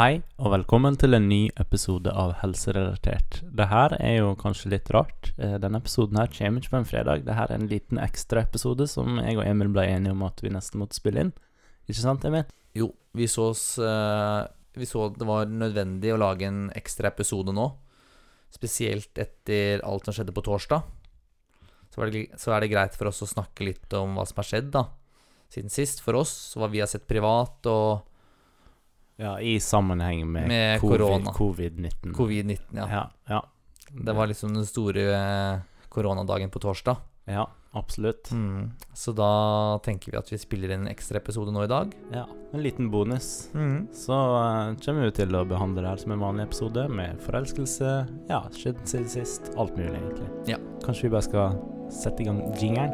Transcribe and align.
Hei, 0.00 0.22
og 0.40 0.54
velkommen 0.54 0.94
til 0.96 1.12
en 1.12 1.26
ny 1.28 1.50
episode 1.60 2.08
av 2.16 2.30
Helserelatert. 2.40 3.42
Det 3.52 3.66
her 3.68 3.92
er 3.98 4.14
jo 4.14 4.30
kanskje 4.40 4.70
litt 4.72 4.88
rart. 4.96 5.28
Eh, 5.36 5.58
Denne 5.60 5.76
episoden 5.82 6.16
her 6.16 6.30
kommer 6.32 6.62
ikke 6.62 6.72
på 6.72 6.78
en 6.78 6.88
fredag. 6.88 7.26
Det 7.26 7.36
her 7.36 7.52
er 7.52 7.60
en 7.60 7.68
liten 7.68 8.00
ekstraepisode 8.00 8.86
som 8.88 9.20
jeg 9.20 9.36
og 9.36 9.44
Emil 9.44 9.68
ble 9.74 9.84
enige 9.90 10.14
om 10.16 10.24
at 10.24 10.40
vi 10.40 10.54
nesten 10.54 10.80
måtte 10.80 10.96
spille 10.96 11.26
inn. 11.26 11.34
Ikke 11.84 12.00
sant, 12.00 12.24
Emil? 12.24 12.48
Jo, 12.72 12.88
vi 13.12 13.28
så 13.28 13.50
oss 13.50 13.66
eh, 13.76 14.48
Vi 14.80 14.88
så 14.88 15.04
at 15.10 15.20
det 15.20 15.28
var 15.28 15.52
nødvendig 15.52 16.14
å 16.16 16.20
lage 16.24 16.48
en 16.48 16.70
ekstra 16.80 17.12
episode 17.12 17.52
nå. 17.52 17.68
Spesielt 18.56 19.20
etter 19.20 19.84
alt 19.84 20.08
som 20.08 20.16
skjedde 20.16 20.32
på 20.32 20.48
torsdag. 20.48 20.80
Så, 21.92 22.08
så 22.40 22.56
er 22.56 22.64
det 22.64 22.72
greit 22.72 22.96
for 22.96 23.12
oss 23.12 23.20
å 23.20 23.34
snakke 23.36 23.68
litt 23.68 24.00
om 24.00 24.16
hva 24.16 24.24
som 24.24 24.40
har 24.40 24.48
skjedd, 24.48 24.72
da. 24.80 24.88
Siden 25.52 25.68
sist, 25.68 26.00
for 26.00 26.24
oss, 26.24 26.54
hva 26.56 26.72
vi 26.72 26.80
har 26.80 26.88
sett 26.88 27.04
privat, 27.04 27.68
og 27.68 28.06
Ja, 29.20 29.34
i 29.40 29.58
sammenheng 29.60 30.24
med, 30.32 30.48
Med 30.48 30.80
covid- 30.80 31.04
korona. 31.04 31.32
covid-19. 31.36 32.14
covid-19, 32.16 32.58
ja. 32.80 32.86
Ja, 32.88 33.04
ja, 33.28 33.40
Det 33.92 34.12
var 34.16 34.26
liksom 34.30 34.54
den 34.54 34.64
store 34.66 35.02
eh, 35.12 35.58
koronadagen 35.92 36.50
på 36.50 36.58
torsdag. 36.62 36.96
ja, 37.28 37.44
absolutt. 37.72 38.30
Mm. 38.32 38.70
Så 38.94 39.12
da 39.14 39.78
tenker 39.84 40.10
vi 40.12 40.18
at 40.18 40.32
vi 40.32 40.38
spiller 40.38 40.72
inn 40.74 40.86
en 40.86 40.88
ekstra 40.90 41.20
episode 41.20 41.52
nå 41.54 41.62
i 41.64 41.68
dag. 41.70 41.92
Ja, 42.12 42.24
En 42.52 42.62
liten 42.64 42.88
bonus. 42.90 43.50
Mm. 43.54 43.88
Så 43.94 44.10
uh, 44.16 44.74
kommer 44.82 45.04
vi 45.04 45.10
til 45.20 45.36
å 45.36 45.44
behandle 45.46 45.82
det 45.84 45.90
her 45.92 46.00
som 46.02 46.12
en 46.16 46.18
vanlig 46.24 46.48
episode, 46.48 46.88
med 46.88 47.20
forelskelse, 47.22 47.92
ja, 48.28 48.40
skjedd 48.56 48.80
siden 48.88 49.06
sist, 49.12 49.52
alt 49.56 49.76
mulig, 49.76 49.94
egentlig. 50.00 50.30
Ja. 50.50 50.56
Kanskje 50.82 51.06
vi 51.06 51.12
bare 51.14 51.22
skal 51.28 51.60
sette 51.94 52.22
i 52.24 52.26
gang 52.26 52.40
jingeren? 52.58 52.90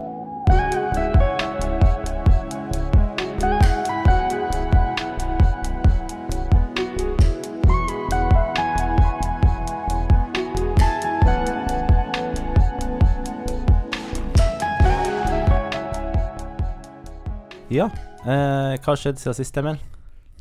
Ja, 17.77 17.87
eh, 18.24 18.77
hva 18.79 18.93
har 18.93 19.01
skjedd 19.01 19.19
siden 19.21 19.37
sist, 19.37 19.57
Emil? 19.60 19.79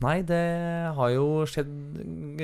Nei, 0.04 0.20
det 0.28 0.42
har 0.98 1.10
jo 1.14 1.28
skjedd 1.50 1.72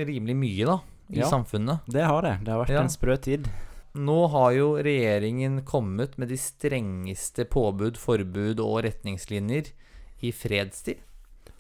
rimelig 0.08 0.36
mye, 0.40 0.66
da, 0.70 0.78
i 1.12 1.20
Ja. 1.22 1.28
samfunnet. 1.30 1.82
Det 1.88 2.04
har 2.08 2.22
det. 2.26 2.38
Det 2.44 2.52
har 2.54 2.66
vært 2.66 2.74
Ja. 2.76 2.82
en 2.82 2.90
sprø 2.90 3.18
tid. 3.22 3.48
Nå 3.96 4.30
har 4.32 4.54
jo 4.54 4.76
regjeringen 4.82 5.62
kommet 5.66 6.18
med 6.18 6.30
de 6.30 6.38
strengeste 6.38 7.44
påbud, 7.46 7.98
forbud 7.98 8.60
og 8.64 8.84
retningslinjer 8.86 9.72
i 10.24 10.32
fredstid. 10.32 10.98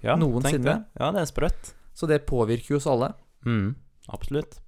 Ja, 0.02 0.16
Noensinne. 0.16 0.64
det. 0.64 0.86
Ja, 1.00 1.12
det 1.12 1.22
er 1.22 1.26
sprøtt. 1.32 1.74
Så 1.94 2.08
det 2.08 2.26
påvirker 2.26 2.70
jo 2.70 2.76
oss 2.78 2.88
alle. 2.88 3.14
Mm, 3.46 3.76
absolutt. 4.09 4.59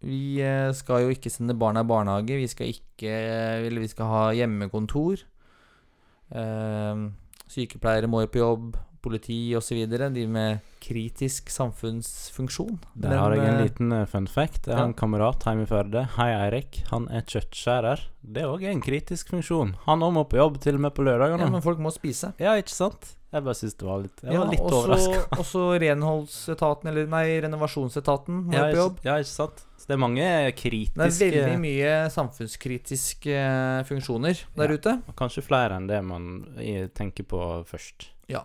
Vi 0.00 0.40
eh, 0.40 0.70
skal 0.72 1.02
jo 1.02 1.08
ikke 1.10 1.28
sende 1.30 1.58
barna 1.58 1.80
i 1.80 1.84
barnehage. 1.84 2.38
Vi 2.38 2.46
skal 2.46 2.68
ikke 2.68 3.66
Eller 3.66 3.80
vi 3.80 3.88
skal 3.88 4.06
ha 4.06 4.30
hjemmekontor. 4.32 5.18
Eh, 6.30 7.10
sykepleiere 7.52 8.10
må 8.10 8.24
jo 8.24 8.30
på 8.32 8.42
jobb. 8.44 8.76
Politi 8.98 9.54
osv. 9.54 9.84
De 9.86 10.24
med 10.26 10.64
kritisk 10.82 11.52
samfunnsfunksjon. 11.54 12.80
Der 12.98 13.14
har 13.14 13.34
jeg 13.36 13.44
en 13.44 13.60
eh, 13.60 13.66
liten 13.68 13.92
eh, 13.94 14.06
fun 14.10 14.26
fact. 14.26 14.66
Jeg 14.66 14.74
har 14.74 14.82
ja. 14.82 14.88
en 14.90 14.96
kamerat 14.98 15.46
hjemme 15.46 15.64
i 15.64 15.70
Førde. 15.70 16.02
Hei, 16.16 16.28
Eirik. 16.34 16.80
Han 16.90 17.06
er 17.14 17.22
kjøttskjærer. 17.22 18.02
Det 18.22 18.42
er 18.42 18.50
også 18.50 18.72
en 18.72 18.82
kritisk 18.84 19.30
funksjon. 19.32 19.76
Han 19.86 20.02
òg 20.04 20.16
må 20.18 20.26
på 20.28 20.40
jobb, 20.40 20.58
til 20.64 20.80
og 20.80 20.84
med 20.88 20.96
på 20.98 21.06
lørdagene. 21.06 21.46
Ja, 21.46 21.52
men 21.54 21.64
folk 21.64 21.80
må 21.82 21.94
spise. 21.94 22.34
Ja, 22.42 22.56
ikke 22.58 22.74
sant? 22.74 23.14
Jeg 23.28 23.44
bare 23.44 23.54
syns 23.58 23.74
det 23.76 23.84
var 23.84 23.98
litt 24.00 24.20
Jeg 24.24 24.32
Ja, 24.32 24.40
var 24.40 24.52
litt 24.54 24.62
overraska. 24.72 25.18
Også 25.42 25.64
renholdsetaten, 25.82 26.88
eller 26.88 27.10
nei, 27.12 27.24
renovasjonsetaten 27.44 28.38
må 28.48 28.54
Ja, 28.56 28.62
på 28.72 28.78
jobb. 28.80 29.02
ja, 29.04 29.18
ikke 29.20 29.34
sant? 29.34 29.64
Så 29.76 29.86
det 29.90 29.94
er 29.98 30.00
mange 30.00 30.28
kritiske 30.56 30.96
Det 30.96 31.28
er 31.28 31.36
veldig 31.44 31.60
mye 31.60 31.92
samfunnskritiske 32.14 33.36
eh, 33.36 33.82
funksjoner 33.88 34.40
der 34.56 34.72
Ja. 34.72 34.78
ute. 34.80 34.96
Kanskje 35.20 35.44
flere 35.44 35.76
enn 35.76 35.86
det 35.90 36.00
man 36.04 36.30
tenker 36.96 37.24
på 37.28 37.42
først. 37.68 38.08
Ja, 38.32 38.42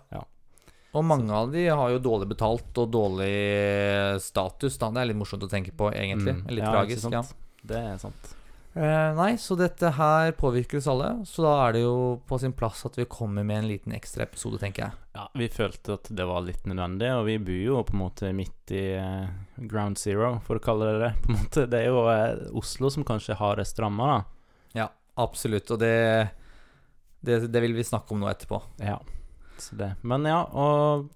Og 0.93 1.03
mange 1.03 1.31
av 1.33 1.51
de 1.51 1.65
har 1.71 1.89
jo 1.89 1.97
dårlig 1.99 2.27
betalt 2.35 2.77
og 2.77 2.91
dårlig 2.93 4.21
status. 4.21 4.77
Da. 4.77 4.91
Det 4.91 5.01
er 5.01 5.09
litt 5.09 5.17
morsomt 5.17 5.41
å 5.43 5.49
tenke 5.49 5.71
på, 5.73 5.89
egentlig. 5.95 6.35
Mm, 6.43 6.47
Litt 6.53 6.63
ja, 6.67 6.71
tragisk. 6.75 7.01
sant? 7.07 7.13
Ja. 7.13 7.23
Det 7.65 7.79
er 7.79 7.97
sant. 7.97 8.35
Eh, 8.73 9.09
nei, 9.13 9.37
så 9.37 9.53
dette 9.55 9.91
her 9.93 10.31
påvirker 10.37 10.79
oss 10.79 10.87
alle. 10.89 11.09
Så 11.29 11.45
da 11.45 11.53
er 11.67 11.75
det 11.75 11.83
jo 11.83 11.95
på 12.25 12.39
sin 12.41 12.55
plass 12.57 12.81
at 12.87 12.97
vi 12.97 13.05
kommer 13.09 13.45
med 13.45 13.61
en 13.61 13.69
liten 13.69 13.93
ekstra 13.93 14.25
episode, 14.25 14.57
tenker 14.61 14.87
jeg. 14.87 14.99
Ja, 15.13 15.27
vi 15.37 15.49
følte 15.53 15.99
at 15.99 16.09
det 16.09 16.25
var 16.25 16.41
litt 16.45 16.65
nødvendig, 16.65 17.11
og 17.13 17.27
vi 17.29 17.37
bor 17.37 17.59
jo 17.61 17.83
på 17.85 17.93
en 17.93 18.01
måte 18.01 18.31
midt 18.33 18.73
i 18.73 18.85
uh, 18.97 19.29
ground 19.69 20.01
zero, 20.01 20.39
for 20.47 20.57
å 20.57 20.63
kalle 20.63 20.89
det 20.89 21.03
det. 21.03 21.11
På 21.21 21.29
en 21.29 21.37
måte. 21.43 21.67
Det 21.69 21.83
er 21.83 21.91
jo 21.91 22.05
uh, 22.09 22.57
Oslo 22.57 22.89
som 22.93 23.05
kanskje 23.05 23.37
har 23.37 23.61
det 23.61 23.69
stramma, 23.69 24.09
da. 24.09 24.47
Ja, 24.81 24.87
absolutt. 25.21 25.69
Og 25.69 25.81
det, 25.83 25.93
det, 27.21 27.43
det 27.53 27.65
vil 27.67 27.77
vi 27.77 27.85
snakke 27.85 28.15
om 28.15 28.25
nå 28.25 28.31
etterpå. 28.31 28.63
Ja. 28.81 28.97
Det. 29.73 29.89
Men 30.01 30.25
ja, 30.27 30.41
og 30.49 31.09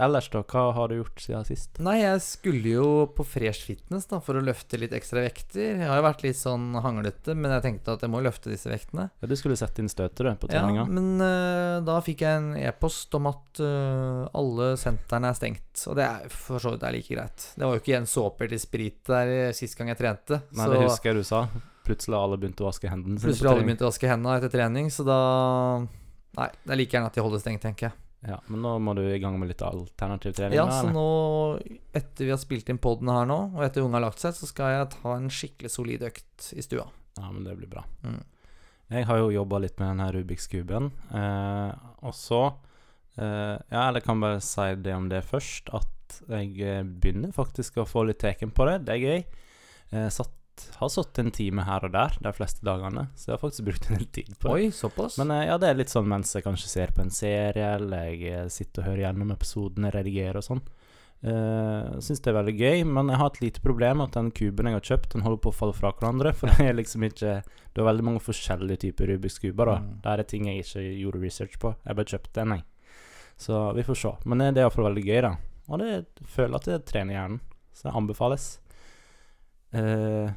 ellers, 0.00 0.28
da? 0.32 0.42
Hva 0.46 0.70
har 0.76 0.90
du 0.90 0.96
gjort 1.00 1.20
siden 1.20 1.46
sist? 1.48 1.80
Nei, 1.82 1.98
jeg 2.00 2.22
skulle 2.24 2.72
jo 2.72 2.86
på 3.16 3.26
Fresh 3.28 3.66
Fitness 3.68 4.08
da, 4.10 4.20
for 4.24 4.38
å 4.38 4.42
løfte 4.44 4.78
litt 4.80 4.94
ekstra 4.96 5.24
vekter. 5.24 5.80
Jeg 5.82 5.88
har 5.90 6.00
jo 6.00 6.06
vært 6.06 6.24
litt 6.24 6.38
sånn 6.40 6.72
hanglete, 6.80 7.36
men 7.36 7.54
jeg 7.56 7.64
tenkte 7.66 7.96
at 7.96 8.04
jeg 8.06 8.12
må 8.12 8.22
løfte 8.24 8.52
disse 8.52 8.70
vektene. 8.72 9.08
Ja, 9.20 9.30
du 9.30 9.36
skulle 9.38 9.58
sette 9.60 9.82
inn 9.82 9.90
støtet, 9.92 10.22
du, 10.24 10.30
på 10.40 10.50
Ja, 10.50 10.62
treninga. 10.62 10.86
men 10.88 11.20
uh, 11.20 11.80
da 11.86 11.98
fikk 12.04 12.24
jeg 12.26 12.40
en 12.40 12.52
e-post 12.60 13.14
om 13.18 13.30
at 13.30 13.62
uh, 13.64 14.28
alle 14.38 14.72
sentrene 14.80 15.32
er 15.32 15.38
stengt. 15.38 15.84
Og 15.90 15.98
det 15.98 16.06
er 16.06 16.30
for 16.32 16.62
så 16.62 16.74
vidt 16.74 16.86
er 16.86 16.96
like 16.96 17.14
greit. 17.14 17.50
Det 17.56 17.66
var 17.66 17.76
jo 17.76 17.82
ikke 17.84 17.98
en 18.00 18.08
såper 18.10 18.50
til 18.52 18.62
sprit 18.62 19.00
der 19.10 19.34
eh, 19.34 19.52
sist 19.56 19.78
gang 19.78 19.92
jeg 19.92 20.00
trente. 20.00 20.42
Nei, 20.52 20.64
så 20.64 20.72
det 20.72 20.82
husker 20.84 21.12
jeg 21.12 21.22
du 21.22 21.28
sa. 21.28 21.44
Plutselig 21.86 22.16
har 22.16 22.26
alle 22.28 22.38
begynt 22.40 22.60
å 22.60 22.66
vaske 22.68 22.90
hendene 22.92 23.18
plutselig 23.18 23.48
har 23.48 23.56
alle 23.56 23.66
begynt 23.66 23.82
å 23.82 23.88
vaske 23.88 24.10
hendene 24.10 24.36
etter 24.38 24.52
trening, 24.52 24.90
så 24.92 25.06
da 25.06 25.20
Nei, 26.40 26.48
det 26.64 26.72
er 26.74 26.80
like 26.80 26.96
gjerne 26.96 27.10
at 27.10 27.18
de 27.18 27.24
holder 27.24 27.42
stengt, 27.42 27.62
tenker 27.64 27.90
jeg. 27.90 27.98
Ja, 28.28 28.36
Men 28.52 28.60
nå 28.60 28.74
må 28.84 28.92
du 28.98 29.00
i 29.08 29.20
gang 29.20 29.38
med 29.40 29.48
litt 29.48 29.62
alternativ 29.64 30.34
trening? 30.36 30.58
Ja, 30.58 30.66
så 30.68 30.90
nå, 30.92 31.04
etter 31.96 32.26
vi 32.26 32.32
har 32.34 32.40
spilt 32.40 32.68
inn 32.68 32.80
poden 32.82 33.08
her 33.08 33.28
nå, 33.28 33.38
og 33.56 33.62
etter 33.64 33.84
unge 33.84 33.96
har 33.96 34.04
lagt 34.04 34.20
seg, 34.20 34.34
så 34.36 34.48
skal 34.48 34.74
jeg 34.74 34.90
ta 34.98 35.14
en 35.16 35.30
skikkelig 35.32 35.72
solid 35.72 36.04
økt 36.10 36.50
i 36.52 36.64
stua. 36.64 36.84
Ja, 37.16 37.30
men 37.30 37.46
det 37.46 37.56
blir 37.56 37.70
bra. 37.72 37.86
Mm. 38.04 38.20
Jeg 38.90 39.06
har 39.06 39.20
jo 39.22 39.30
jobba 39.32 39.60
litt 39.62 39.78
med 39.78 39.92
denne 39.92 40.10
Rubiks 40.12 40.50
kuben, 40.50 40.90
eh, 41.14 41.70
og 42.02 42.16
så 42.16 42.42
eh, 43.16 43.56
Ja, 43.70 43.86
eller 43.86 44.02
kan 44.04 44.20
bare 44.20 44.42
si 44.44 44.68
det 44.82 44.96
om 44.96 45.08
det 45.12 45.22
først, 45.28 45.70
at 45.76 46.20
jeg 46.26 46.56
eh, 46.60 46.82
begynner 46.82 47.32
faktisk 47.32 47.78
å 47.80 47.88
få 47.88 48.04
litt 48.08 48.20
teken 48.20 48.52
på 48.52 48.66
det. 48.68 48.80
Det 48.88 48.96
er 48.96 49.04
gøy. 49.06 49.24
Jeg 49.94 50.12
satt, 50.14 50.34
har 50.80 50.90
satt 50.92 51.18
en 51.22 51.30
time 51.34 51.64
her 51.66 51.84
og 51.86 51.94
der 51.94 52.16
de 52.22 52.32
fleste 52.36 52.64
dagene, 52.66 53.06
så 53.14 53.30
jeg 53.30 53.34
har 53.36 53.42
faktisk 53.42 53.66
brukt 53.68 53.88
en 53.88 53.98
del 53.98 54.08
tid 54.10 54.34
på 54.36 54.48
det. 54.48 54.52
Oi, 54.54 54.74
såpass? 54.74 55.18
Men 55.20 55.32
eh, 55.36 55.46
ja, 55.48 55.56
det 55.60 55.70
er 55.70 55.80
litt 55.80 55.92
sånn 55.92 56.08
mens 56.10 56.34
jeg 56.36 56.46
kanskje 56.46 56.70
ser 56.72 56.94
på 56.96 57.04
en 57.04 57.14
serie, 57.14 57.72
eller 57.78 58.10
jeg 58.10 58.34
eh, 58.34 58.52
sitter 58.52 58.84
og 58.84 58.90
hører 58.90 59.04
gjennom 59.06 59.34
episodene, 59.36 59.92
redigerer 59.94 60.40
og 60.40 60.46
sånn. 60.46 60.62
Uh, 61.20 61.98
Syns 62.00 62.22
det 62.24 62.30
er 62.30 62.36
veldig 62.38 62.54
gøy, 62.56 62.82
men 62.88 63.10
jeg 63.12 63.20
har 63.20 63.28
et 63.28 63.42
lite 63.42 63.60
problem 63.60 64.00
at 64.00 64.14
den 64.16 64.30
kuben 64.32 64.70
jeg 64.70 64.78
har 64.78 64.86
kjøpt, 64.88 65.10
den 65.12 65.24
holder 65.26 65.42
på 65.44 65.50
å 65.52 65.56
falle 65.58 65.76
fra 65.76 65.92
hverandre. 65.92 66.32
For 66.38 66.48
det 66.48 66.70
er 66.70 66.78
liksom 66.78 67.04
ikke 67.04 67.34
Det 67.44 67.82
er 67.82 67.88
veldig 67.90 68.06
mange 68.08 68.22
forskjellige 68.24 68.86
typer 68.86 69.12
Rubiks 69.12 69.36
kuber, 69.42 69.68
da. 69.68 69.76
Mm. 69.84 69.92
Det 70.00 70.14
er 70.14 70.28
ting 70.32 70.48
jeg 70.48 70.64
ikke 70.64 70.86
gjorde 70.88 71.22
research 71.26 71.60
på. 71.60 71.74
Jeg 71.84 71.98
bare 72.00 72.14
kjøpte 72.14 72.44
en, 72.44 72.56
jeg. 72.56 72.96
Så 73.40 73.60
vi 73.76 73.84
får 73.84 74.00
se. 74.00 74.14
Men 74.24 74.44
eh, 74.44 74.52
det 74.56 74.62
er 74.62 74.68
iallfall 74.68 74.88
veldig 74.88 75.04
gøy, 75.06 75.20
da. 75.28 75.34
Og 75.68 75.82
det 75.82 75.90
jeg 75.90 76.30
føler 76.34 76.58
at 76.58 76.68
det 76.70 76.80
trener 76.88 77.16
hjernen. 77.18 77.42
Så 77.76 77.86
det 77.86 77.96
anbefales. 78.00 78.46
Eh, 79.76 80.32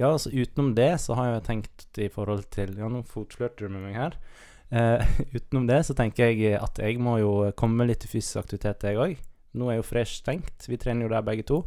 ja, 0.00 0.08
altså 0.10 0.32
utenom 0.32 0.72
det 0.76 0.94
så 1.02 1.16
har 1.18 1.34
jeg 1.34 1.46
tenkt 1.46 2.00
i 2.00 2.08
forhold 2.12 2.46
til 2.54 2.72
Ja, 2.78 2.88
nå 2.88 3.02
fotslørte 3.08 3.66
du 3.66 3.74
med 3.74 3.84
meg 3.84 3.98
her. 3.98 4.16
Eh, 4.70 5.04
utenom 5.36 5.66
det 5.68 5.82
så 5.88 5.96
tenker 5.98 6.30
jeg 6.30 6.56
at 6.56 6.80
jeg 6.80 7.00
må 7.02 7.18
jo 7.20 7.34
komme 7.58 7.84
litt 7.88 8.02
til 8.04 8.14
fysisk 8.16 8.40
aktivitet, 8.44 8.86
jeg 8.88 9.00
òg. 9.00 9.20
Nå 9.60 9.68
er 9.68 9.80
jo 9.80 9.86
Fresh 9.86 10.22
stengt, 10.22 10.68
vi 10.70 10.78
trener 10.80 11.04
jo 11.04 11.12
der 11.12 11.26
begge 11.26 11.44
to. 11.46 11.64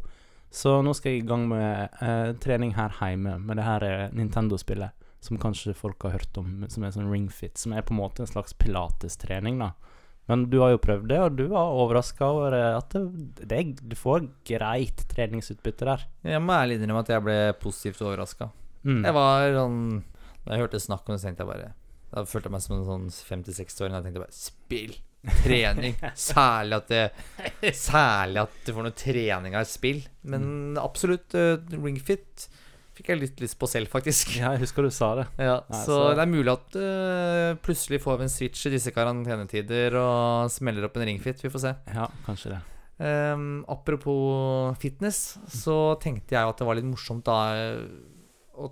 Så 0.54 0.78
nå 0.86 0.94
skal 0.94 1.16
jeg 1.16 1.24
i 1.24 1.28
gang 1.28 1.48
med 1.50 1.96
eh, 2.02 2.34
trening 2.42 2.76
her 2.78 2.94
hjemme 3.00 3.40
med 3.42 3.58
det 3.58 3.66
her 3.66 3.86
eh, 3.88 4.12
Nintendo-spillet. 4.14 5.00
Som 5.24 5.40
kanskje 5.40 5.72
folk 5.72 6.04
har 6.04 6.18
hørt 6.18 6.38
om, 6.38 6.66
som 6.68 6.84
er 6.84 6.92
sånn 6.92 7.08
ringfit. 7.08 7.56
Som 7.58 7.72
er 7.74 7.86
på 7.86 7.94
en 7.96 8.02
måte 8.02 8.26
en 8.26 8.30
slags 8.30 8.54
pilatestrening, 8.60 9.62
da. 9.62 9.72
Men 10.32 10.46
du 10.52 10.58
har 10.62 10.72
jo 10.72 10.82
prøvd 10.82 11.10
det, 11.12 11.20
og 11.20 11.36
du 11.36 11.46
var 11.52 11.76
overraska 11.76 12.28
over 12.32 12.56
eh, 12.56 12.78
at 12.78 12.96
det, 12.96 13.48
det, 13.50 13.62
du 13.84 13.96
får 14.00 14.28
greit 14.48 15.04
treningsutbytte 15.12 15.88
der. 15.90 16.06
Jeg 16.24 16.44
må 16.44 16.56
ærlig 16.56 16.80
innrømme 16.80 17.04
at 17.04 17.12
jeg 17.12 17.26
ble 17.26 17.38
positivt 17.60 18.04
overraska. 18.06 18.50
Mm. 18.84 19.02
Jeg 19.04 19.16
var 19.16 19.54
sånn 19.56 19.80
Da 20.44 20.58
jeg 20.58 20.66
hørte 20.66 20.80
snakk 20.84 21.06
om 21.08 21.14
det, 21.14 21.22
så 21.22 21.30
tenkte 21.30 21.46
jeg 21.46 21.50
bare 21.54 21.68
Da 22.12 22.24
følte 22.28 22.50
jeg 22.50 22.54
meg 22.56 22.64
som 22.66 22.74
en 22.76 22.88
sånn 22.88 23.06
50-60-åring. 23.30 23.96
Jeg 23.96 24.08
tenkte 24.08 24.24
bare 24.26 24.40
Spill! 24.40 24.98
Trening! 25.44 25.96
Særlig 26.20 26.80
at 26.82 26.92
det 26.92 27.76
Særlig 27.80 28.42
at 28.44 28.58
du 28.66 28.74
får 28.76 28.88
noe 28.88 28.98
trening 29.00 29.56
av 29.56 29.64
et 29.64 29.72
spill. 29.72 30.04
Men 30.28 30.76
absolutt, 30.80 31.36
uh, 31.36 31.56
ringfit 31.78 32.48
fikk 32.94 33.08
jeg 33.14 33.20
litt 33.24 33.40
lyst 33.42 33.58
på 33.60 33.68
selv, 33.70 33.90
faktisk. 33.90 34.36
Ja, 34.40 34.52
jeg 34.54 34.64
husker 34.66 34.86
du 34.86 34.92
sa 34.94 35.14
det. 35.22 35.26
Ja, 35.42 35.56
Nei, 35.70 35.80
så, 35.86 35.96
så- 35.98 36.12
det 36.18 36.24
er 36.26 36.30
mulig 36.34 36.52
at 36.54 36.76
uh, 36.78 37.56
plutselig 37.66 38.02
får 38.04 38.20
vi 38.22 38.28
en 38.28 38.34
switch 38.36 38.68
i 38.70 38.74
disse 38.76 38.94
karantenetider 38.94 39.98
og 39.98 40.52
smeller 40.54 40.86
opp 40.90 40.98
en 41.02 41.08
ringfit. 41.10 41.42
Vi 41.44 41.50
får 41.54 41.64
se. 41.66 41.74
Ja, 41.96 42.08
kanskje 42.28 42.54
det. 42.56 42.62
Um, 43.04 43.64
apropos 43.68 44.78
fitness, 44.80 45.38
så 45.50 45.96
tenkte 46.00 46.36
jeg 46.38 46.46
at 46.48 46.60
det 46.62 46.68
var 46.70 46.78
litt 46.78 46.86
morsomt 46.88 47.26
da 47.26 47.38
eh, 47.58 47.80
å- 48.62 48.70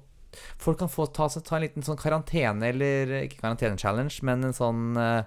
Folk 0.62 0.78
kan 0.80 0.88
få 0.94 1.08
ta, 1.12 1.26
ta 1.28 1.58
en 1.58 1.66
liten 1.66 1.84
sånn 1.84 1.98
karantene, 2.00 2.70
eller 2.70 3.10
ikke 3.26 3.42
karantene-challenge, 3.42 4.22
men 4.24 4.46
en 4.48 4.54
sånn 4.56 4.94
eh, 4.96 5.26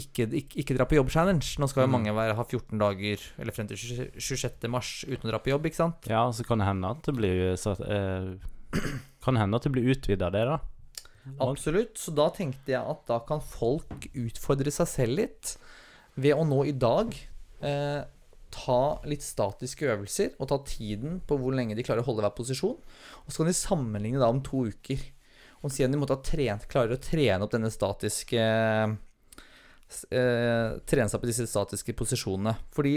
ikke, 0.00 0.24
ikke, 0.32 0.56
ikke 0.62 0.76
dra 0.78 0.86
på 0.88 0.96
jobb-challenge. 0.96 1.58
Nå 1.60 1.68
skal 1.68 1.84
jo 1.84 1.88
Mm. 1.90 1.92
mange 1.98 2.14
være, 2.16 2.34
ha 2.38 2.44
14 2.44 2.78
dager, 2.80 3.18
eller 3.38 3.52
frem 3.52 3.68
til 3.68 3.76
26. 4.16 4.68
mars, 4.72 5.04
uten 5.04 5.28
å 5.28 5.32
dra 5.32 5.38
på 5.38 5.52
jobb, 5.52 5.66
ikke 5.68 5.76
sant? 5.82 6.06
Ja, 6.08 6.22
så 6.32 6.44
kan 6.48 6.58
det 6.62 6.66
hende 6.66 6.90
at 6.90 7.02
det 7.02 7.14
blir 7.14 7.52
eh, 7.52 8.38
Kan 9.22 9.36
hende 9.36 9.54
at 9.56 9.62
det 9.68 9.72
blir 9.74 9.90
utvida, 9.92 10.30
det, 10.32 10.46
da. 10.48 10.58
Absolutt. 11.44 11.94
Så 12.00 12.10
da 12.16 12.30
tenkte 12.34 12.72
jeg 12.72 12.80
at 12.82 13.04
da 13.06 13.20
kan 13.20 13.40
folk 13.44 14.08
utfordre 14.16 14.72
seg 14.74 14.88
selv 14.90 15.18
litt 15.20 15.52
ved 16.16 16.34
å 16.34 16.42
nå 16.44 16.64
i 16.66 16.72
dag 16.72 17.12
eh, 17.62 18.02
ta 18.52 18.80
litt 19.08 19.22
statiske 19.22 19.86
øvelser 19.92 20.34
og 20.40 20.48
ta 20.50 20.58
tiden 20.66 21.20
på 21.24 21.38
hvor 21.38 21.54
lenge 21.54 21.76
de 21.78 21.84
klarer 21.86 22.02
å 22.02 22.08
holde 22.08 22.24
hver 22.24 22.34
posisjon. 22.36 22.74
Og 23.24 23.30
så 23.30 23.42
kan 23.44 23.46
de 23.52 23.54
sammenligne 23.56 24.18
da 24.20 24.28
om 24.32 24.42
to 24.44 24.64
uker. 24.72 24.98
Og 25.62 25.70
se 25.70 25.84
om 25.86 25.92
de 25.94 26.00
måtte 26.00 26.16
ha 26.16 26.24
trent, 26.26 26.66
klarer 26.68 26.96
å 26.96 27.00
trene 27.00 27.44
opp 27.46 27.52
denne 27.54 27.70
statiske 27.70 28.40
eh, 28.42 28.96
Trene 30.10 31.08
seg 31.10 31.20
på 31.22 31.28
disse 31.28 31.46
statiske 31.50 31.94
posisjonene. 31.98 32.56
Fordi 32.74 32.96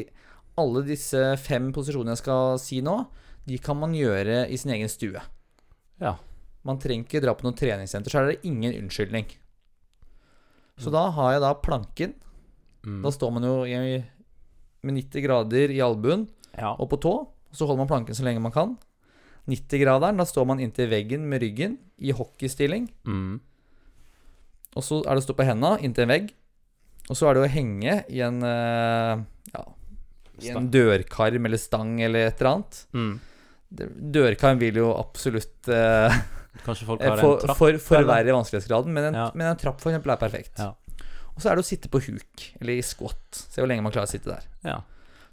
alle 0.62 0.84
disse 0.88 1.22
fem 1.44 1.72
posisjonene 1.76 2.16
jeg 2.16 2.24
skal 2.24 2.60
si 2.62 2.82
nå, 2.86 2.96
de 3.46 3.58
kan 3.62 3.78
man 3.78 3.94
gjøre 3.98 4.46
i 4.50 4.58
sin 4.58 4.72
egen 4.76 4.90
stue. 4.90 5.22
Ja. 6.02 6.16
Man 6.66 6.80
trenger 6.82 7.06
ikke 7.06 7.22
dra 7.22 7.36
på 7.38 7.46
noe 7.46 7.58
treningssenter, 7.58 8.10
så 8.10 8.22
er 8.24 8.32
det 8.32 8.48
ingen 8.50 8.74
unnskyldning. 8.80 9.28
Så 10.82 10.92
da 10.92 11.06
har 11.14 11.36
jeg 11.36 11.44
da 11.44 11.52
planken. 11.64 12.16
Mm. 12.86 13.02
Da 13.06 13.12
står 13.14 13.32
man 13.36 13.46
jo 13.48 13.54
i, 13.70 14.00
med 14.86 14.98
90 14.98 15.24
grader 15.24 15.72
i 15.72 15.80
albuen 15.84 16.28
Ja. 16.58 16.74
og 16.74 16.90
på 16.92 17.00
tå. 17.02 17.14
Og 17.30 17.56
så 17.56 17.68
holder 17.68 17.84
man 17.86 17.92
planken 17.92 18.16
så 18.18 18.26
lenge 18.26 18.42
man 18.44 18.52
kan. 18.56 18.74
90-graderen, 19.48 20.18
da 20.18 20.26
står 20.26 20.46
man 20.50 20.60
inntil 20.60 20.90
veggen 20.90 21.28
med 21.30 21.42
ryggen 21.44 21.78
i 22.02 22.12
hockeystilling. 22.12 22.90
Mm. 23.06 23.40
Og 24.76 24.84
så 24.84 25.00
er 25.06 25.14
det 25.16 25.22
å 25.22 25.28
stå 25.30 25.36
på 25.38 25.46
henda 25.48 25.76
inntil 25.80 26.08
en 26.08 26.14
vegg. 26.16 26.34
Og 27.10 27.18
så 27.20 27.28
er 27.30 27.34
det 27.38 27.44
å 27.46 27.52
henge 27.54 27.96
i 28.10 28.22
en 28.26 28.40
eh, 28.44 29.24
ja, 29.54 29.64
i 30.42 30.50
en 30.52 30.70
dørkarm 30.74 31.46
eller 31.46 31.58
stang 31.62 32.00
eller 32.02 32.28
et 32.32 32.42
eller 32.42 32.52
annet. 32.56 32.80
Mm. 32.98 33.20
Dørkarm 34.16 34.60
vil 34.62 34.78
jo 34.82 34.90
absolutt 34.96 35.68
eh, 35.72 36.16
Kanskje 36.66 36.88
folk 36.88 37.02
Eh, 37.04 37.10
har 37.12 37.20
For, 37.20 37.36
en 37.36 37.44
trapp? 37.46 37.58
for, 37.60 37.78
forverre 37.84 38.32
vanskelighetsgraden, 38.36 38.94
men 38.96 39.10
en, 39.12 39.14
Ja. 39.20 39.26
men 39.36 39.48
en 39.52 39.58
trapp 39.60 39.82
for 39.84 39.92
eksempel 39.92 40.14
er 40.14 40.22
perfekt. 40.22 40.58
Ja. 40.58 40.72
Og 41.36 41.42
så 41.44 41.52
er 41.52 41.58
det 41.60 41.66
å 41.66 41.68
sitte 41.68 41.90
på 41.92 42.00
huk, 42.00 42.46
eller 42.62 42.78
i 42.80 42.82
squat. 42.86 43.20
Se 43.36 43.60
hvor 43.60 43.68
lenge 43.68 43.84
man 43.84 43.92
klarer 43.92 44.08
å 44.08 44.12
sitte 44.14 44.32
der. 44.32 44.46
Ja. 44.64 44.78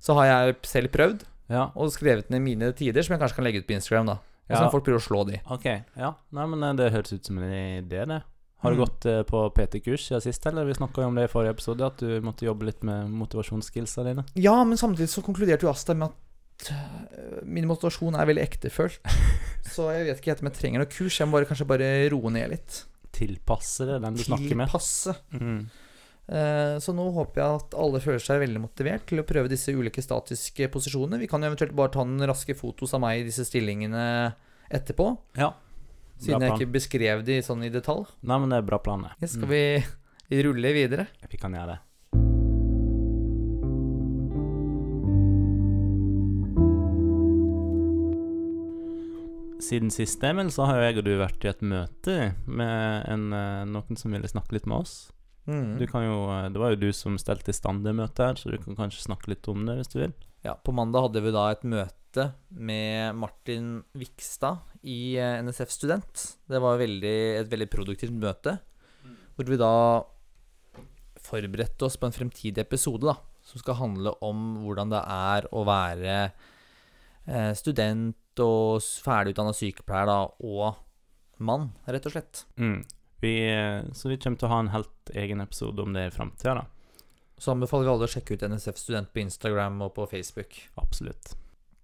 Så 0.02 0.16
har 0.18 0.26
jeg 0.26 0.56
selv 0.66 0.90
prøvd, 0.90 1.22
ja. 1.48 1.68
og 1.78 1.92
skrevet 1.94 2.28
ned 2.34 2.42
mine 2.42 2.72
tider, 2.74 3.06
som 3.06 3.14
jeg 3.14 3.22
kanskje 3.22 3.38
kan 3.38 3.46
legge 3.46 3.62
ut 3.62 3.68
på 3.70 3.76
Instagram. 3.78 4.06
da 4.10 4.16
Og 4.18 4.50
så 4.50 4.58
Ja. 4.58 4.62
kan 4.66 4.70
folk 4.74 4.84
prøve 4.84 4.98
å 4.98 5.06
slå 5.06 5.22
de. 5.30 5.40
Ok. 5.48 5.64
Ja. 5.96 6.14
Nei, 6.32 6.46
men 6.46 6.62
eh, 6.64 6.72
det 6.82 6.90
høres 6.92 7.12
ut 7.14 7.24
som 7.24 7.38
en 7.38 7.54
idé, 7.84 8.02
det. 8.10 8.22
Har 8.62 8.70
du 8.70 8.76
Mm. 8.78 8.84
gått 8.86 9.06
eh, 9.10 9.22
på 9.26 9.42
PT-kurs 9.56 10.06
siden 10.08 10.20
sist, 10.22 10.46
eller? 10.46 10.64
Vi 10.68 10.74
snakka 10.78 11.04
om 11.06 11.14
det 11.18 11.24
i 11.26 11.32
forrige 11.32 11.50
episode, 11.56 11.82
at 11.86 11.98
du 11.98 12.20
måtte 12.22 12.46
jobbe 12.46 12.64
litt 12.68 12.82
med 12.86 13.10
motivasjonsskillsa 13.10 14.04
dine. 14.06 14.24
Ja, 14.38 14.62
men 14.64 14.78
samtidig 14.78 15.10
så 15.10 15.22
konkluderte 15.26 15.66
jo 15.66 15.70
Asta 15.72 15.94
med 15.98 16.08
at 16.12 16.70
øh, 16.70 17.42
min 17.44 17.66
motivasjon 17.66 18.14
er 18.14 18.26
veldig 18.30 18.42
ektefølt. 18.46 19.00
Så 19.74 19.88
jeg 19.92 20.06
vet 20.06 20.20
ikke 20.20 20.30
helt 20.34 20.42
om 20.44 20.50
jeg 20.52 20.58
trenger 20.60 20.82
noe 20.84 20.90
kurs. 20.90 21.18
Jeg 21.18 21.26
må 21.28 21.38
bare, 21.38 21.48
kanskje 21.50 21.66
bare 21.66 21.88
roe 22.14 22.30
ned 22.30 22.50
litt. 22.54 22.84
Tilpasse 23.12 23.84
det 23.88 23.98
den 24.02 24.14
du 24.14 24.22
snakker 24.24 24.56
med. 24.56 24.68
Tilpasse. 24.70 25.14
Mm. 25.34 25.66
Eh, 26.32 26.76
Så 26.78 26.94
nå 26.94 27.08
håper 27.12 27.42
jeg 27.42 27.58
at 27.64 27.74
alle 27.82 28.00
føler 28.00 28.22
seg 28.22 28.40
veldig 28.44 28.62
motivert 28.62 29.06
til 29.10 29.18
å 29.20 29.26
prøve 29.26 29.50
disse 29.50 29.74
ulike 29.74 30.00
statiske 30.04 30.68
posisjonene. 30.72 31.18
Vi 31.18 31.26
kan 31.30 31.42
jo 31.42 31.50
eventuelt 31.50 31.74
bare 31.76 31.90
ta 31.92 32.04
noen 32.06 32.28
raske 32.30 32.54
fotos 32.56 32.94
av 32.94 33.02
meg 33.02 33.20
i 33.20 33.26
disse 33.26 33.44
stillingene 33.48 34.06
etterpå. 34.70 35.10
Ja. 35.36 35.50
Siden 36.22 36.44
jeg 36.46 36.54
ikke 36.54 36.72
beskrev 36.76 37.24
de 37.26 37.40
sånn 37.42 37.64
i 37.66 37.70
detalj. 37.74 38.06
Nei, 38.22 38.38
men 38.38 38.52
det 38.52 38.60
er 38.62 38.68
bra 38.68 38.78
plan. 38.78 39.08
Ja, 39.20 39.26
skal 39.26 39.48
Mm. 39.48 39.54
vi 40.30 40.42
rulle 40.42 40.72
videre? 40.76 41.06
Vi 41.30 41.36
kan 41.40 41.52
gjøre 41.52 41.74
det. 41.74 41.80
Siden 49.62 49.90
sist, 49.94 50.22
Emil, 50.26 50.50
så 50.50 50.64
har 50.66 50.78
jo 50.80 50.86
jeg 50.88 50.98
og 50.98 51.04
du 51.06 51.12
vært 51.20 51.44
i 51.46 51.50
et 51.52 51.60
møte 51.62 52.14
med 52.50 53.04
en, 53.12 53.28
eh, 53.36 53.60
noen 53.70 53.98
som 53.98 54.10
ville 54.10 54.26
snakke 54.30 54.56
litt 54.56 54.66
med 54.66 54.82
oss. 54.82 55.12
Mm. 55.46 55.78
Du 55.78 55.86
kan 55.86 56.02
jo, 56.02 56.16
eh, 56.34 56.48
det 56.50 56.58
var 56.58 56.70
jo 56.74 56.80
du 56.82 56.92
som 56.92 57.14
stelte 57.18 57.50
i 57.50 57.54
stand 57.54 57.84
det 57.84 57.94
møtet 57.94 58.18
her, 58.26 58.34
så 58.34 58.50
du 58.50 58.58
kan 58.58 58.74
kanskje 58.74 59.06
snakke 59.06 59.28
litt 59.30 59.46
om 59.48 59.64
det 59.66 59.76
hvis 59.78 59.92
du 59.94 59.98
vil. 60.00 60.14
Ja, 60.42 60.56
på 60.58 60.72
mandag 60.74 61.06
hadde 61.06 61.22
vi 61.22 61.30
da 61.34 61.44
et 61.52 61.62
møte 61.62 62.24
med 62.50 63.14
Martin 63.14 63.76
Vikstad 63.94 64.58
i 64.82 65.14
eh, 65.14 65.38
NSF 65.38 65.70
Student. 65.70 66.24
Det 66.50 66.58
var 66.62 66.80
veldig, 66.80 67.18
et 67.38 67.50
veldig 67.52 67.68
produktivt 67.70 68.14
møte, 68.16 68.56
hvor 69.36 69.46
vi 69.48 69.60
da 69.60 69.74
forberedte 71.22 71.86
oss 71.86 71.96
på 71.96 72.08
en 72.08 72.16
fremtidig 72.16 72.58
episode 72.64 73.06
da, 73.06 73.14
som 73.46 73.62
skal 73.62 73.78
handle 73.78 74.16
om 74.26 74.42
hvordan 74.64 74.90
det 74.90 75.04
er 75.14 75.46
å 75.54 75.62
være 75.68 76.16
eh, 76.26 77.52
student 77.54 78.42
og 78.42 78.82
ferdigutdanna 78.82 79.54
sykepleier 79.54 80.10
da, 80.10 80.18
og 80.42 81.38
mann, 81.38 81.70
rett 81.86 82.10
og 82.10 82.16
slett. 82.16 82.44
Mm. 82.58 82.80
Vi, 83.22 83.36
eh, 83.46 83.86
så 83.94 84.10
vi 84.10 84.18
kommer 84.18 84.42
til 84.42 84.50
å 84.50 84.54
ha 84.56 84.62
en 84.66 84.74
helt 84.74 85.14
egen 85.14 85.46
episode 85.46 85.86
om 85.86 85.94
det 85.94 86.08
i 86.08 86.14
framtida, 86.18 86.64
da. 86.64 86.81
Så 87.42 87.50
anbefaler 87.50 87.88
vi 87.88 87.90
alle 87.90 88.06
å 88.06 88.12
sjekke 88.12 88.36
ut 88.36 88.42
NSF 88.46 88.76
Student 88.78 89.08
på 89.10 89.18
Instagram 89.24 89.80
og 89.82 89.96
på 89.96 90.04
Facebook. 90.06 90.60
Absolutt. 90.78 91.32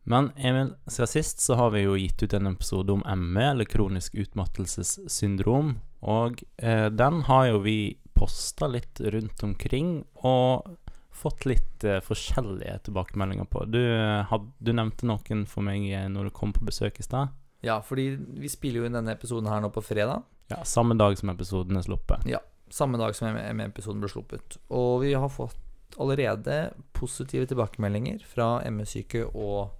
Men 0.06 0.30
Emil, 0.36 0.70
siden 0.86 1.10
sist 1.10 1.42
så 1.42 1.56
har 1.58 1.72
vi 1.74 1.82
jo 1.82 1.96
gitt 1.98 2.22
ut 2.22 2.36
en 2.38 2.46
episode 2.52 2.94
om 2.94 3.02
ME, 3.02 3.42
eller 3.50 3.66
kronisk 3.66 4.14
utmattelsessyndrom. 4.22 5.72
Og 6.06 6.44
eh, 6.62 6.86
den 6.94 7.24
har 7.26 7.48
jo 7.48 7.58
vi 7.66 7.98
posta 8.14 8.70
litt 8.70 9.02
rundt 9.02 9.42
omkring, 9.42 9.90
og 10.22 10.70
fått 11.18 11.48
litt 11.50 11.84
eh, 11.84 11.98
forskjellige 12.06 12.78
tilbakemeldinger 12.86 13.50
på. 13.50 13.64
Du, 13.66 13.82
eh, 13.82 14.22
had, 14.30 14.46
du 14.62 14.70
nevnte 14.78 15.10
noen 15.10 15.42
for 15.50 15.66
meg 15.66 15.90
eh, 15.90 16.06
når 16.06 16.30
du 16.30 16.36
kom 16.38 16.54
på 16.54 16.70
besøk 16.70 17.02
i 17.02 17.08
stad. 17.08 17.34
Ja, 17.66 17.80
fordi 17.82 18.12
vi 18.14 18.50
spiller 18.52 18.84
jo 18.84 18.86
inn 18.86 18.94
denne 18.94 19.18
episoden 19.18 19.50
her 19.50 19.58
nå 19.64 19.74
på 19.74 19.82
fredag. 19.82 20.22
Ja, 20.54 20.62
samme 20.62 20.94
dag 20.94 21.18
som 21.18 21.34
episoden 21.34 21.82
er 21.82 21.90
sluppet. 21.90 22.30
Samme 22.74 22.98
dag 23.00 23.14
som 23.16 23.32
ME-episoden 23.34 24.00
ble 24.02 24.10
sluppet. 24.12 24.58
Og 24.74 25.02
vi 25.04 25.14
har 25.14 25.28
fått 25.32 25.56
allerede 25.98 26.74
positive 26.92 27.48
tilbakemeldinger 27.48 28.22
fra 28.28 28.58
ME-syke 28.70 29.24
og 29.32 29.70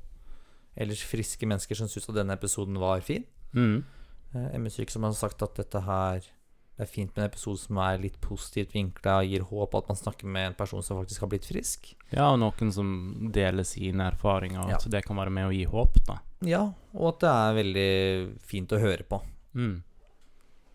ellers 0.78 1.02
friske 1.04 1.46
mennesker 1.46 1.78
som 1.78 1.90
syns 1.90 2.08
at 2.08 2.16
denne 2.20 2.36
episoden 2.38 2.78
var 2.80 3.02
fin. 3.04 3.26
Mm. 3.52 3.82
Eh, 4.34 4.58
ME-syke 4.58 4.92
som 4.94 5.04
har 5.06 5.14
sagt 5.18 5.42
at 5.44 5.58
dette 5.58 5.84
her 5.84 6.24
det 6.78 6.84
er 6.86 6.90
fint 6.92 7.16
med 7.16 7.24
en 7.24 7.30
episode 7.32 7.58
som 7.58 7.78
er 7.82 7.96
litt 7.98 8.20
positivt 8.22 8.70
vinkla, 8.76 9.16
gir 9.26 9.42
håp, 9.48 9.72
at 9.74 9.88
man 9.90 9.96
snakker 9.98 10.28
med 10.30 10.52
en 10.52 10.54
person 10.54 10.84
som 10.86 11.00
faktisk 11.00 11.24
har 11.24 11.30
blitt 11.32 11.48
frisk. 11.50 11.88
Ja, 12.12 12.28
og 12.30 12.38
noen 12.38 12.70
som 12.70 12.92
deler 13.34 13.66
sine 13.66 14.06
erfaringer, 14.12 14.68
Ja. 14.70 14.78
så 14.78 14.88
det 14.88 15.04
kan 15.04 15.18
være 15.18 15.32
med 15.34 15.48
å 15.48 15.50
gi 15.50 15.64
håp, 15.66 15.98
da. 16.06 16.20
Ja, 16.46 16.72
og 16.94 17.08
at 17.08 17.18
det 17.18 17.32
er 17.34 17.58
veldig 17.58 18.38
fint 18.46 18.70
å 18.70 18.78
høre 18.78 19.02
på. 19.02 19.18
Mm. 19.58 19.82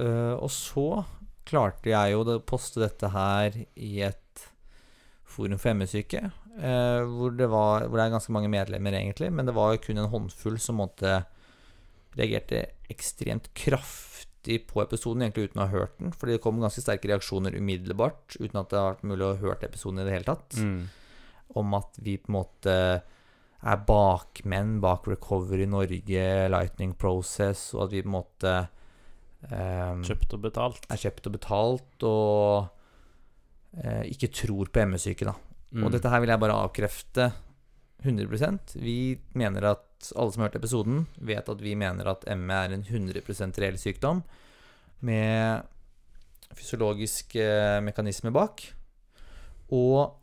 Uh, 0.01 0.35
og 0.43 0.51
så 0.51 1.05
klarte 1.45 1.91
jeg 1.91 2.12
jo 2.13 2.23
å 2.23 2.39
poste 2.45 2.79
dette 2.79 3.09
her 3.13 3.51
i 3.75 4.01
et 4.01 4.47
forum 5.33 5.57
for 5.57 5.73
ME-syke, 5.73 6.19
eh, 6.59 7.01
hvor, 7.09 7.35
det 7.35 7.47
var- 7.50 7.88
hvor 7.88 7.97
det 7.97 8.05
er 8.05 8.13
ganske 8.17 8.29
mange 8.31 8.50
medlemmer, 8.50 8.93
egentlig, 8.93 9.31
men 9.33 9.45
det 9.45 9.55
var 9.55 9.73
jo 9.73 9.81
kun 9.81 9.97
en 9.97 10.09
håndfull 10.09 10.59
som 10.59 10.77
måtte 10.77 11.25
reagerte 12.15 12.65
ekstremt 12.93 13.47
kraftig 13.57 14.67
på 14.67 14.83
episoden, 14.83 15.23
egentlig 15.23 15.50
uten 15.50 15.62
å 15.63 15.67
ha 15.67 15.71
hørt 15.79 15.97
den, 15.97 16.12
fordi 16.12 16.33
det 16.35 16.41
kom 16.43 16.59
ganske 16.62 16.83
sterke 16.83 17.09
reaksjoner 17.09 17.55
umiddelbart, 17.57 18.38
uten 18.39 18.59
at 18.59 18.69
det 18.69 18.77
har 18.79 18.93
vært 18.93 19.07
mulig 19.09 19.25
å 19.25 19.31
ha 19.33 19.41
hørt 19.50 19.63
episoden 19.63 20.00
i 20.00 20.03
det 20.05 20.13
hele 20.13 20.29
tatt, 20.29 20.50
Mm. 20.59 20.88
om 21.55 21.73
at 21.73 21.97
vi 22.00 22.17
på 22.17 22.29
en 22.29 22.35
måte 22.43 23.01
er 23.65 23.77
bakmenn 23.88 24.79
bak 24.81 25.07
Recovery 25.07 25.65
Norge, 25.65 26.50
Lightning 26.51 26.93
Process, 26.93 27.73
og 27.73 27.83
at 27.85 27.91
vi 27.91 28.01
på 28.03 28.09
en 28.12 28.21
måte 28.21 28.69
eh, 29.50 29.95
Kjøpt 30.07 30.35
og 30.38 30.43
betalt. 30.45 30.85
er 30.91 31.01
kjøpt 31.01 31.29
og 31.29 31.35
betalt, 31.38 32.05
og 32.09 33.81
eh, 33.83 34.05
ikke 34.13 34.31
tror 34.33 34.71
på 34.73 34.85
ME-syke, 34.89 35.27
da. 35.27 35.35
Mm. 35.73 35.88
Og 35.88 35.95
dette 35.95 36.12
her 36.12 36.21
vil 36.21 36.33
jeg 36.33 36.41
bare 36.43 36.59
avkrefte 36.67 37.31
100% 38.03 38.75
Vi 38.83 39.15
mener 39.39 39.65
at 39.71 40.12
alle 40.19 40.33
som 40.33 40.43
har 40.43 40.50
hørt 40.50 40.59
episoden, 40.59 41.05
vet 41.23 41.50
at 41.50 41.62
vi 41.63 41.75
mener 41.79 42.09
at 42.12 42.25
ME 42.38 42.57
er 42.65 42.75
en 42.75 42.83
100% 42.83 43.59
reell 43.63 43.79
sykdom 43.79 44.21
med 45.03 45.63
fysiologiske 46.53 47.45
mekanismer 47.85 48.33
bak. 48.35 48.65
Og 49.73 50.19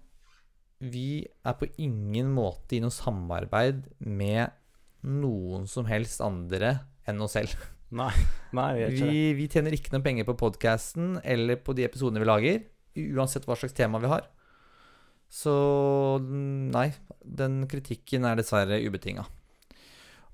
vi 0.81 1.25
er 1.45 1.57
på 1.59 1.69
ingen 1.81 2.31
måte 2.33 2.77
i 2.77 2.83
noe 2.85 2.95
samarbeid 2.95 3.85
med 3.99 4.53
noen 5.05 5.67
som 5.69 5.89
helst 5.89 6.23
andre 6.25 6.79
enn 7.09 7.21
oss 7.25 7.37
selv. 7.37 7.57
Nei, 7.91 8.13
nei, 8.55 8.69
vi. 8.79 9.01
Vi, 9.01 9.23
vi 9.35 9.49
tjener 9.51 9.75
ikke 9.75 9.91
noen 9.95 10.05
penger 10.05 10.27
på 10.29 10.37
podkasten 10.39 11.17
eller 11.27 11.59
på 11.59 11.75
de 11.75 11.87
episodene 11.89 12.23
vi 12.23 12.29
lager, 12.29 12.61
uansett 13.17 13.49
hva 13.49 13.57
slags 13.59 13.75
tema 13.75 13.99
vi 14.03 14.11
har. 14.13 14.29
Så 15.31 15.53
nei, 16.23 16.89
den 17.23 17.65
kritikken 17.71 18.27
er 18.27 18.39
dessverre 18.39 18.81
ubetinga. 18.83 19.27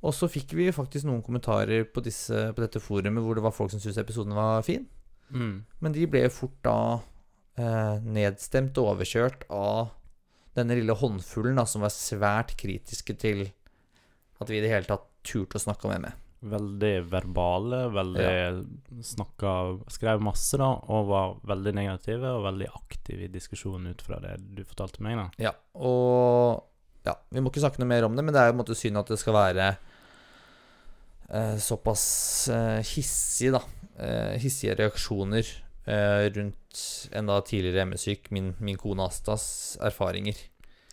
Og 0.05 0.13
så 0.15 0.29
fikk 0.31 0.53
vi 0.57 0.69
faktisk 0.75 1.09
noen 1.09 1.25
kommentarer 1.25 1.87
på, 1.89 2.03
disse, 2.05 2.51
på 2.53 2.63
dette 2.63 2.83
forumet 2.83 3.25
hvor 3.25 3.37
det 3.37 3.45
var 3.45 3.55
folk 3.57 3.73
som 3.73 3.81
syntes 3.81 4.01
episoden 4.01 4.37
var 4.37 4.65
fin. 4.67 4.85
Mm. 5.33 5.65
Men 5.83 5.97
de 5.97 6.05
ble 6.11 6.27
fort 6.33 6.59
da 6.65 6.79
eh, 7.59 8.05
nedstemt 8.05 8.77
og 8.81 8.93
overkjørt 8.95 9.49
av 9.53 9.95
denne 10.57 10.77
lille 10.79 10.97
håndfullen 10.97 11.59
da, 11.59 11.67
som 11.69 11.85
var 11.85 11.93
svært 11.93 12.55
kritiske 12.61 13.17
til 13.21 13.49
at 14.41 14.53
vi 14.53 14.61
i 14.61 14.63
det 14.65 14.73
hele 14.73 14.89
tatt 14.89 15.09
turte 15.27 15.59
å 15.59 15.65
snakke 15.65 15.89
om 15.89 15.97
ME. 16.05 16.13
Veldig 16.47 16.93
verbale, 17.11 17.81
veldig 17.91 19.03
snakka 19.07 19.53
Skrev 19.91 20.23
masse, 20.23 20.59
da, 20.61 20.69
og 20.93 21.11
var 21.11 21.35
veldig 21.49 21.73
negative 21.79 22.31
og 22.38 22.47
veldig 22.47 22.69
aktive 22.71 23.26
i 23.26 23.33
diskusjonen 23.33 23.91
ut 23.95 24.05
fra 24.07 24.21
det 24.23 24.37
du 24.57 24.62
fortalte 24.65 25.03
meg, 25.05 25.19
da. 25.19 25.26
Ja, 25.49 25.55
og 25.81 26.67
ja, 27.07 27.15
vi 27.31 27.43
må 27.43 27.53
ikke 27.53 27.62
snakke 27.62 27.83
noe 27.83 27.91
mer 27.91 28.07
om 28.07 28.17
det, 28.19 28.25
men 28.26 28.35
det 28.35 28.43
er 28.43 28.50
jo 28.50 28.55
på 28.55 28.59
en 28.59 28.62
måte 28.65 28.79
synd 28.79 28.99
at 29.00 29.11
det 29.12 29.19
skal 29.21 29.37
være 29.37 29.69
eh, 31.31 31.55
såpass 31.62 32.07
eh, 32.53 32.81
hissig, 32.95 33.53
da. 33.55 33.62
Eh, 33.97 34.35
hissige 34.43 34.75
reaksjoner 34.81 35.47
eh, 35.87 36.26
rundt 36.35 36.83
enda 37.17 37.38
tidligere 37.47 37.87
ME-syk, 37.88 38.31
min, 38.35 38.53
min 38.59 38.79
kone 38.81 39.07
Astas, 39.07 39.47
erfaringer. 39.87 40.38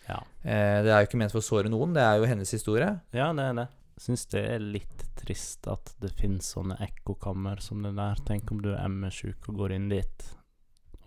Ja. 0.06 0.20
Eh, 0.42 0.80
det 0.84 0.92
er 0.92 1.02
jo 1.02 1.08
ikke 1.08 1.20
ment 1.20 1.34
for 1.34 1.42
å 1.42 1.46
såre 1.46 1.72
noen, 1.72 1.96
det 1.96 2.04
er 2.04 2.20
jo 2.20 2.28
hennes 2.30 2.54
historie. 2.54 2.90
Ja, 3.16 3.32
det 3.36 3.48
er 3.50 3.58
det. 3.62 3.66
Syns 4.00 4.26
det 4.32 4.42
er 4.50 4.58
litt 4.58 5.04
trist 5.16 5.66
at 5.70 5.92
det 6.02 6.10
finnes 6.18 6.48
sånne 6.56 6.76
ekkokammer 6.82 7.60
som 7.62 7.82
det 7.84 7.94
der. 7.96 8.18
Tenk 8.26 8.50
om 8.50 8.60
du 8.64 8.72
er 8.74 8.88
ME-sjuk 8.90 9.48
og 9.52 9.60
går 9.62 9.76
inn 9.76 9.88
dit 9.92 10.24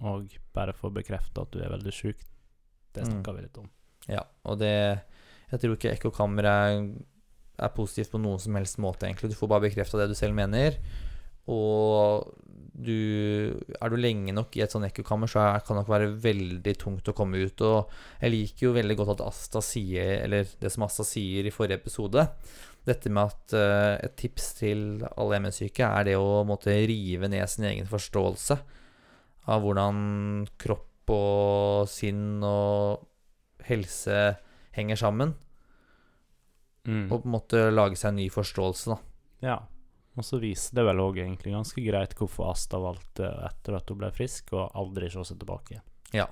og 0.05 0.29
bare 0.53 0.75
får 0.77 0.91
bekrefta 0.93 1.41
at 1.41 1.51
du 1.51 1.59
er 1.63 1.71
veldig 1.73 1.91
sjuk. 1.93 2.19
Det 2.93 3.03
Mm. 3.03 3.09
snakka 3.11 3.33
vi 3.35 3.41
litt 3.41 3.57
om. 3.57 3.69
Ja, 4.07 4.23
og 4.45 4.59
det 4.59 5.01
Jeg 5.49 5.59
tror 5.61 5.75
ikke 5.77 5.91
ekkokammer 5.95 6.43
er, 6.43 6.93
er 7.59 7.69
positivt 7.69 8.11
på 8.11 8.19
noen 8.19 8.37
som 8.39 8.53
helst 8.55 8.77
måte, 8.77 9.07
egentlig. 9.07 9.29
Du 9.31 9.35
får 9.35 9.47
bare 9.47 9.61
bekrefta 9.69 9.97
det 9.97 10.09
du 10.09 10.15
selv 10.15 10.33
mener. 10.35 10.75
Og 11.47 12.33
du 12.77 13.55
Er 13.81 13.89
du 13.89 13.95
lenge 13.95 14.33
nok 14.35 14.55
i 14.57 14.61
et 14.61 14.69
sånt 14.73 14.85
ekkokammer, 14.85 15.25
så 15.31 15.39
er, 15.55 15.59
kan 15.65 15.77
det 15.77 15.87
nok 15.87 15.93
være 15.93 16.09
veldig 16.21 16.77
tungt 16.77 17.07
å 17.09 17.15
komme 17.15 17.39
ut. 17.41 17.61
Og 17.61 17.89
jeg 18.21 18.31
liker 18.31 18.67
jo 18.67 18.73
veldig 18.73 18.97
godt 18.97 19.15
at 19.15 19.27
Asta 19.27 19.61
sier, 19.61 20.23
eller 20.25 20.43
det 20.59 20.71
som 20.71 20.83
Asta 20.83 21.03
sier 21.03 21.45
i 21.47 21.49
forrige 21.53 21.79
episode, 21.79 22.27
dette 22.87 23.11
med 23.13 23.29
at 23.29 23.53
uh, 23.57 23.97
et 24.03 24.15
tips 24.19 24.53
til 24.59 24.81
alle 25.17 25.39
ME-syke 25.43 25.85
er 25.85 26.07
det 26.07 26.15
å 26.19 26.43
måtte 26.47 26.73
rive 26.89 27.27
ned 27.29 27.43
sin 27.51 27.67
egen 27.69 27.87
forståelse 27.89 28.57
av 29.47 29.61
hvordan 29.63 30.47
kropp 30.59 31.11
og 31.15 31.87
sinn 31.87 32.41
og 32.43 33.05
helse 33.69 34.37
henger 34.75 34.99
sammen, 34.99 35.35
Mm. 36.87 37.09
og 37.11 37.19
på 37.19 37.27
en 37.27 37.33
måte 37.33 37.61
lage 37.73 37.97
seg 37.99 38.13
en 38.13 38.19
ny 38.21 38.29
forståelse, 38.31 38.93
da. 38.93 38.97
Ja. 39.43 39.55
Og 40.15 40.23
så 40.23 40.39
viser 40.39 40.77
det 40.79 40.85
vel 40.87 41.01
òg 41.03 41.17
egentlig 41.19 41.51
ganske 41.51 41.83
greit 41.83 42.15
hvorfor 42.15 42.47
Asta 42.53 42.79
valgte 42.79 43.27
etter 43.43 43.75
at 43.75 43.91
hun 43.91 43.99
ble 43.99 44.11
frisk, 44.15 44.53
og 44.55 44.71
aldri 44.73 45.09
se 45.11 45.19
seg 45.27 45.41
tilbake. 45.43 45.75
igjen. 45.75 45.83
Ja. 46.15 46.27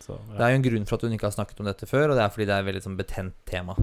Så, 0.00 0.18
Det 0.34 0.40
er 0.42 0.50
jo 0.50 0.58
en 0.58 0.66
grunn 0.66 0.86
for 0.90 0.96
at 0.98 1.02
hun 1.06 1.12
ikke 1.14 1.28
har 1.30 1.36
snakket 1.38 1.60
om 1.62 1.66
dette 1.70 1.86
før, 1.86 2.10
og 2.10 2.16
det 2.18 2.24
er 2.24 2.34
fordi 2.34 2.46
det 2.50 2.56
er 2.56 2.64
et 2.64 2.70
veldig 2.74 2.82
sånn 2.88 2.98
betent 2.98 3.34
tema. 3.46 3.76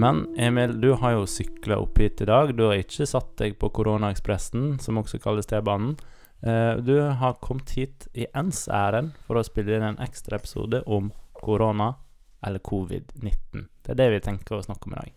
Men 0.00 0.20
Emil, 0.38 0.72
du 0.80 0.92
har 0.96 1.12
jo 1.18 1.26
sykla 1.28 1.76
opp 1.82 1.98
hit 2.00 2.22
i 2.24 2.28
dag. 2.28 2.54
Du 2.56 2.62
har 2.70 2.78
ikke 2.80 3.04
satt 3.08 3.34
deg 3.40 3.58
på 3.60 3.68
Koronaekspressen, 3.76 4.78
som 4.80 5.00
også 5.00 5.18
kalles 5.20 5.48
T-banen. 5.50 5.96
Eh, 6.42 6.76
Du 6.80 6.94
har 7.20 7.34
kommet 7.42 7.68
hit 7.76 8.06
i 8.16 8.24
ens 8.34 8.62
ærend 8.72 9.12
for 9.26 9.36
å 9.36 9.44
spille 9.44 9.76
inn 9.76 9.84
en 9.90 9.98
ekstra 10.00 10.38
episode 10.40 10.80
om 10.86 11.10
korona, 11.36 11.90
eller 12.46 12.62
covid-19. 12.64 13.66
Det 13.84 13.92
er 13.92 13.98
det 14.00 14.08
vi 14.14 14.20
tenker 14.30 14.56
å 14.56 14.64
snakke 14.64 14.88
om 14.88 14.94
i 14.96 15.00
dag. 15.02 15.10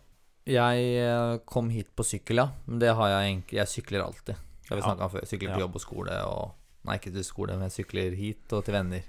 Jeg 0.51 0.89
eh, 0.99 1.37
kom 1.47 1.69
hit 1.71 1.93
på 1.95 2.03
sykkel, 2.03 2.41
ja. 2.43 2.49
Det 2.67 2.91
har 2.97 3.07
jeg 3.13 3.29
egentlig 3.29 3.59
Jeg 3.61 3.71
sykler 3.77 4.03
alltid. 4.03 4.35
Det 4.35 4.69
har 4.69 4.75
vi 4.75 4.81
Ja. 4.83 4.87
snakka 4.89 5.03
om 5.03 5.09
før. 5.13 5.21
Jeg 5.23 5.29
Sykler 5.29 5.53
til 5.53 5.63
jobb 5.63 5.75
og 5.75 5.81
skole 5.81 6.19
og 6.27 6.51
Nei, 6.85 6.97
ikke 6.97 7.13
til 7.13 7.23
skole, 7.23 7.55
men 7.55 7.69
jeg 7.69 7.85
sykler 7.85 8.11
hit 8.13 8.51
og 8.51 8.65
til 8.65 8.73
venner. 8.73 9.03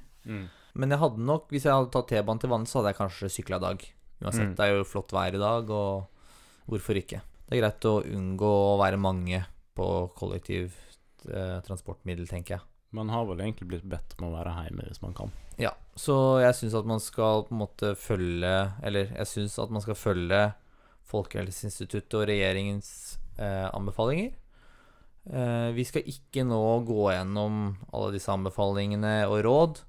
Men 0.76 0.90
jeg 0.90 0.98
hadde 1.00 1.18
nok, 1.18 1.48
hvis 1.50 1.64
jeg 1.64 1.72
hadde 1.74 1.90
tatt 1.90 2.06
T-banen 2.06 2.38
til 2.38 2.50
vannet, 2.50 2.68
så 2.70 2.78
hadde 2.78 2.92
jeg 2.94 3.00
kanskje 3.02 3.30
sykla 3.34 3.56
i 3.56 3.64
dag. 3.66 3.82
Uansett, 4.24 4.48
Mm. 4.48 4.54
det 4.56 4.64
er 4.66 4.76
jo 4.78 4.84
flott 4.88 5.12
vær 5.12 5.34
i 5.34 5.38
dag, 5.42 5.70
og 5.70 6.06
hvorfor 6.70 6.96
ikke? 6.96 7.20
Det 7.48 7.58
er 7.58 7.60
greit 7.62 7.84
å 7.84 8.02
unngå 8.04 8.50
å 8.74 8.78
være 8.80 8.96
mange 8.98 9.44
på 9.76 9.88
kollektivt 10.16 11.28
eh, 11.28 11.60
transportmiddel, 11.66 12.26
tenker 12.28 12.56
jeg. 12.56 12.62
Man 12.94 13.08
har 13.10 13.24
vel 13.26 13.40
egentlig 13.42 13.68
blitt 13.68 13.88
bedt 13.90 14.14
om 14.20 14.28
å 14.28 14.36
være 14.36 14.52
hjemme 14.64 14.84
hvis 14.88 15.02
man 15.02 15.12
kan. 15.14 15.32
Ja, 15.58 15.72
så 15.96 16.40
jeg 16.42 16.54
syns 16.54 16.74
at 16.78 16.86
man 16.86 17.00
skal 17.00 17.44
på 17.46 17.52
en 17.54 17.60
måte 17.60 17.92
følge 17.94 18.72
Eller 18.82 19.06
jeg 19.14 19.26
syns 19.30 19.58
at 19.62 19.70
man 19.70 19.82
skal 19.82 19.94
følge 19.94 20.54
Folkehelseinstituttet 21.10 22.14
og 22.18 22.26
regjeringens 22.30 23.18
eh, 23.38 23.68
anbefalinger. 23.76 24.32
Eh, 25.30 25.68
vi 25.76 25.84
skal 25.86 26.06
ikke 26.10 26.44
nå 26.48 26.60
gå 26.88 27.06
gjennom 27.12 27.60
alle 27.94 28.12
disse 28.16 28.32
anbefalingene 28.32 29.12
og 29.28 29.38
råd 29.46 29.82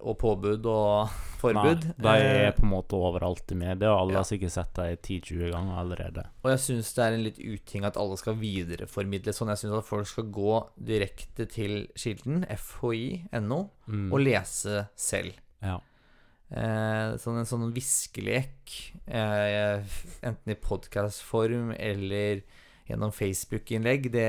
og 0.00 0.18
påbud 0.20 0.66
og 0.70 1.08
forbud. 1.42 1.84
Nei, 2.02 2.14
de 2.18 2.28
er 2.28 2.44
Eh, 2.48 2.54
på 2.56 2.64
en 2.66 2.72
måte 2.72 2.98
overalt 2.98 3.50
i 3.54 3.58
media, 3.58 3.90
og 3.92 4.00
alle 4.04 4.16
ja. 4.16 4.22
har 4.22 4.28
sikkert 4.28 4.54
sett 4.54 4.72
dem 4.78 4.94
10-20 4.96 5.50
ganger 5.54 5.80
allerede. 5.82 6.24
Og 6.44 6.50
jeg 6.52 6.62
syns 6.64 6.92
det 6.96 7.04
er 7.04 7.16
en 7.16 7.24
litt 7.26 7.38
uting 7.42 7.86
at 7.88 7.98
alle 8.00 8.16
skal 8.20 8.38
videreformidle 8.40 9.34
sånn. 9.36 9.52
Jeg 9.54 9.62
syns 9.64 9.78
at 9.80 9.88
folk 9.90 10.08
skal 10.10 10.30
gå 10.34 10.54
direkte 10.90 11.46
til 11.50 11.84
kilden, 11.98 12.44
fhi.no, 12.58 13.60
Mm. 13.88 14.10
og 14.12 14.20
lese 14.20 14.82
selv. 15.00 15.38
Ja. 15.64 15.78
Eh, 16.48 17.14
sånn 17.20 17.38
en 17.42 17.48
sånn 17.48 17.70
viskelek, 17.76 18.72
eh, 19.06 19.82
enten 20.24 20.52
i 20.52 20.56
podkastform 20.56 21.74
eller 21.76 22.42
gjennom 22.88 23.12
Facebook-innlegg, 23.12 24.06
det, 24.14 24.28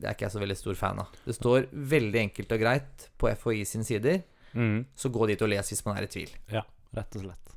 det 0.00 0.06
er 0.08 0.14
ikke 0.14 0.24
jeg 0.28 0.32
så 0.32 0.40
veldig 0.40 0.56
stor 0.56 0.78
fan 0.80 1.02
av. 1.02 1.10
Det 1.26 1.34
står 1.36 1.66
veldig 1.72 2.20
enkelt 2.22 2.54
og 2.56 2.62
greit 2.62 3.08
på 3.20 3.28
FHI 3.36 3.66
sine 3.68 3.84
sider, 3.84 4.22
Mm. 4.54 4.84
så 4.94 5.08
gå 5.12 5.26
dit 5.28 5.40
og 5.42 5.48
les 5.48 5.68
hvis 5.72 5.84
man 5.86 5.96
er 5.96 6.02
i 6.02 6.12
tvil. 6.12 6.30
Ja, 6.52 6.62
Rett 6.94 7.16
og 7.16 7.22
slett. 7.24 7.52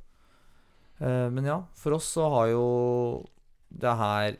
Eh, 1.00 1.28
men 1.30 1.44
ja, 1.44 1.58
for 1.76 1.92
oss 1.98 2.06
så 2.16 2.24
har 2.32 2.46
jo 2.54 2.66
det 3.68 3.96
her 3.98 4.36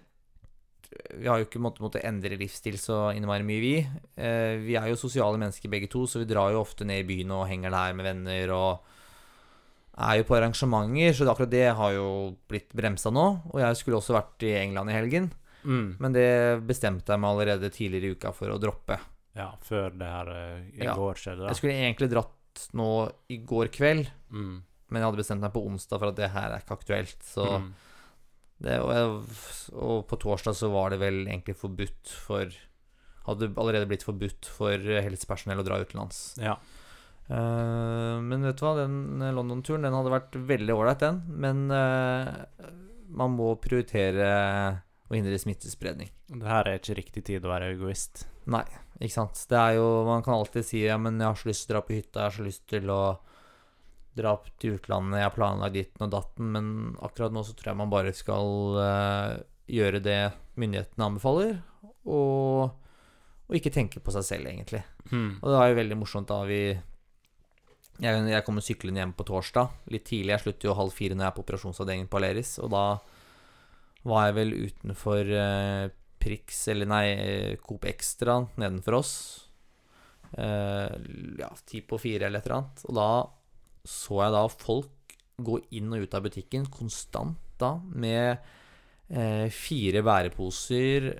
Vi 1.18 1.26
har 1.26 1.38
jo 1.42 1.44
ikke 1.44 1.60
måttet, 1.60 1.82
måtte 1.84 2.00
endre 2.06 2.38
livsstil 2.40 2.78
så 2.80 3.10
innmari 3.12 3.42
mye, 3.44 3.60
vi. 3.60 3.72
Eh, 4.16 4.56
vi 4.62 4.76
er 4.78 4.86
jo 4.88 4.96
sosiale 4.96 5.36
mennesker 5.36 5.68
begge 5.68 5.90
to, 5.92 6.06
så 6.08 6.20
vi 6.22 6.28
drar 6.30 6.52
jo 6.54 6.60
ofte 6.62 6.86
ned 6.86 7.02
i 7.02 7.08
byen 7.08 7.30
og 7.36 7.48
henger 7.50 7.70
der 7.74 7.92
med 7.98 8.06
venner 8.06 8.52
og 8.54 8.78
er 9.98 10.18
jo 10.20 10.24
på 10.28 10.36
arrangementer, 10.38 11.12
så 11.16 11.26
akkurat 11.28 11.50
det 11.50 11.66
har 11.76 11.92
jo 11.92 12.36
blitt 12.48 12.72
bremsa 12.76 13.10
nå. 13.12 13.26
Og 13.52 13.60
jeg 13.60 13.76
skulle 13.80 13.98
også 13.98 14.14
vært 14.16 14.42
i 14.48 14.54
England 14.62 14.90
i 14.90 14.96
helgen, 14.96 15.30
Mm. 15.66 15.96
men 15.98 16.12
det 16.14 16.62
bestemte 16.64 17.10
jeg 17.10 17.18
meg 17.18 17.30
allerede 17.32 17.70
tidligere 17.74 18.06
i 18.06 18.14
uka 18.14 18.30
for 18.32 18.46
å 18.54 18.58
droppe. 18.62 19.00
Ja, 19.34 19.50
før 19.66 19.90
det 19.98 20.06
her 20.06 20.28
eh, 20.30 20.60
i 20.78 20.84
Ja. 20.84 20.94
går 20.94 21.14
skjedde. 21.18 21.40
da. 21.42 21.48
Jeg 21.48 21.56
skulle 21.56 21.74
egentlig 21.74 22.08
dratt 22.12 22.35
nå 22.76 22.88
i 23.32 23.38
går 23.46 23.70
kveld, 23.74 24.08
Mm. 24.32 24.62
men 24.90 25.00
jeg 25.00 25.06
hadde 25.06 25.20
bestemt 25.22 25.40
meg 25.44 25.52
på 25.54 25.62
onsdag 25.66 25.98
for 26.00 26.08
at 26.12 26.16
det 26.18 26.30
her 26.34 26.50
er 26.54 26.62
ikke 26.64 26.78
aktuelt, 26.78 27.18
så 27.22 27.46
Mm. 27.60 27.72
Det, 28.56 28.78
og, 28.80 28.90
jeg, 28.96 29.72
og 29.76 30.06
på 30.08 30.16
torsdag 30.16 30.54
så 30.56 30.70
var 30.72 30.88
det 30.90 30.98
vel 31.02 31.26
egentlig 31.26 31.56
forbudt 31.60 32.08
for 32.08 32.48
Hadde 33.26 33.48
allerede 33.58 33.88
blitt 33.90 34.04
forbudt 34.06 34.46
for 34.46 34.78
helsepersonell 34.78 35.58
å 35.58 35.64
dra 35.66 35.80
utenlands. 35.82 36.36
Ja. 36.38 36.52
Uh, 37.26 38.22
men 38.22 38.44
vet 38.46 38.54
du 38.60 38.62
hva, 38.62 38.76
den 38.78 39.18
London-turen 39.34 39.82
den 39.82 39.96
hadde 39.96 40.12
vært 40.14 40.36
veldig 40.46 40.76
ålreit, 40.76 41.00
den. 41.02 41.18
Men 41.26 41.64
uh, 41.74 42.46
man 43.10 43.34
må 43.34 43.48
prioritere 43.58 44.28
å 45.10 45.14
hindre 45.16 45.40
smittespredning. 45.42 46.12
Det 46.30 46.46
her 46.46 46.70
er 46.70 46.78
ikke 46.78 46.96
riktig 47.00 47.24
tid 47.26 47.44
å 47.44 47.50
være 47.50 47.72
egoist. 47.74 48.28
Nei, 48.46 48.62
ikke 48.96 49.12
sant. 49.12 49.40
Det 49.50 49.58
er 49.60 49.76
jo 49.76 49.86
Man 50.08 50.24
kan 50.24 50.38
alltid 50.38 50.64
si 50.64 50.82
ja, 50.84 50.96
men 51.00 51.20
jeg 51.20 51.28
har 51.28 51.40
så 51.40 51.50
lyst 51.50 51.66
til 51.66 51.74
å 51.74 51.76
dra 51.76 51.84
på 51.86 51.96
hytta, 51.96 52.20
jeg 52.20 52.30
har 52.30 52.36
så 52.36 52.46
lyst 52.46 52.66
til 52.70 52.92
å 52.92 53.00
dra 54.16 54.32
opp 54.32 54.48
til 54.56 54.78
utlandet, 54.78 55.20
jeg 55.20 55.28
har 55.28 55.34
planlagt 55.34 55.76
ditten 55.76 56.06
og 56.06 56.12
datten, 56.14 56.48
men 56.54 56.68
akkurat 57.04 57.34
nå 57.34 57.42
så 57.44 57.52
tror 57.52 57.72
jeg 57.72 57.80
man 57.82 57.92
bare 57.92 58.14
skal 58.16 58.78
uh, 58.80 59.36
gjøre 59.68 60.00
det 60.00 60.20
myndighetene 60.56 61.08
anbefaler, 61.10 61.58
og, 62.08 62.70
og 63.44 63.58
ikke 63.58 63.74
tenke 63.74 64.00
på 64.00 64.14
seg 64.14 64.24
selv, 64.24 64.48
egentlig. 64.48 64.80
Mm. 65.10 65.42
Og 65.42 65.50
det 65.50 65.58
var 65.58 65.68
jo 65.68 65.80
veldig 65.82 65.98
morsomt 66.00 66.30
da 66.32 66.40
vi 66.48 66.60
Jeg, 67.96 68.24
jeg 68.28 68.44
kommer 68.44 68.64
syklende 68.64 69.00
hjem 69.00 69.12
på 69.16 69.24
torsdag, 69.24 69.76
litt 69.92 70.04
tidlig. 70.04 70.34
Jeg 70.34 70.44
slutter 70.46 70.68
jo 70.68 70.78
halv 70.80 70.96
fire 70.96 71.16
når 71.16 71.24
jeg 71.24 71.32
er 71.32 71.36
på 71.36 71.44
operasjonsavdelingen 71.44 72.10
på 72.12 72.18
Aleris, 72.20 72.56
og 72.60 72.72
da 72.72 72.86
var 74.06 74.26
jeg 74.28 74.36
vel 74.36 74.52
utenfor 74.66 75.30
eh, 75.32 75.86
Prix, 76.26 76.60
eller 76.72 76.90
nei, 76.90 77.06
eh, 77.14 77.56
Coop 77.62 77.86
Extra 77.88 78.40
nedenfor 78.58 78.98
oss. 78.98 79.14
Eh, 80.36 80.96
ja, 81.38 81.50
ti 81.64 81.80
på 81.86 81.98
fire 82.02 82.26
eller 82.26 82.42
et 82.42 82.48
eller 82.48 82.58
annet. 82.58 82.84
Og 82.90 82.98
da 82.98 83.10
så 83.86 84.20
jeg 84.24 84.34
da 84.34 84.44
folk 84.50 85.16
gå 85.46 85.60
inn 85.78 85.92
og 85.94 86.06
ut 86.06 86.16
av 86.16 86.24
butikken 86.26 86.66
konstant 86.72 87.38
da, 87.60 87.76
med 87.94 88.42
eh, 89.08 89.46
fire 89.52 90.02
bæreposer 90.04 91.10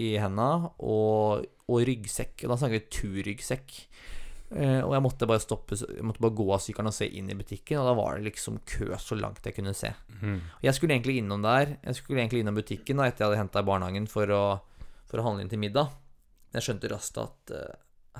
i 0.00 0.14
henda 0.18 0.50
og, 0.82 1.44
og 1.68 1.86
ryggsekk. 1.90 2.44
Og 2.44 2.54
da 2.54 2.58
snakker 2.58 2.78
vi 2.80 2.94
turryggsekk. 2.98 3.76
Eh, 4.50 4.80
og 4.84 4.92
jeg 4.92 5.02
måtte 5.02 5.26
bare 5.26 5.40
stoppe 5.42 5.74
Jeg 5.74 6.04
måtte 6.04 6.20
bare 6.22 6.36
gå 6.36 6.44
av 6.52 6.60
sykkelen 6.62 6.90
og 6.90 6.94
se 6.94 7.08
inn 7.08 7.30
i 7.32 7.36
butikken, 7.38 7.80
og 7.80 7.88
da 7.88 7.94
var 7.98 8.18
det 8.18 8.28
liksom 8.28 8.60
kø 8.68 8.90
så 9.00 9.16
langt 9.18 9.46
jeg 9.46 9.56
kunne 9.56 9.74
se. 9.76 9.90
Mm. 10.20 10.36
Og 10.60 10.66
jeg 10.68 10.76
skulle 10.76 10.96
egentlig 10.96 11.16
innom 11.22 11.42
der 11.44 11.76
Jeg 11.80 11.98
skulle 11.98 12.22
egentlig 12.22 12.44
innom 12.44 12.58
butikken 12.60 13.00
da 13.00 13.08
etter 13.08 13.24
jeg 13.24 13.32
hadde 13.32 13.42
henta 13.42 13.64
i 13.64 13.68
barnehagen 13.70 14.10
for 14.10 14.30
å, 14.30 14.42
for 15.10 15.20
å 15.20 15.26
handle 15.28 15.46
inn 15.46 15.52
til 15.52 15.62
middag. 15.62 15.94
Men 16.50 16.60
jeg 16.60 16.68
skjønte 16.68 16.92
raskt 16.92 17.22
at 17.22 17.54
uh, 17.56 17.72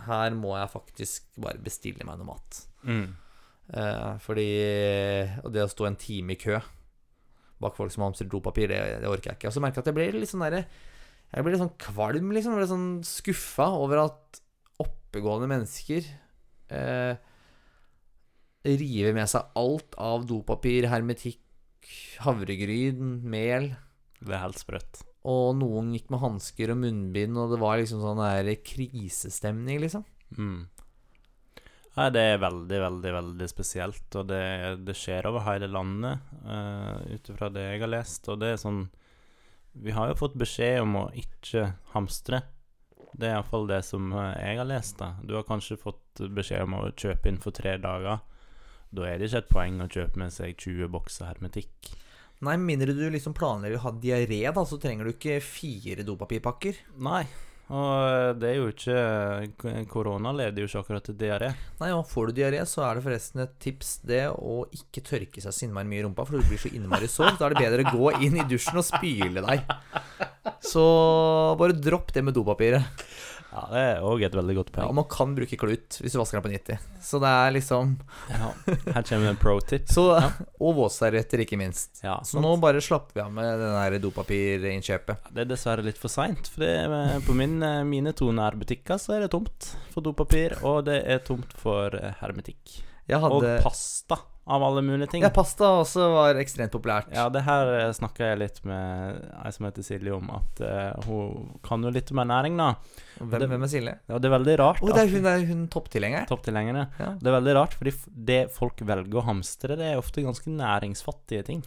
her 0.08 0.34
må 0.34 0.56
jeg 0.58 0.72
faktisk 0.72 1.36
bare 1.44 1.62
bestille 1.62 2.06
meg 2.06 2.18
noe 2.18 2.32
mat. 2.32 2.64
Mm. 2.82 3.12
Eh, 3.64 4.08
fordi 4.20 4.48
Og 5.40 5.52
det 5.54 5.62
å 5.64 5.70
stå 5.70 5.86
en 5.88 5.96
time 5.96 6.34
i 6.34 6.40
kø 6.40 6.58
bak 7.62 7.76
folk 7.78 7.92
som 7.94 8.02
hamstrer 8.04 8.28
dopapir, 8.28 8.68
det, 8.68 8.80
det 9.00 9.08
orker 9.08 9.30
jeg 9.30 9.38
ikke. 9.38 9.48
Og 9.48 9.54
så 9.56 9.62
merker 9.62 9.78
jeg 9.78 9.84
at 9.84 9.90
jeg 9.92 9.96
ble 9.96 10.20
litt 10.20 10.28
sånn 10.28 10.42
derre 10.44 10.64
Jeg 11.30 11.44
ble 11.46 11.54
litt 11.54 11.62
sånn 11.62 11.76
kvalm, 11.80 12.32
liksom. 12.34 12.54
Jeg 12.54 12.60
ble 12.60 12.70
sånn 12.70 12.90
skuffa 13.08 13.68
over 13.78 14.02
at 14.04 14.40
oppegående 15.14 15.46
mennesker 15.46 16.06
eh, 16.74 17.14
river 18.64 19.14
med 19.14 19.30
seg 19.30 19.54
alt 19.60 19.94
av 20.00 20.24
dopapir, 20.26 20.88
hermetikk, 20.90 21.42
havregryn, 22.24 23.20
mel. 23.22 23.74
Det 24.18 24.34
er 24.34 24.42
helt 24.42 24.58
sprøtt. 24.58 25.04
Og 25.28 25.54
noen 25.60 25.92
gikk 25.94 26.10
med 26.12 26.22
hansker 26.24 26.72
og 26.74 26.80
munnbind, 26.82 27.38
og 27.38 27.54
det 27.54 27.60
var 27.62 27.78
liksom 27.78 28.02
sånn 28.02 28.22
der 28.24 28.50
krisestemning, 28.66 29.84
liksom. 29.84 30.02
Mm. 30.34 30.64
Nei, 31.94 32.08
det 32.10 32.24
er 32.26 32.42
veldig, 32.42 32.80
veldig, 32.82 33.12
veldig 33.20 33.48
spesielt, 33.52 34.08
og 34.18 34.26
det, 34.32 34.42
det 34.82 34.96
skjer 34.98 35.28
over 35.30 35.46
hele 35.46 35.68
landet, 35.70 36.24
uh, 36.42 36.98
ut 37.06 37.30
ifra 37.30 37.52
det 37.54 37.68
jeg 37.68 37.84
har 37.84 37.92
lest. 37.92 38.26
Og 38.32 38.40
det 38.42 38.50
er 38.50 38.60
sånn 38.60 38.82
Vi 39.84 39.94
har 39.94 40.10
jo 40.10 40.18
fått 40.18 40.34
beskjed 40.38 40.82
om 40.82 40.98
å 41.04 41.06
ikke 41.18 41.68
hamstre. 41.94 42.42
Det 43.14 43.28
er 43.28 43.36
iallfall 43.36 43.68
det 43.70 43.80
som 43.86 44.12
eh, 44.12 44.32
jeg 44.42 44.58
har 44.58 44.68
lest. 44.68 44.98
da 44.98 45.14
Du 45.22 45.36
har 45.38 45.46
kanskje 45.46 45.80
fått 45.80 46.24
beskjed 46.34 46.66
om 46.66 46.78
å 46.80 46.88
kjøpe 46.90 47.30
inn 47.30 47.42
for 47.42 47.54
tre 47.54 47.76
dager. 47.82 48.22
Da 48.94 49.06
er 49.08 49.18
det 49.18 49.30
ikke 49.30 49.44
et 49.44 49.52
poeng 49.52 49.82
å 49.82 49.90
kjøpe 49.90 50.20
med 50.22 50.34
seg 50.34 50.58
20 50.58 50.90
bokser 50.94 51.30
hermetikk. 51.30 51.94
Nei, 52.44 52.56
mindre 52.60 52.92
du 52.94 53.06
liksom 53.10 53.34
planlegger 53.36 53.78
å 53.78 53.84
ha 53.86 53.92
diaré, 54.02 54.42
da, 54.52 54.64
så 54.66 54.78
trenger 54.82 55.06
du 55.06 55.14
ikke 55.14 55.38
fire 55.42 56.04
dopapirpakker. 56.06 56.80
Nei, 57.06 57.22
og 57.72 58.36
det 58.40 58.48
er 58.50 58.58
jo 58.58 58.66
ikke 58.68 59.84
Korona 59.88 60.34
leder 60.36 60.64
jo 60.64 60.68
ikke 60.68 60.82
akkurat 60.82 61.06
til 61.08 61.16
diaré. 61.16 61.48
Nei, 61.80 61.90
og 61.96 62.04
får 62.10 62.28
du 62.28 62.40
diaré, 62.40 62.60
så 62.68 62.84
er 62.84 62.98
det 62.98 63.04
forresten 63.06 63.44
et 63.46 63.54
tips 63.62 63.94
det 64.04 64.26
å 64.32 64.64
ikke 64.76 65.04
tørke 65.06 65.40
seg 65.44 65.54
så 65.56 65.64
innmari 65.64 65.88
mye 65.88 66.02
i 66.02 66.04
rumpa, 66.04 66.26
for 66.28 66.36
du 66.36 66.44
blir 66.50 66.60
så 66.60 66.72
innmari 66.76 67.08
sår. 67.08 67.38
Da 67.40 67.48
er 67.48 67.56
det 67.56 67.64
bedre 67.64 67.86
å 67.88 67.94
gå 67.96 68.12
inn 68.26 68.36
i 68.36 68.46
dusjen 68.50 68.80
og 68.80 68.84
spyle 68.84 69.44
deg. 69.46 69.64
Så 70.64 70.84
bare 71.60 71.76
dropp 71.78 72.12
det 72.12 72.24
med 72.26 72.36
dopapiret. 72.36 73.04
Ja, 73.54 73.62
det 73.70 73.82
er 73.86 74.00
òg 74.02 74.22
et 74.26 74.34
veldig 74.34 74.54
godt 74.58 74.70
poeng. 74.74 74.82
Ja, 74.82 74.90
og 74.90 74.96
man 74.98 75.06
kan 75.10 75.34
bruke 75.36 75.56
klut 75.60 75.98
hvis 76.02 76.14
du 76.14 76.18
vasker 76.18 76.40
den 76.40 76.44
på 76.46 76.50
90. 76.50 76.86
Så 77.06 77.20
det 77.22 77.30
er 77.30 77.52
liksom 77.54 77.92
Ja, 78.32 78.48
her 78.96 79.06
kommer 79.06 79.30
en 79.30 79.38
pro 79.38 79.54
tip. 79.62 79.86
så, 79.94 80.08
Og 80.58 80.74
våtservietter, 80.80 81.44
ikke 81.44 81.58
minst. 81.60 82.02
Ja, 82.02 82.16
Så 82.26 82.42
nå 82.42 82.56
bare 82.62 82.82
slapper 82.82 83.20
vi 83.20 83.22
av 83.22 83.30
med 83.36 83.62
det 83.94 84.02
dopapirinnkjøpet. 84.02 85.30
Det 85.30 85.44
er 85.44 85.50
dessverre 85.52 85.86
litt 85.86 86.00
for 86.00 86.10
seint, 86.10 86.50
for 86.50 87.20
på 87.24 87.36
min, 87.38 87.60
eh, 87.62 87.84
mine 87.86 88.12
to 88.16 88.32
nærbutikker 88.34 88.98
så 88.98 89.14
er 89.16 89.24
det 89.24 89.30
tomt 89.36 89.70
for 89.94 90.02
dopapir, 90.02 90.58
og 90.66 90.84
det 90.90 91.04
er 91.06 91.22
tomt 91.22 91.54
for 91.60 91.94
eh, 91.94 92.14
hermetikk. 92.20 92.80
Jeg 93.06 93.20
Og 93.22 93.44
pasta, 93.62 94.16
av 94.46 94.60
alle 94.62 94.82
mulige 94.84 95.08
ting. 95.08 95.22
Ja, 95.24 95.30
pasta 95.32 95.64
også 95.80 96.04
var 96.12 96.36
ekstremt 96.36 96.72
populært. 96.74 97.06
Ja, 97.14 97.30
det 97.32 97.40
her 97.46 97.92
snakka 97.96 98.26
jeg 98.32 98.38
litt 98.42 98.58
med 98.68 99.22
ei 99.40 99.52
som 99.56 99.64
heter 99.64 99.86
Silje 99.86 100.12
om, 100.12 100.28
at 100.36 100.60
eh, 100.60 101.06
hun 101.06 101.54
kan 101.64 101.82
jo 101.86 101.88
litt 101.94 102.12
om 102.12 102.20
ernæring, 102.20 102.58
da. 102.60 102.74
Hvem, 103.22 103.30
det- 103.40 103.48
hvem 103.54 103.64
er 103.64 103.72
Silje? 103.72 103.94
Ja, 104.10 104.18
det 104.20 104.28
er 104.28 104.34
veldig 104.38 104.58
rart. 104.60 104.82
Å, 104.84 104.90
det 104.92 105.00
er 105.06 105.08
hun, 105.14 105.22
det 105.24 105.32
er 105.32 105.46
hun 105.48 105.64
topptilhenger. 105.72 106.26
Topptilhengere. 106.28 106.84
Ja. 107.00 107.10
Det 107.16 107.30
er 107.32 107.38
veldig 107.40 107.54
rart, 107.56 107.78
fordi 107.80 107.94
f- 107.96 108.08
det 108.32 108.40
folk 108.52 108.84
velger 108.84 109.22
å 109.22 109.24
hamstre, 109.30 109.78
det 109.80 109.92
er 109.94 110.02
ofte 110.02 110.20
ganske 110.26 110.52
næringsfattige 110.52 111.44
ting. 111.48 111.64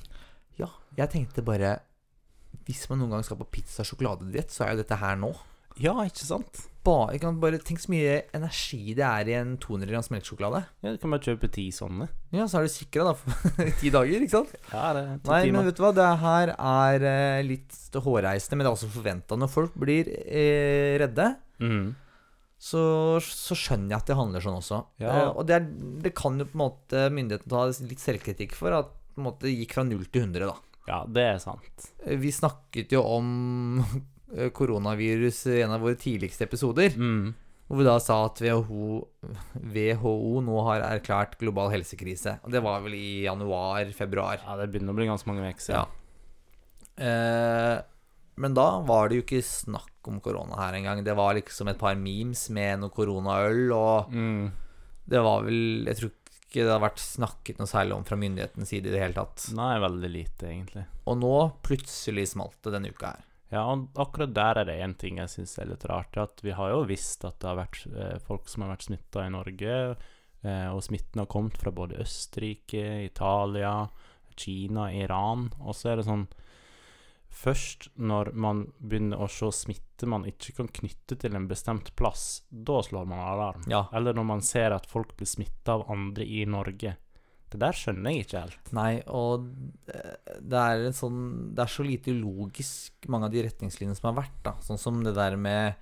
Ja, 0.62 0.69
jeg 0.97 1.10
tenkte 1.13 1.43
bare 1.45 1.80
Hvis 2.67 2.89
man 2.89 2.99
noen 2.99 3.12
gang 3.15 3.23
skal 3.23 3.38
på 3.38 3.45
pizza- 3.58 3.82
og 3.82 3.88
sjokoladediett, 3.88 4.49
så 4.52 4.65
er 4.65 4.73
jo 4.75 4.84
dette 4.84 4.95
her 4.99 5.15
nå. 5.15 5.34
Ja, 5.80 5.93
ikke 6.04 6.25
sant? 6.25 6.65
Jeg 7.13 7.21
kan 7.23 7.38
bare 7.41 7.60
Tenk 7.63 7.82
så 7.84 7.91
mye 7.91 8.13
energi 8.36 8.93
det 8.97 9.06
er 9.06 9.30
i 9.32 9.36
en 9.38 9.56
200 9.62 9.89
grams 9.91 10.10
melkesjokolade. 10.13 10.63
Ja, 10.86 10.93
du 10.93 11.02
kan 11.02 11.13
bare 11.13 11.26
kjøpe 11.26 11.50
ti 11.54 11.67
sånne. 11.76 12.08
Ja, 12.36 12.47
så 12.47 12.60
er 12.60 12.67
du 12.67 12.73
sikra 12.73 13.10
da 13.10 13.13
for 13.17 13.54
ti 13.82 13.91
dager, 13.93 14.23
ikke 14.23 14.36
sant? 14.36 14.56
Ja, 14.71 14.89
det 14.95 15.04
er 15.04 15.10
Nei, 15.13 15.19
Nei, 15.30 15.54
men 15.56 15.67
vet 15.67 15.80
du 15.80 15.84
hva, 15.84 15.93
det 15.97 16.08
her 16.23 16.54
er 16.56 17.08
eh, 17.12 17.45
litt 17.47 18.02
hårreisende, 18.08 18.58
men 18.58 18.67
det 18.67 18.71
er 18.71 18.78
også 18.78 18.91
forventa. 18.93 19.39
Når 19.39 19.54
folk 19.54 19.78
blir 19.80 20.12
eh, 20.13 20.97
redde, 21.02 21.32
mm. 21.63 21.88
så, 22.69 22.84
så 23.23 23.58
skjønner 23.58 23.95
jeg 23.95 24.04
at 24.04 24.12
det 24.12 24.19
handler 24.21 24.47
sånn 24.47 24.60
også. 24.62 24.82
Ja. 25.04 25.15
Eh, 25.15 25.32
og 25.34 25.47
det, 25.50 25.60
er, 25.60 25.71
det 26.06 26.15
kan 26.17 26.39
jo 26.39 26.50
på 26.50 26.58
en 26.58 26.65
måte 26.67 27.08
myndighetene 27.13 27.54
ta 27.54 27.88
litt 27.91 28.04
selvkritikk 28.04 28.56
for, 28.58 28.76
at 28.78 28.93
på 29.17 29.23
en 29.23 29.30
måte 29.32 29.52
gikk 29.52 29.78
fra 29.78 29.88
null 29.88 30.06
til 30.08 30.28
100, 30.28 30.45
da. 30.45 30.58
Ja, 30.88 31.02
det 31.10 31.23
er 31.34 31.41
sant. 31.43 31.89
Eh, 32.06 32.15
Vi 32.21 32.32
snakket 32.32 32.93
jo 32.95 33.04
om 33.04 33.34
koronavirus 34.52 35.46
i 35.48 35.62
en 35.62 35.72
av 35.72 35.82
våre 35.82 35.96
tidligste 35.96 36.44
episoder, 36.44 36.90
Mm. 36.98 37.34
hvor 37.70 37.78
vi 37.78 37.84
da 37.84 37.98
sa 38.00 38.26
at 38.26 38.40
WHO, 38.42 39.08
WHO 39.56 40.42
nå 40.42 40.63
har 40.66 40.82
erklært 40.82 41.38
global 41.40 41.70
helsekrise. 41.72 42.40
Og 42.44 42.52
det 42.52 42.62
var 42.63 42.82
vel 42.82 42.94
i 42.94 43.24
januar-februar. 43.26 44.40
Ja, 44.46 44.56
det 44.58 44.72
begynner 44.72 44.94
å 44.94 44.96
bli 44.96 45.08
ganske 45.08 45.28
mange 45.28 45.48
uker 45.54 45.74
Ja. 45.74 45.86
Eh, 46.98 47.82
men 48.38 48.54
da 48.54 48.80
var 48.86 49.10
det 49.10 49.18
jo 49.20 49.24
ikke 49.26 49.44
snakk 49.46 50.08
om 50.10 50.20
korona 50.24 50.56
her 50.58 50.74
engang. 50.78 51.04
Det 51.04 51.16
var 51.18 51.36
liksom 51.38 51.70
et 51.70 51.80
par 51.82 51.96
memes 51.96 52.50
med 52.54 52.80
noe 52.82 52.90
koronaøl, 52.94 53.72
og 53.76 54.12
Mm. 54.12 54.52
det 55.08 55.22
var 55.22 55.44
vel 55.44 55.86
Jeg 55.86 55.96
tror 55.98 56.12
ikke 56.12 56.63
det 56.63 56.72
har 56.72 56.80
vært 56.90 57.00
snakket 57.04 57.58
noe 57.60 57.68
særlig 57.68 57.94
om 57.94 58.04
fra 58.04 58.16
myndighetens 58.18 58.68
side 58.70 58.88
i 58.88 58.92
det 58.92 59.02
hele 59.02 59.13
tatt. 59.13 59.50
Nei, 59.54 59.78
veldig 59.80 60.12
lite, 60.12 60.48
egentlig. 60.48 60.86
Og 61.06 61.18
nå 61.20 61.54
plutselig 61.62 62.28
smalt 62.30 62.56
det 62.63 62.74
denne 62.74 62.90
uka 62.94 63.08
her. 63.08 63.24
Ja, 63.49 63.63
og 63.71 63.88
akkurat 63.95 64.33
der 64.36 64.62
er 64.62 64.67
det 64.67 64.79
én 64.83 64.95
ting 64.99 65.21
jeg 65.21 65.31
syns 65.31 65.55
er 65.62 65.69
litt 65.69 65.86
rart. 65.88 66.17
At 66.19 66.43
vi 66.43 66.55
har 66.55 66.73
jo 66.73 66.88
visst 66.89 67.23
at 67.27 67.39
det 67.39 67.49
har 67.51 67.62
vært 67.62 67.86
eh, 67.93 68.17
folk 68.27 68.49
som 68.51 68.65
har 68.65 68.73
vært 68.73 68.88
smitta 68.89 69.23
i 69.23 69.31
Norge, 69.31 69.77
eh, 70.43 70.67
og 70.73 70.83
smitten 70.83 71.23
har 71.23 71.31
kommet 71.31 71.60
fra 71.60 71.71
både 71.71 72.01
Østerrike, 72.03 72.83
Italia, 73.07 73.88
Kina, 74.36 74.91
Iran. 74.93 75.47
Og 75.63 75.77
så 75.77 75.93
er 75.93 76.01
det 76.01 76.10
sånn 76.10 76.27
Først 77.38 77.91
når 77.99 78.31
man 78.39 78.63
begynner 78.79 79.19
å 79.21 79.27
se 79.29 79.49
smitte 79.53 80.07
man 80.10 80.23
ikke 80.25 80.55
kan 80.57 80.69
knytte 80.73 81.17
til 81.21 81.36
en 81.38 81.45
bestemt 81.49 81.91
plass, 81.99 82.41
da 82.49 82.79
slår 82.81 83.05
man 83.05 83.21
alarm. 83.21 83.65
Ja. 83.69 83.83
Eller 83.93 84.15
når 84.17 84.25
man 84.25 84.41
ser 84.45 84.73
at 84.73 84.88
folk 84.89 85.12
blir 85.19 85.29
smitta 85.29 85.75
av 85.75 85.83
andre 85.91 86.25
i 86.25 86.45
Norge. 86.49 86.95
Det 87.49 87.60
der 87.62 87.71
skjønner 87.71 88.12
jeg 88.12 88.25
ikke 88.25 88.41
helt. 88.43 88.71
Nei, 88.75 89.01
og 89.07 89.45
det 89.88 90.60
er 90.60 90.81
en 90.88 90.95
sånn 90.97 91.19
Det 91.55 91.63
er 91.63 91.71
så 91.71 91.86
lite 91.88 92.12
logisk, 92.12 93.07
mange 93.07 93.29
av 93.29 93.31
de 93.31 93.43
retningslinjene 93.45 93.95
som 93.95 94.10
har 94.13 94.17
vært, 94.23 94.41
da. 94.43 94.51
Sånn 94.65 94.77
som 94.81 94.99
det 95.03 95.13
der 95.15 95.38
med 95.39 95.75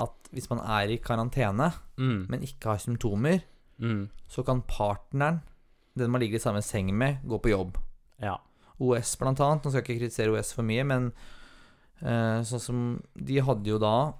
at 0.00 0.30
hvis 0.34 0.48
man 0.50 0.58
er 0.60 0.90
i 0.90 0.98
karantene, 0.98 1.72
Mm. 1.96 2.26
men 2.28 2.42
ikke 2.42 2.66
har 2.74 2.78
symptomer, 2.78 3.42
Mm. 3.80 4.08
så 4.28 4.44
kan 4.44 4.62
partneren, 4.62 5.40
den 5.96 6.10
man 6.10 6.20
ligger 6.20 6.36
i 6.36 6.42
samme 6.42 6.62
seng 6.62 6.92
med, 6.96 7.18
gå 7.26 7.38
på 7.40 7.50
jobb. 7.50 7.76
Ja. 8.20 8.36
OS 8.80 9.16
blant 9.16 9.38
annet. 9.40 9.62
Nå 9.64 9.70
skal 9.70 9.82
jeg 9.82 9.84
ikke 9.84 10.00
kritisere 10.08 10.32
OS 10.36 10.52
for 10.52 10.62
mye, 10.62 10.84
men 10.84 11.12
uh, 12.02 12.42
sånn 12.42 12.60
som 12.60 13.02
De 13.16 13.38
hadde 13.40 13.64
jo 13.66 13.78
da 13.78 14.14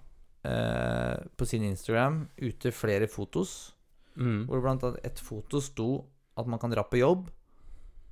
uh, 0.45 1.17
på 1.37 1.47
sin 1.47 1.63
Instagram 1.63 2.29
ute 2.39 2.71
flere 2.73 3.07
fotos, 3.09 3.73
Mm. 4.17 4.47
hvor 4.47 4.61
blant 4.63 4.83
annet 4.85 5.01
et 5.05 5.19
foto 5.19 5.61
sto 5.61 6.05
at 6.35 6.51
man 6.51 6.61
kan 6.63 6.73
dra 6.73 6.85
på 6.87 7.01
jobb 7.01 7.29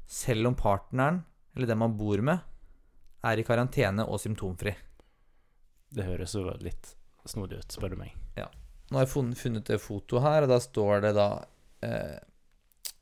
selv 0.09 0.51
om 0.51 0.57
partneren, 0.59 1.23
eller 1.57 1.71
den 1.71 1.81
man 1.81 1.97
bor 1.97 2.21
med, 2.25 2.43
er 3.23 3.39
i 3.39 3.47
karantene 3.47 4.05
og 4.05 4.21
symptomfri. 4.21 4.75
Det 5.93 6.05
høres 6.07 6.35
jo 6.37 6.49
litt 6.61 6.95
snodig 7.29 7.63
ut, 7.63 7.73
spør 7.73 7.95
du 7.95 8.03
meg. 8.03 8.17
Nå 8.93 9.01
har 9.01 9.07
jeg 9.07 9.37
funnet 9.41 9.69
det 9.71 9.81
fotoet 9.81 10.21
her, 10.21 10.45
og 10.45 10.51
da 10.53 10.59
står 10.61 11.05
det 11.07 11.13
da 11.17 11.27
eh, 11.87 12.19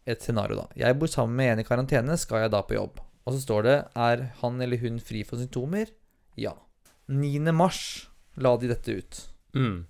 et 0.07 0.23
scenario, 0.23 0.61
da. 0.61 0.69
Jeg 0.79 0.99
bor 1.01 1.11
sammen 1.11 1.35
med 1.41 1.51
en 1.51 1.63
i 1.65 1.67
karantene, 1.67 2.15
skal 2.21 2.45
jeg 2.45 2.53
da 2.55 2.61
på 2.63 2.77
jobb? 2.77 3.01
Og 3.27 3.35
så 3.35 3.41
står 3.43 3.67
det 3.67 3.77
er 3.99 4.23
han 4.39 4.63
eller 4.63 4.79
hun 4.85 5.01
fri 5.03 5.25
for 5.27 5.43
symptomer? 5.43 5.91
Ja. 6.39 6.55
9. 7.11 7.43
mars 7.51 7.83
la 8.39 8.55
de 8.63 8.71
dette 8.71 8.95
ut. 9.01 9.21
Mm. 9.59 9.81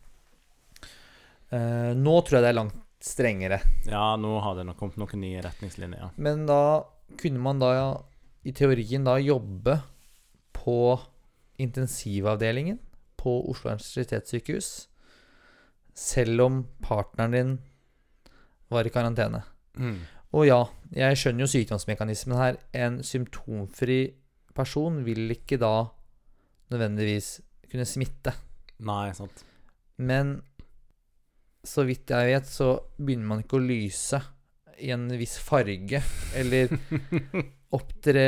Eh, 1.53 1.93
nå 2.01 2.17
tror 2.25 2.39
jeg 2.39 2.47
det 2.47 2.53
er 2.55 2.59
langt 2.63 2.81
strengere. 3.01 3.61
Ja, 3.89 4.17
nå 4.21 4.37
har 4.45 4.59
det 4.59 4.67
nok 4.69 4.79
kommet 4.81 5.01
noen 5.01 5.23
nye 5.23 5.43
retningslinjer. 5.45 6.13
Men 6.21 6.45
da 6.49 6.85
kunne 7.21 7.43
man 7.43 7.63
da 7.63 7.73
i 8.47 8.53
teorien 8.57 9.05
da 9.07 9.17
jobbe 9.21 9.81
på 10.57 10.77
intensivavdelingen 11.61 12.79
på 13.21 13.35
Oslo 13.51 13.73
universitetssykehus 13.73 14.71
selv 15.97 16.47
om 16.47 16.63
partneren 16.81 17.35
din 17.37 17.53
var 18.73 18.87
i 18.87 18.93
karantene. 18.95 19.43
Mm. 19.77 19.99
Og 20.39 20.47
ja, 20.47 20.61
jeg 20.95 21.19
skjønner 21.19 21.45
jo 21.45 21.51
sykdomsmekanismen 21.51 22.39
her. 22.39 22.59
En 22.73 23.01
symptomfri 23.05 24.01
person 24.55 25.01
vil 25.07 25.35
ikke 25.35 25.59
da 25.61 25.91
nødvendigvis 26.71 27.41
kunne 27.71 27.87
smitte. 27.89 28.35
Nei, 28.87 29.11
sant. 29.17 29.43
Men 30.01 30.39
så 31.67 31.85
vidt 31.85 32.09
jeg 32.11 32.31
vet, 32.35 32.47
så 32.49 32.71
begynner 32.97 33.27
man 33.35 33.43
ikke 33.45 33.59
å 33.59 33.65
lyse 33.65 34.21
i 34.81 34.91
en 34.95 35.09
viss 35.21 35.35
farge, 35.45 36.01
eller 36.41 36.71
opptre 37.77 38.25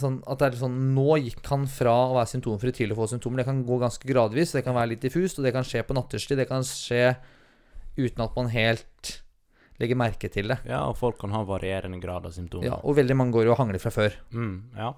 sånn 0.00 0.20
at 0.24 0.38
det 0.40 0.46
er 0.48 0.58
sånn 0.60 0.76
Nå 0.96 1.16
gikk 1.20 1.42
han 1.50 1.66
fra 1.68 1.92
å 2.06 2.14
være 2.16 2.30
symptomfri 2.30 2.72
til 2.76 2.94
å 2.94 2.98
få 2.98 3.08
symptomer. 3.10 3.42
Det 3.42 3.48
kan 3.50 3.64
gå 3.66 3.76
ganske 3.82 4.08
gradvis, 4.08 4.54
det 4.56 4.62
kan 4.64 4.76
være 4.78 4.94
litt 4.94 5.02
diffust, 5.04 5.40
og 5.40 5.44
det 5.48 5.52
kan 5.56 5.66
skje 5.66 5.82
på 5.84 5.96
natterstid. 5.98 6.38
Det 6.40 6.46
kan 6.48 6.64
skje 6.66 7.10
uten 7.98 8.22
at 8.24 8.36
man 8.38 8.48
helt 8.54 9.16
legger 9.80 9.98
merke 10.00 10.30
til 10.32 10.48
det. 10.48 10.56
Ja, 10.68 10.84
og 10.88 10.96
folk 10.96 11.18
kan 11.20 11.34
ha 11.36 11.42
varierende 11.44 11.98
grad 12.00 12.24
av 12.24 12.32
symptomer. 12.32 12.70
Ja, 12.70 12.78
og 12.80 12.96
veldig 12.96 13.16
mange 13.18 13.34
går 13.36 13.50
jo 13.50 13.52
og 13.52 13.60
hangler 13.60 13.82
fra 13.82 13.92
før. 13.92 14.14
Mm, 14.32 14.54
ja. 14.78 14.94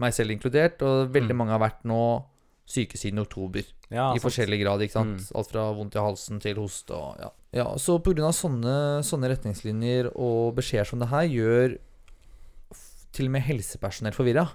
Meg 0.00 0.12
selv 0.16 0.32
inkludert, 0.34 0.82
og 0.84 1.08
veldig 1.14 1.32
Mm. 1.32 1.40
mange 1.40 1.54
har 1.56 1.62
vært 1.62 1.84
nå 1.88 2.02
syke 2.70 2.98
siden 3.00 3.22
oktober. 3.22 3.66
ja 3.90 4.10
I 4.10 4.18
sant. 4.18 4.24
forskjellig 4.24 4.60
grad, 4.62 4.84
ikke 4.84 4.98
sant. 4.98 5.20
Mm. 5.20 5.36
Alt 5.40 5.52
fra 5.52 5.66
vondt 5.76 5.98
i 5.98 6.04
halsen 6.04 6.40
til 6.42 6.60
hoste 6.62 6.96
og 6.96 7.20
ja. 7.20 7.30
ja 7.62 7.68
så 7.80 7.98
av 7.98 8.34
sånne, 8.36 8.74
sånne 9.06 9.30
retningslinjer 9.34 10.12
og 10.14 10.56
beskjeder 10.58 10.90
som 10.92 11.02
det 11.02 11.10
her, 11.10 11.26
gjør 11.30 11.78
til 13.16 13.26
og 13.26 13.34
med 13.34 13.46
helsepersonell 13.46 14.14
forvirra. 14.14 14.46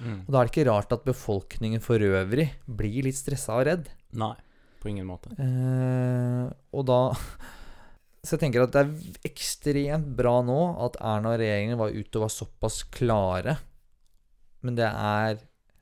Mm. 0.00 0.24
Og 0.24 0.32
da 0.32 0.40
er 0.40 0.48
det 0.48 0.54
ikke 0.54 0.68
rart 0.70 0.92
at 0.96 1.06
befolkningen 1.06 1.82
for 1.84 2.02
øvrig 2.02 2.48
blir 2.66 3.06
litt 3.06 3.18
stressa 3.18 3.58
og 3.60 3.66
redd. 3.68 3.90
Nei, 4.18 4.34
på 4.82 4.90
ingen 4.90 5.08
måte. 5.08 5.32
Eh, 5.38 6.46
og 6.74 6.86
da 6.88 7.00
Så 8.20 8.34
jeg 8.34 8.42
tenker 8.42 8.66
at 8.66 8.74
det 8.74 8.80
er 8.82 9.28
ekstremt 9.30 10.10
bra 10.18 10.42
nå 10.44 10.58
at 10.84 10.98
Erna 11.00 11.30
og 11.32 11.38
regjeringen 11.40 11.78
var 11.80 11.94
ute 11.94 12.18
og 12.18 12.26
var 12.26 12.32
såpass 12.34 12.82
klare. 12.92 13.54
Men 14.60 14.76
det 14.76 14.90
er 14.90 15.38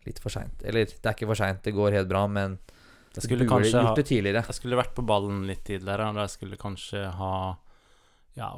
litt 0.09 0.21
for 0.23 0.35
seint. 0.35 0.64
Eller 0.64 0.88
det 0.88 0.99
er 1.05 1.16
ikke 1.16 1.31
for 1.31 1.38
seint, 1.38 1.62
det 1.64 1.77
går 1.77 1.97
helt 2.01 2.11
bra, 2.11 2.27
men 2.27 2.59
Jeg 3.14 3.25
skulle 3.25 3.44
burde 3.44 3.55
kanskje 3.55 3.83
gjort 3.85 4.01
det 4.01 4.07
tidligere. 4.11 4.44
Jeg 4.49 4.59
skulle 4.59 4.81
vært 4.81 4.94
på 4.97 5.07
ballen 5.07 5.47
litt 5.49 5.64
tidligere. 5.66 6.11
og 6.11 6.23
Jeg 6.25 6.35
skulle 6.35 6.61
kanskje 6.61 7.05
ha 7.18 7.35
ja, 8.38 8.53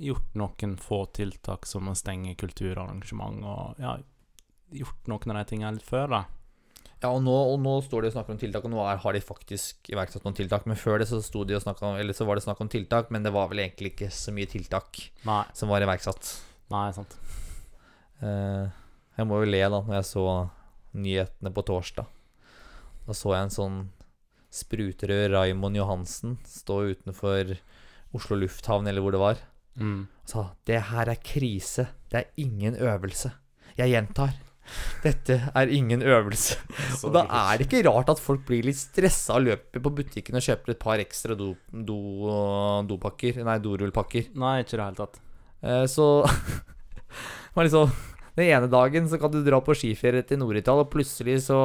gjort 0.00 0.36
noen 0.38 0.76
få 0.80 1.04
tiltak 1.16 1.66
som 1.68 1.90
å 1.90 1.96
stenge 1.98 2.36
kulturarrangement 2.40 3.44
og 3.44 3.82
ja, 3.82 3.96
gjort 4.72 5.10
noen 5.10 5.34
av 5.34 5.42
de 5.42 5.50
tingene 5.52 5.76
litt 5.76 5.86
før, 5.86 6.08
da. 6.14 6.22
Ja, 7.02 7.10
og 7.10 7.20
nå, 7.26 7.34
og 7.52 7.58
nå 7.60 7.74
står 7.84 8.02
de 8.02 8.08
og 8.08 8.14
snakker 8.14 8.32
om 8.32 8.40
tiltak, 8.40 8.64
og 8.64 8.72
nå 8.72 8.80
er, 8.86 8.96
har 9.02 9.12
de 9.12 9.20
faktisk 9.20 9.90
iverksatt 9.92 10.24
noen 10.24 10.36
tiltak. 10.38 10.64
Men 10.68 10.78
før 10.80 11.02
det 11.02 11.10
så, 11.10 11.20
de 11.20 11.58
og 11.58 11.82
om, 11.84 11.98
eller 12.00 12.16
så 12.16 12.24
var 12.28 12.38
det 12.38 12.46
snakk 12.46 12.62
om 12.64 12.70
tiltak, 12.72 13.12
men 13.12 13.26
det 13.26 13.34
var 13.36 13.50
vel 13.52 13.60
egentlig 13.66 13.92
ikke 13.92 14.08
så 14.14 14.32
mye 14.34 14.48
tiltak 14.48 15.02
Nei, 15.28 15.42
som 15.56 15.72
var 15.72 15.84
iverksatt. 15.84 16.32
nei, 16.72 16.88
sant. 16.96 17.18
Uh, 18.22 18.64
jeg 19.18 19.28
må 19.28 19.42
jo 19.42 19.48
le 19.50 19.60
da 19.60 19.76
når 19.76 19.98
jeg 19.98 20.08
så 20.08 20.24
nyhetene 20.96 21.52
på 21.54 21.64
torsdag. 21.68 22.06
Da 23.06 23.14
så 23.14 23.34
jeg 23.36 23.46
en 23.46 23.54
sånn 23.54 23.76
spruterød 24.56 25.30
Raimond 25.34 25.76
Johansen 25.78 26.38
stå 26.48 26.80
utenfor 26.94 27.56
Oslo 28.16 28.38
lufthavn, 28.40 28.88
eller 28.88 29.04
hvor 29.04 29.12
det 29.12 29.20
var, 29.20 29.36
Mm. 29.76 30.06
og 30.22 30.28
sa 30.28 30.50
'Det 30.64 30.80
her 30.88 31.08
er 31.10 31.16
krise. 31.16 31.88
Det 32.08 32.14
er 32.24 32.30
ingen 32.38 32.74
øvelse'. 32.76 33.32
Jeg 33.76 33.90
gjentar. 33.92 34.32
Dette 35.02 35.52
er 35.54 35.68
ingen 35.68 36.00
øvelse. 36.02 36.56
Og 37.04 37.12
da 37.12 37.20
er 37.28 37.58
det 37.58 37.68
ikke 37.68 37.84
rart 37.86 38.08
at 38.08 38.18
folk 38.18 38.44
blir 38.46 38.64
litt 38.64 38.74
stressa 38.74 39.34
og 39.36 39.44
løper 39.44 39.78
på 39.80 39.94
butikken 39.94 40.34
og 40.34 40.42
kjøper 40.42 40.70
et 40.70 40.78
par 40.80 40.98
ekstra 40.98 41.36
do, 41.36 41.54
do, 41.70 42.82
dopakker, 42.88 43.44
nei, 43.44 43.58
dorullpakker. 43.58 44.34
Nei, 44.34 44.62
ikke 44.64 44.74
i 44.74 44.76
det 44.76 44.86
hele 44.86 44.96
tatt. 44.96 45.20
Eh, 45.62 45.84
Så 45.86 46.24
det 46.26 47.54
var 47.54 47.64
liksom 47.64 47.92
Den 48.36 48.50
ene 48.50 48.68
dagen 48.68 49.06
så 49.08 49.16
kan 49.20 49.32
du 49.32 49.38
dra 49.44 49.62
på 49.64 49.72
skiferie 49.76 50.20
til 50.28 50.36
Nord-Italia, 50.42 50.84
og 50.84 50.90
plutselig 50.92 51.38
så 51.46 51.56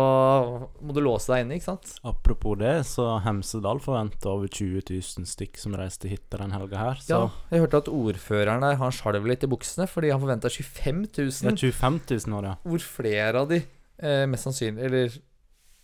må 0.80 0.96
du 0.96 1.02
låse 1.04 1.28
deg 1.34 1.44
inne, 1.44 1.58
ikke 1.60 1.68
sant? 1.68 1.90
Apropos 2.08 2.56
det, 2.62 2.78
så 2.88 3.10
Hemsedal 3.26 3.82
forventer 3.84 4.32
over 4.32 4.48
20 4.48 4.86
000 4.88 5.28
stykk 5.28 5.60
som 5.60 5.76
reiser 5.76 6.06
til 6.06 6.14
hytta 6.16 6.40
den 6.40 6.56
helga 6.56 6.80
her. 6.80 7.02
Så 7.04 7.12
Ja, 7.12 7.26
jeg 7.52 7.66
hørte 7.66 7.82
at 7.84 7.92
ordføreren 7.92 8.64
der, 8.64 8.80
han 8.80 8.96
skjalv 8.96 9.28
litt 9.28 9.44
i 9.44 9.52
buksene 9.52 9.90
fordi 9.92 10.14
han 10.14 10.24
forventa 10.24 10.48
25 10.48 11.04
000. 11.12 11.52
Ja, 11.52 11.58
25 11.60 12.00
000 12.08 12.40
år, 12.40 12.50
ja. 12.54 12.56
Hvor 12.64 12.88
flere 12.88 13.44
av 13.44 13.52
de 13.52 13.60
eh, 13.60 14.24
mest 14.32 14.48
sannsynlig 14.48 14.88
Eller 14.88 15.20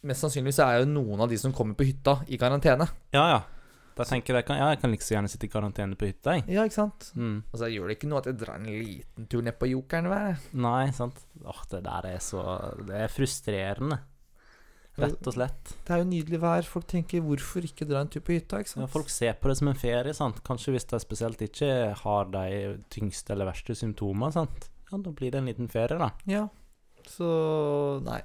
mest 0.07 0.23
sannsynlig 0.23 0.55
så 0.55 0.69
er 0.69 0.85
jo 0.85 0.89
noen 0.93 1.19
av 1.25 1.27
de 1.31 1.37
som 1.41 1.51
kommer 1.51 1.75
på 1.75 1.89
hytta, 1.89 2.21
i 2.31 2.39
karantene. 2.39 2.87
Ja, 3.11 3.27
ja. 3.35 3.43
Da 3.97 4.05
tenker 4.05 4.37
jeg, 4.37 4.45
kan, 4.47 4.59
ja, 4.61 4.67
jeg 4.73 4.81
kan 4.81 4.93
like 4.93 5.05
så 5.05 5.15
gjerne 5.15 5.31
sitte 5.31 5.47
i 5.47 5.51
karantene 5.51 5.97
på 5.97 6.09
hytta, 6.09 6.37
jeg. 6.37 6.45
Ja, 6.53 6.65
ikke 6.67 6.77
sant? 6.77 7.09
Mm. 7.17 7.39
Og 7.49 7.61
så 7.61 7.69
gjør 7.73 7.89
det 7.89 7.97
ikke 7.97 8.11
noe 8.11 8.21
at 8.21 8.29
jeg 8.29 8.37
drar 8.41 8.59
en 8.59 8.67
liten 8.69 9.29
tur 9.31 9.45
ned 9.45 9.57
på 9.57 9.71
Jokeren, 9.71 10.11
hva? 10.11 10.21
Nei, 10.67 10.83
sant. 10.95 11.23
Åh, 11.41 11.63
det 11.71 11.81
der 11.87 12.11
er 12.11 12.21
så 12.23 12.43
Det 12.85 13.01
er 13.05 13.11
frustrerende. 13.13 13.99
Rett 14.97 15.27
og 15.29 15.35
slett. 15.35 15.73
Det 15.85 15.93
er 15.93 16.01
jo 16.01 16.07
nydelig 16.09 16.39
vær. 16.41 16.65
Folk 16.65 16.87
tenker 16.89 17.21
'hvorfor 17.21 17.65
ikke 17.65 17.85
dra 17.85 18.01
en 18.01 18.07
tur 18.09 18.21
på 18.21 18.33
hytta'? 18.33 18.59
ikke 18.59 18.69
sant? 18.69 18.81
Ja, 18.81 18.87
folk 18.89 19.09
ser 19.09 19.33
på 19.33 19.49
det 19.49 19.57
som 19.57 19.67
en 19.67 19.77
ferie, 19.77 20.13
sant. 20.13 20.41
Kanskje 20.43 20.73
hvis 20.73 20.89
de 20.89 20.99
spesielt 20.99 21.41
ikke 21.41 21.93
har 21.93 22.25
de 22.25 22.79
tyngste 22.89 23.29
eller 23.33 23.45
verste 23.45 23.75
symptomene, 23.77 24.33
sant. 24.33 24.69
Ja, 24.91 24.97
da 24.97 25.11
blir 25.11 25.31
det 25.31 25.35
en 25.35 25.45
liten 25.45 25.69
ferie, 25.69 25.99
da. 25.99 26.09
Ja. 26.25 26.47
Så 27.05 28.01
nei. 28.03 28.21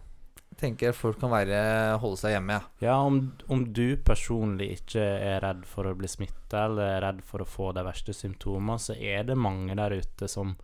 Jeg 0.62 0.76
tenker 0.76 0.92
folk 0.94 1.16
kan 1.18 1.32
være 1.32 1.56
holde 1.98 2.20
seg 2.20 2.36
hjemme, 2.36 2.54
ja. 2.54 2.66
Ja, 2.84 2.98
om, 3.02 3.16
om 3.50 3.64
du 3.74 3.96
personlig 4.06 4.68
ikke 4.76 5.02
er 5.02 5.40
redd 5.42 5.64
for 5.66 5.90
å 5.90 5.94
bli 5.98 6.06
smitta 6.06 6.68
eller 6.68 6.84
er 6.86 7.02
redd 7.02 7.24
for 7.26 7.42
å 7.42 7.48
få 7.48 7.72
de 7.74 7.82
verste 7.82 8.14
symptomene, 8.14 8.78
så 8.78 8.94
er 8.94 9.26
det 9.26 9.34
mange 9.34 9.74
der 9.74 9.96
ute 9.98 10.28
som 10.30 10.54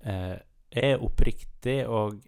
eh, 0.00 0.38
er 0.72 1.04
oppriktig 1.04 1.82
og 1.84 2.22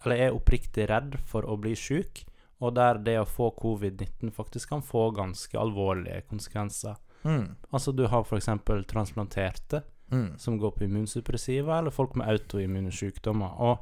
Eller 0.00 0.16
er 0.16 0.32
oppriktig 0.32 0.86
redd 0.88 1.18
for 1.28 1.44
å 1.44 1.58
bli 1.60 1.74
sjuk, 1.76 2.22
og 2.64 2.72
der 2.72 2.96
det 3.04 3.18
å 3.20 3.28
få 3.28 3.50
covid-19 3.52 4.32
faktisk 4.32 4.70
kan 4.72 4.80
få 4.80 5.10
ganske 5.12 5.58
alvorlige 5.60 6.22
konsekvenser. 6.30 6.96
Mm. 7.28 7.58
Altså, 7.68 7.92
du 7.92 8.06
har 8.08 8.24
f.eks. 8.24 8.48
transplanterte 8.88 9.82
Mm. 10.10 10.38
som 10.38 10.58
går 10.58 10.70
på 10.70 10.84
immunsuppressiva, 10.84 11.78
eller 11.78 11.90
folk 11.90 12.14
med 12.14 12.26
autoimmune 12.28 12.90
sykdommer. 12.90 13.60
Og 13.62 13.78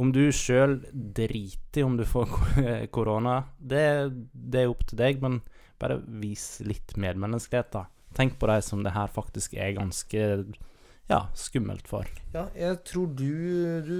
om 0.00 0.12
du 0.12 0.22
sjøl 0.32 0.78
driter 0.92 1.82
i 1.82 1.84
om 1.84 1.96
du 1.98 2.04
får 2.08 2.30
korona, 2.96 3.42
det, 3.58 3.84
det 4.32 4.64
er 4.64 4.72
opp 4.72 4.86
til 4.88 5.00
deg, 5.00 5.20
men 5.22 5.40
bare 5.82 5.98
vis 6.06 6.60
litt 6.64 6.94
medmenneskelighet, 6.96 7.72
da. 7.74 7.86
Tenk 8.16 8.38
på 8.40 8.48
de 8.50 8.60
som 8.64 8.82
det 8.84 8.92
her 8.92 9.08
faktisk 9.08 9.54
er 9.56 9.74
ganske 9.76 10.22
ja, 11.08 11.26
skummelt 11.36 11.88
for. 11.88 12.08
Ja, 12.32 12.46
jeg 12.56 12.78
tror 12.88 13.10
du, 13.16 13.82
du 13.84 13.96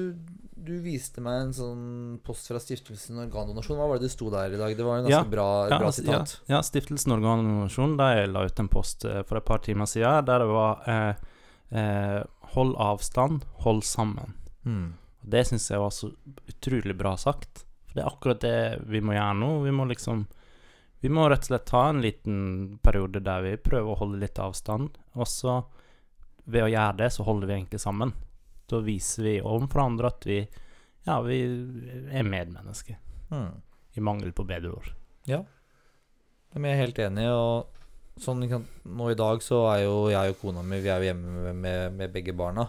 Du 0.62 0.76
viste 0.78 1.18
meg 1.24 1.40
en 1.48 1.54
sånn 1.56 1.86
post 2.22 2.46
fra 2.46 2.60
Stiftelsen 2.62 3.18
Organdonasjon. 3.24 3.80
Hva 3.80 3.88
var 3.90 3.98
det 3.98 4.06
det 4.06 4.12
sto 4.12 4.28
der 4.30 4.52
i 4.54 4.60
dag? 4.60 4.76
Det 4.78 4.84
var 4.86 5.00
en 5.00 5.08
ganske 5.08 5.24
Ja, 5.26 5.30
bra, 5.32 5.46
Ja, 5.72 5.78
bra 5.82 5.90
sitat. 5.90 6.36
ja, 6.46 6.54
ja, 6.54 6.60
Stiftelsen 6.62 7.16
Organdonasjon 7.16 7.96
de 7.98 8.26
la 8.30 8.44
ut 8.46 8.62
en 8.62 8.70
post 8.70 9.04
eh, 9.08 9.24
for 9.26 9.40
et 9.40 9.48
par 9.48 9.58
timer 9.64 9.90
siden 9.90 10.28
der 10.28 10.44
det 10.44 10.48
var 10.52 10.86
eh, 10.86 11.14
eh, 11.74 12.22
'Hold 12.52 12.76
avstand, 12.76 13.42
hold 13.64 13.82
sammen'. 13.82 14.36
Mm. 14.64 14.92
Og 15.22 15.28
Det 15.34 15.44
syns 15.48 15.70
jeg 15.70 15.82
var 15.82 15.92
så 15.94 16.10
utrolig 16.50 16.96
bra 16.98 17.16
sagt. 17.16 17.64
For 17.86 17.98
det 17.98 18.04
er 18.04 18.10
akkurat 18.10 18.42
det 18.44 18.56
vi 18.90 19.02
må 19.04 19.16
gjøre 19.16 19.38
nå. 19.38 19.50
Vi 19.66 19.74
må 19.74 19.86
liksom 19.90 20.26
Vi 21.02 21.10
må 21.10 21.24
rett 21.26 21.42
og 21.42 21.50
slett 21.50 21.66
ta 21.66 21.88
en 21.90 22.02
liten 22.02 22.36
periode 22.82 23.20
der 23.26 23.42
vi 23.42 23.56
prøver 23.58 23.90
å 23.90 23.98
holde 23.98 24.20
litt 24.22 24.38
avstand, 24.38 25.00
og 25.18 25.26
så 25.26 25.56
ved 26.44 26.62
å 26.62 26.70
gjøre 26.70 26.98
det, 27.00 27.08
så 27.10 27.26
holder 27.26 27.50
vi 27.50 27.56
egentlig 27.56 27.80
sammen. 27.82 28.12
Da 28.70 28.78
viser 28.86 29.26
vi 29.26 29.32
overfor 29.40 29.82
andre 29.82 30.12
at 30.12 30.26
vi 30.26 30.38
Ja, 31.02 31.16
vi 31.26 31.40
er 31.42 32.22
medmennesker. 32.22 33.00
Mm. 33.32 33.58
I 33.98 34.00
mangel 34.00 34.30
på 34.32 34.46
bedre 34.46 34.76
ord. 34.76 34.92
Men 36.54 36.68
jeg 36.68 36.76
er 36.76 36.82
helt 36.84 37.00
enig. 37.02 37.26
Og 37.34 38.22
sånn, 38.22 38.44
nå 38.46 39.10
i 39.10 39.18
dag 39.18 39.42
så 39.42 39.64
er 39.72 39.82
jo 39.86 39.96
jeg 40.12 40.34
og 40.34 40.38
kona 40.38 40.62
mi 40.62 40.78
Vi 40.84 40.92
er 40.92 41.02
jo 41.02 41.10
hjemme 41.10 41.34
med, 41.48 41.60
med, 41.64 41.98
med 41.98 42.14
begge 42.14 42.36
barna. 42.38 42.68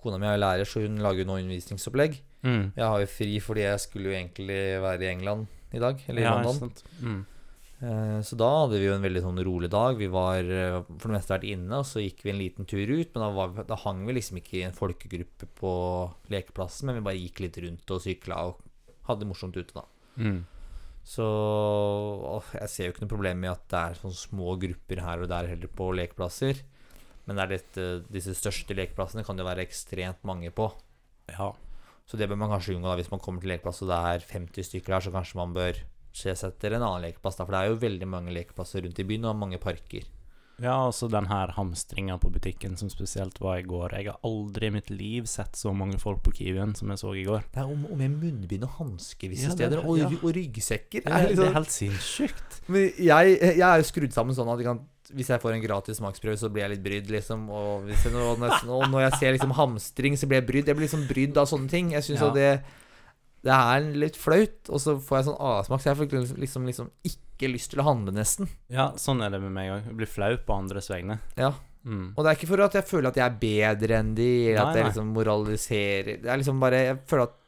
Kona 0.00 0.18
mi 0.18 0.26
er 0.30 0.36
jo 0.38 0.42
lærer, 0.44 0.68
så 0.68 0.80
hun 0.84 0.96
lager 1.04 1.22
jo 1.24 1.28
nå 1.28 1.36
undervisningsopplegg. 1.42 2.14
Mm. 2.46 2.62
Jeg 2.78 2.86
har 2.88 3.02
jo 3.02 3.08
fri 3.12 3.34
fordi 3.44 3.66
jeg 3.66 3.82
skulle 3.84 4.08
jo 4.10 4.16
egentlig 4.16 4.60
være 4.80 5.04
i 5.04 5.10
England 5.12 5.46
i 5.76 5.82
dag. 5.82 6.00
Eller 6.08 6.22
i 6.22 6.24
Ja, 6.24 6.38
London. 6.42 6.72
Mm. 7.04 7.18
Eh, 7.80 8.20
Så 8.24 8.36
da 8.36 8.48
hadde 8.62 8.78
vi 8.80 8.86
jo 8.88 8.94
en 8.96 9.04
veldig 9.04 9.22
sånn 9.24 9.40
rolig 9.44 9.70
dag. 9.72 9.96
Vi 10.00 10.08
var 10.12 10.40
eh, 10.44 10.78
for 10.98 11.08
det 11.08 11.16
meste 11.18 11.34
vært 11.36 11.46
inne, 11.48 11.78
og 11.80 11.86
så 11.88 12.00
gikk 12.04 12.24
vi 12.24 12.32
en 12.32 12.40
liten 12.40 12.66
tur 12.68 12.84
ut. 12.94 13.12
Men 13.14 13.22
da, 13.24 13.28
var, 13.36 13.64
da 13.68 13.78
hang 13.84 14.02
vi 14.08 14.16
liksom 14.16 14.40
ikke 14.40 14.58
i 14.60 14.64
en 14.66 14.76
folkegruppe 14.76 15.48
på 15.60 15.74
lekeplassen, 16.32 16.88
men 16.90 16.98
vi 17.00 17.06
bare 17.10 17.20
gikk 17.20 17.44
litt 17.44 17.60
rundt 17.64 17.94
og 17.96 18.00
sykla 18.04 18.40
og 18.50 18.64
hadde 19.08 19.24
det 19.24 19.30
morsomt 19.30 19.56
ute, 19.60 19.72
da. 19.76 19.84
Mm. 20.20 20.40
Så 21.10 21.24
jeg 22.54 22.68
ser 22.70 22.84
jo 22.86 22.92
ikke 22.92 23.04
noe 23.06 23.14
problem 23.14 23.40
med 23.42 23.50
at 23.54 23.62
det 23.72 23.78
er 23.80 23.96
sånne 24.00 24.18
små 24.20 24.52
grupper 24.60 25.00
her 25.04 25.22
og 25.24 25.30
der 25.32 25.48
heller 25.50 25.70
på 25.80 25.88
lekeplasser. 25.96 26.60
Men 27.26 27.36
det 27.36 27.44
er 27.44 27.52
litt, 27.56 27.80
disse 28.12 28.34
største 28.38 28.74
lekeplassene 28.74 29.24
kan 29.26 29.36
det 29.38 29.44
være 29.46 29.64
ekstremt 29.66 30.22
mange 30.26 30.50
på. 30.54 30.70
Ja. 31.30 31.52
Så 32.10 32.18
det 32.18 32.26
bør 32.30 32.40
man 32.40 32.50
kanskje 32.50 32.74
unngå 32.74 32.88
da, 32.90 32.96
hvis 32.98 33.10
man 33.12 33.20
kommer 33.22 33.40
til 33.44 33.52
lekeplass 33.52 33.82
og 33.84 33.90
det 33.92 33.98
er 34.14 34.24
50 34.32 34.66
stykker 34.66 34.96
her, 34.96 35.04
så 35.04 35.12
kanskje 35.14 35.38
man 35.38 35.52
bør 35.54 35.76
se 36.10 36.32
seg 36.34 36.56
etter 36.56 36.74
en 36.74 36.82
annen 36.82 37.04
lekeplass. 37.06 37.36
Da, 37.38 37.44
for 37.46 37.54
det 37.54 37.60
er 37.60 37.70
jo 37.70 37.82
veldig 37.84 38.08
mange 38.10 38.32
lekeplasser 38.34 38.82
rundt 38.82 38.98
i 38.98 39.06
byen 39.06 39.28
og 39.30 39.36
mange 39.38 39.60
parker. 39.62 40.08
Ja, 40.60 40.74
også 40.90 41.06
den 41.08 41.24
her 41.30 41.54
hamstringa 41.56 42.18
på 42.20 42.28
butikken 42.34 42.74
som 42.76 42.90
spesielt 42.92 43.38
var 43.40 43.62
i 43.62 43.64
går. 43.64 43.94
Jeg 43.96 44.10
har 44.10 44.18
aldri 44.28 44.68
i 44.68 44.72
mitt 44.74 44.90
liv 44.92 45.24
sett 45.30 45.54
så 45.56 45.70
mange 45.72 45.96
folk 46.02 46.20
på 46.26 46.34
Kiwien 46.36 46.74
som 46.76 46.90
jeg 46.92 47.00
så 47.00 47.14
i 47.16 47.22
går. 47.24 47.46
Det 47.54 47.62
er 47.62 47.70
om, 47.70 47.86
om 47.94 48.02
munnbind 48.02 48.66
og 48.66 48.74
hansker 48.80 49.30
visse 49.32 49.46
Ja, 49.46 49.54
er- 49.54 49.56
steder, 49.56 49.86
og, 49.86 49.96
ja. 50.02 50.10
og 50.18 50.34
ryggsekker. 50.36 51.06
Det 51.06 51.14
er 51.16 51.30
det 51.38 51.46
er 51.46 51.54
helt 51.56 51.72
sinnssykt. 51.72 52.58
Men 52.68 52.90
jeg, 52.98 53.38
jeg 53.40 53.64
er 53.70 53.80
jo 53.80 53.88
skrudd 53.88 54.12
sammen 54.18 54.36
sånn 54.36 54.50
at 54.52 54.60
jeg 54.60 54.68
kan, 54.68 54.82
hvis 55.14 55.30
jeg 55.32 55.40
får 55.42 55.54
en 55.56 55.62
gratis 55.64 55.98
smaksprøve, 56.00 56.38
så 56.40 56.50
blir 56.52 56.64
jeg 56.66 56.72
litt 56.74 56.82
brydd, 56.84 57.10
liksom. 57.14 57.48
Og, 57.50 57.88
jeg, 57.90 58.12
og, 58.14 58.44
jeg, 58.44 58.68
og 58.68 58.84
når 58.92 59.04
jeg 59.06 59.18
ser 59.20 59.34
liksom 59.36 59.54
hamstring, 59.58 60.16
så 60.20 60.28
blir 60.30 60.40
jeg 60.40 60.48
brydd. 60.50 60.70
Jeg 60.70 60.78
blir 60.78 60.86
liksom 60.86 61.06
brydd 61.08 61.40
av 61.40 61.48
sånne 61.50 61.68
ting. 61.72 61.90
Jeg 61.96 62.06
syns 62.06 62.20
Ja. 62.20 62.28
at 62.28 62.34
det 62.34 62.52
Det 63.40 63.52
er 63.56 63.80
litt 63.96 64.16
flaut, 64.20 64.68
og 64.68 64.76
så 64.84 64.98
får 65.00 65.16
jeg 65.16 65.24
sånn 65.30 65.40
avsmak, 65.40 65.80
så 65.80 65.88
jeg 65.88 65.96
får 65.96 66.36
liksom, 66.36 66.66
liksom 66.68 66.90
ikke 67.08 67.48
lyst 67.48 67.70
til 67.72 67.80
å 67.80 67.86
handle, 67.86 68.12
nesten. 68.12 68.50
Ja, 68.68 68.90
sånn 69.00 69.22
er 69.24 69.30
det 69.32 69.40
med 69.40 69.54
meg 69.56 69.70
òg. 69.72 69.86
Blir 69.96 70.06
flau 70.06 70.36
på 70.36 70.58
andres 70.58 70.90
vegne. 70.92 71.16
Ja. 71.40 71.54
Mm. 71.80 72.12
Og 72.12 72.20
det 72.20 72.28
er 72.28 72.36
ikke 72.36 72.50
for 72.50 72.60
at 72.60 72.74
jeg 72.76 72.84
føler 72.84 73.08
at 73.08 73.16
jeg 73.16 73.24
er 73.24 73.38
bedre 73.40 73.96
enn 74.02 74.14
de, 74.14 74.28
eller 74.52 74.60
Nei, 74.60 74.68
at 74.68 74.76
jeg 74.76 74.88
liksom 74.90 75.14
moraliserer. 75.16 76.20
Det 76.20 76.28
er 76.28 76.36
liksom 76.42 76.60
bare 76.60 76.82
Jeg 76.84 76.98
føler 77.08 77.22
at 77.30 77.39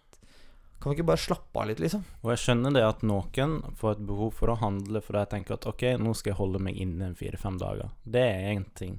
Kan 0.83 0.91
vi 0.91 0.99
ikke 0.99 1.13
bare 1.13 1.23
slappe 1.23 1.63
av 1.63 1.69
litt, 1.71 1.79
liksom? 1.79 2.03
Og 2.25 2.33
jeg 2.33 2.43
skjønner 2.43 2.75
det 2.75 2.83
at 2.83 3.05
noen 3.07 3.61
får 3.79 3.95
et 3.95 4.05
behov 4.09 4.33
for 4.35 4.51
å 4.51 4.59
handle 4.59 5.03
fordi 5.05 5.21
jeg 5.23 5.31
tenker 5.37 5.55
at 5.55 5.69
ok, 5.71 5.85
nå 6.03 6.15
skal 6.19 6.33
jeg 6.33 6.41
holde 6.41 6.63
meg 6.67 6.81
inne 6.83 7.13
fire-fem 7.19 7.61
dager. 7.61 7.93
Det 8.03 8.25
er 8.27 8.49
én 8.51 8.67
ting. 8.79 8.97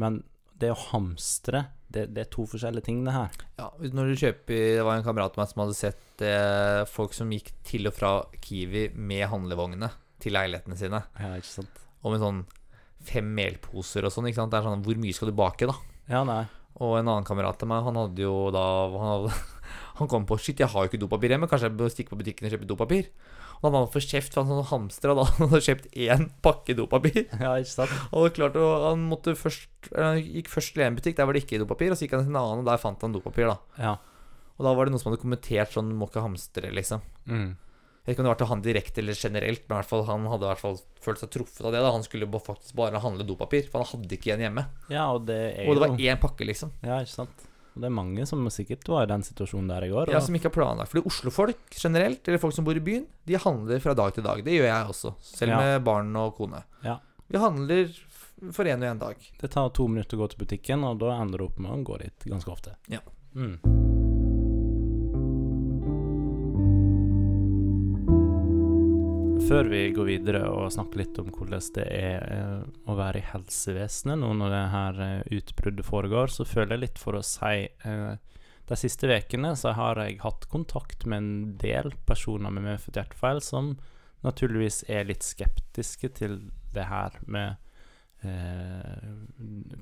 Men 0.00 0.22
det 0.58 0.72
å 0.72 0.78
hamstre, 0.88 1.66
det, 1.92 2.06
det 2.16 2.24
er 2.24 2.30
to 2.32 2.46
forskjellige 2.48 2.88
ting, 2.88 3.02
det 3.04 3.14
her. 3.14 3.36
Ja, 3.60 3.68
når 3.92 4.10
du 4.10 4.22
kjøper 4.22 4.56
Det 4.56 4.86
var 4.86 4.98
en 4.98 5.06
kamerat 5.06 5.36
av 5.36 5.42
meg 5.42 5.52
som 5.52 5.62
hadde 5.62 5.76
sett 5.78 6.24
eh, 6.24 6.82
folk 6.88 7.14
som 7.16 7.30
gikk 7.32 7.52
til 7.66 7.88
og 7.90 7.96
fra 7.96 8.12
Kiwi 8.44 8.88
med 8.96 9.28
handlevognene 9.30 9.92
til 10.22 10.34
leilighetene 10.34 10.78
sine. 10.80 11.02
Ja, 11.20 11.34
ikke 11.36 11.52
sant? 11.60 11.84
Og 12.02 12.14
med 12.14 12.22
sånn 12.24 12.42
fem 13.08 13.28
melposer 13.36 14.06
og 14.06 14.14
sånn. 14.14 14.30
ikke 14.30 14.40
sant? 14.40 14.52
Det 14.52 14.58
er 14.58 14.66
sånn 14.66 14.84
Hvor 14.86 14.98
mye 15.04 15.16
skal 15.16 15.30
du 15.30 15.36
bake, 15.38 15.68
da? 15.70 15.76
Ja, 16.10 16.24
nei. 16.26 16.42
Og 16.82 16.98
en 16.98 17.08
annen 17.08 17.26
kamerat 17.26 17.62
av 17.62 17.70
meg, 17.70 17.84
han 17.86 17.98
hadde 17.98 18.22
jo 18.22 18.34
da 18.54 18.64
Han, 18.94 19.08
hadde, 19.12 19.36
han 19.98 20.08
kom 20.10 20.24
på 20.28 20.38
Shit, 20.38 20.60
jeg 20.62 20.68
har 20.72 20.84
jo 20.86 20.90
ikke 20.90 21.00
dopapir 21.02 21.34
hjemme. 21.34 21.48
Kanskje 21.50 21.68
jeg 21.70 21.76
bør 21.78 21.92
stikke 21.92 22.14
på 22.14 22.18
butikken 22.22 22.48
og 22.48 22.54
kjøpe 22.54 22.68
dopapir? 22.70 23.10
Og 23.58 23.64
da 23.64 23.70
hadde 23.72 23.78
han 23.82 23.90
fått 23.90 24.10
kjeft 24.12 24.34
for 24.36 24.44
han 24.46 24.52
sånn 24.54 24.68
hamstra 24.70 25.14
da 25.18 25.24
han 25.28 25.48
hadde 25.50 25.62
kjøpt 25.66 25.88
én 25.98 26.28
pakke 26.46 26.76
dopapir. 26.78 27.24
Ja, 27.42 27.56
ikke 27.58 27.74
sant? 27.74 27.94
Og 28.12 28.28
det 28.28 28.34
klart, 28.38 28.58
og 28.60 28.84
han 28.90 29.06
måtte 29.10 29.34
først 29.38 29.90
Han 29.96 30.20
gikk 30.22 30.50
først 30.52 30.74
til 30.76 30.84
en 30.86 30.98
butikk, 30.98 31.16
der 31.18 31.26
var 31.26 31.34
det 31.34 31.42
ikke 31.46 31.58
dopapir. 31.64 31.90
Og 31.90 31.98
så 31.98 32.06
gikk 32.06 32.14
han 32.18 32.26
til 32.26 32.34
en 32.34 32.42
annen, 32.42 32.62
og 32.62 32.68
der 32.70 32.78
fant 32.82 33.02
han 33.02 33.16
dopapir. 33.16 33.50
da 33.50 33.58
Ja. 33.78 33.96
Og 34.58 34.66
da 34.66 34.74
var 34.74 34.86
det 34.86 34.92
noen 34.94 35.02
som 35.02 35.12
hadde 35.12 35.22
kommentert 35.22 35.70
sånn 35.74 35.90
Må 35.94 36.08
ikke 36.10 36.22
hamstre, 36.24 36.70
liksom. 36.74 37.02
Mm. 37.30 37.56
Jeg 38.08 38.14
vet 38.14 38.16
ikke 38.16 38.22
om 38.22 38.26
det 38.26 38.32
var 38.32 38.38
til 38.40 38.48
han 38.48 38.62
direkte 38.64 39.02
eller 39.02 39.18
generelt, 39.20 39.64
men 39.68 39.74
i 39.74 39.78
hvert 39.82 39.88
fall, 39.90 40.04
han 40.08 40.22
hadde 40.32 40.46
i 40.46 40.48
hvert 40.48 40.62
fall 40.62 40.78
følt 41.04 41.20
seg 41.20 41.28
truffet 41.34 41.66
av 41.68 41.74
det. 41.74 41.82
da 41.84 41.90
Han 41.92 42.06
skulle 42.06 42.24
faktisk 42.32 42.74
bare 42.78 43.02
handle 43.04 43.26
dopapir, 43.28 43.66
for 43.68 43.82
han 43.84 43.90
hadde 43.90 44.16
ikke 44.16 44.32
en 44.32 44.44
hjemme. 44.46 44.64
ja, 44.88 45.04
og 45.12 45.26
det 45.28 45.66
Og 45.68 45.76
det 45.76 45.82
var 45.84 45.98
én 45.98 46.22
pakke, 46.22 46.46
liksom. 46.48 46.72
Ja, 46.82 47.02
ikke 47.04 47.12
sant? 47.18 47.44
Og 47.78 47.84
det 47.84 47.86
er 47.92 47.94
mange 47.94 48.24
som 48.26 48.42
sikkert 48.50 48.88
var 48.90 49.04
i 49.06 49.10
den 49.12 49.22
situasjonen 49.22 49.68
der 49.70 49.84
i 49.86 49.90
går. 49.92 50.10
Ja, 50.10 50.18
Som 50.20 50.34
ikke 50.34 50.50
har 50.50 50.56
planlagt. 50.56 50.90
Fordi 50.90 51.04
Oslo-folk 51.06 51.76
generelt, 51.78 52.26
eller 52.26 52.42
folk 52.42 52.56
som 52.56 52.66
bor 52.66 52.74
i 52.74 52.82
byen, 52.82 53.06
de 53.30 53.38
handler 53.38 53.78
fra 53.84 53.94
dag 53.94 54.12
til 54.16 54.26
dag. 54.26 54.42
Det 54.42 54.56
gjør 54.58 54.66
jeg 54.66 54.88
også, 54.90 55.14
selv 55.22 55.52
Ja. 55.54 55.58
med 55.62 55.84
barn 55.86 56.10
og 56.16 56.34
kone. 56.36 56.64
Ja. 56.82 56.98
Vi 57.30 57.38
handler 57.38 57.86
for 58.52 58.64
én 58.64 58.82
og 58.82 58.90
én 58.96 58.98
dag. 58.98 59.16
Det 59.40 59.50
tar 59.50 59.70
to 59.70 59.86
minutter 59.86 60.16
å 60.18 60.26
gå 60.26 60.30
til 60.34 60.44
butikken, 60.44 60.82
og 60.84 60.98
da 60.98 61.20
ender 61.22 61.38
du 61.38 61.44
opp 61.44 61.58
med 61.58 61.70
å 61.70 61.84
gå 61.84 61.98
dit 62.02 62.18
ganske 62.26 62.50
ofte. 62.50 62.74
Ja. 62.88 62.98
Mm. 63.36 63.87
Før 69.48 69.64
vi 69.64 69.78
går 69.96 70.04
videre 70.04 70.42
og 70.52 70.66
snakker 70.74 71.00
litt 71.00 71.18
om 71.22 71.30
hvordan 71.32 71.62
det 71.72 71.84
er 71.88 72.24
eh, 72.34 72.64
å 72.84 72.96
være 72.98 73.22
i 73.22 73.28
helsevesenet 73.30 74.20
nå 74.20 74.34
når 74.36 74.52
det 74.52 74.58
her 74.74 75.00
eh, 75.00 75.30
utbruddet 75.38 75.88
foregår, 75.88 76.28
så 76.28 76.44
føler 76.44 76.74
jeg 76.74 76.82
litt 76.82 77.00
for 77.00 77.16
å 77.16 77.22
si 77.24 77.64
eh, 77.64 78.36
De 78.68 78.76
siste 78.76 79.08
ukene 79.08 79.54
så 79.56 79.72
har 79.72 80.02
jeg 80.04 80.20
hatt 80.20 80.44
kontakt 80.52 81.08
med 81.08 81.22
en 81.22 81.56
del 81.64 81.94
personer 82.04 82.52
med 82.52 82.66
medfødt 82.66 83.00
hjertefeil 83.00 83.40
som 83.40 83.72
naturligvis 84.26 84.82
er 84.92 85.08
litt 85.08 85.24
skeptiske 85.24 86.12
til 86.20 86.40
det 86.76 86.84
her 86.92 87.16
med 87.24 87.56
eh, 88.28 89.12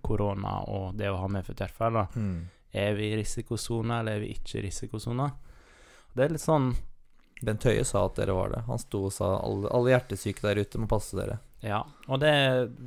korona 0.07 0.61
og 0.71 0.93
det 1.01 1.11
å 1.11 1.19
ha 1.25 1.27
medfødt 1.27 1.67
hjertefeil. 1.67 2.05
da. 2.05 2.07
Er 2.71 2.95
vi 2.95 3.11
i 3.11 3.19
risikosone, 3.19 3.99
eller 3.99 4.21
er 4.21 4.29
vi 4.29 4.37
ikke 4.37 4.61
i 4.61 4.69
risikosone? 4.71 5.33
Det 6.15 6.23
er 6.23 6.37
litt 6.37 6.47
sånn 6.47 6.77
Bent 7.45 7.65
Høie 7.69 7.85
sa 7.85 8.07
at 8.07 8.17
dere 8.17 8.33
var 8.37 8.53
det. 8.55 8.63
Han 8.67 8.81
sto 8.81 9.07
og 9.09 9.13
sa 9.13 9.35
alle, 9.43 9.69
alle 9.69 9.93
hjertesyke 9.93 10.41
der 10.47 10.63
ute 10.65 10.81
må 10.81 10.89
passe 10.89 11.17
dere. 11.19 11.39
Ja, 11.65 11.83
og 12.09 12.21
det 12.23 12.33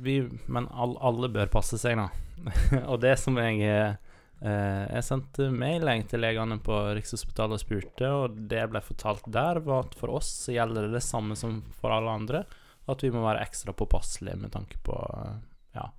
vi, 0.02 0.22
Men 0.46 0.68
all, 0.72 0.96
alle 1.00 1.28
bør 1.30 1.50
passe 1.52 1.78
seg, 1.78 1.98
da. 2.00 2.08
og 2.90 3.00
det 3.02 3.18
som 3.20 3.36
jeg 3.36 3.60
eh, 3.68 3.92
Jeg 4.40 5.04
sendte 5.04 5.50
mail 5.52 5.84
til 6.08 6.22
legene 6.24 6.56
på 6.64 6.78
Rikshospitalet 6.96 7.58
og 7.58 7.62
spurte, 7.62 8.08
og 8.10 8.38
det 8.50 8.62
jeg 8.62 8.72
ble 8.72 8.80
fortalt 8.82 9.28
der, 9.28 9.60
var 9.66 9.84
at 9.86 9.94
for 9.98 10.14
oss 10.16 10.32
gjelder 10.48 10.88
det 10.88 10.96
det 10.98 11.04
samme 11.04 11.36
som 11.36 11.60
for 11.80 11.92
alle 11.94 12.10
andre. 12.10 12.44
At 12.90 13.04
vi 13.04 13.12
må 13.14 13.22
være 13.22 13.44
ekstra 13.44 13.74
påpasselige 13.76 14.40
med 14.40 14.50
tanke 14.56 14.80
på 14.82 14.96
eh, 14.96 15.36
ja, 15.76 15.90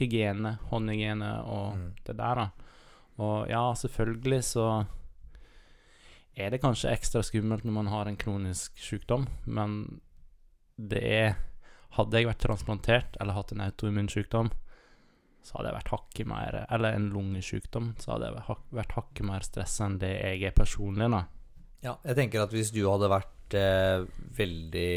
hygiene, 0.00 0.56
håndhygiene 0.70 1.34
og 1.44 1.76
Mm. 1.76 1.92
det 2.06 2.16
der, 2.16 2.34
da. 2.44 2.48
Og 3.20 3.48
ja, 3.50 3.66
selvfølgelig 3.76 4.44
så 4.44 4.66
er 6.40 6.54
det 6.54 6.62
kanskje 6.62 6.92
ekstra 6.92 7.22
skummelt 7.26 7.66
når 7.66 7.76
man 7.76 7.90
har 7.92 8.08
en 8.08 8.18
kronisk 8.20 8.78
sykdom, 8.80 9.28
men 9.46 10.00
det 10.76 11.04
er 11.04 11.30
Hadde 11.90 12.20
jeg 12.20 12.28
vært 12.28 12.44
transplantert 12.44 13.16
eller 13.18 13.34
hatt 13.34 13.50
en 13.50 13.64
autoimmun 13.64 14.06
sykdom, 14.06 14.52
så 15.42 15.56
hadde 15.56 15.70
jeg 15.70 15.76
vært 15.80 15.90
hakket 15.94 16.28
mer 16.30 16.58
Eller 16.68 16.94
en 16.94 17.08
lungesykdom, 17.10 17.88
så 17.98 18.12
hadde 18.14 18.28
jeg 18.28 18.56
vært 18.78 18.94
hakket 18.94 19.26
mer 19.26 19.46
stressa 19.46 19.88
enn 19.88 19.98
det 19.98 20.12
jeg 20.14 20.44
er 20.46 20.54
personlig, 20.54 21.08
da. 21.10 21.24
Ja, 21.82 21.96
jeg 22.04 22.18
tenker 22.18 22.44
at 22.44 22.54
hvis 22.54 22.72
du 22.74 22.84
hadde 22.86 23.10
vært 23.10 23.56
eh, 23.58 24.06
veldig 24.38 24.94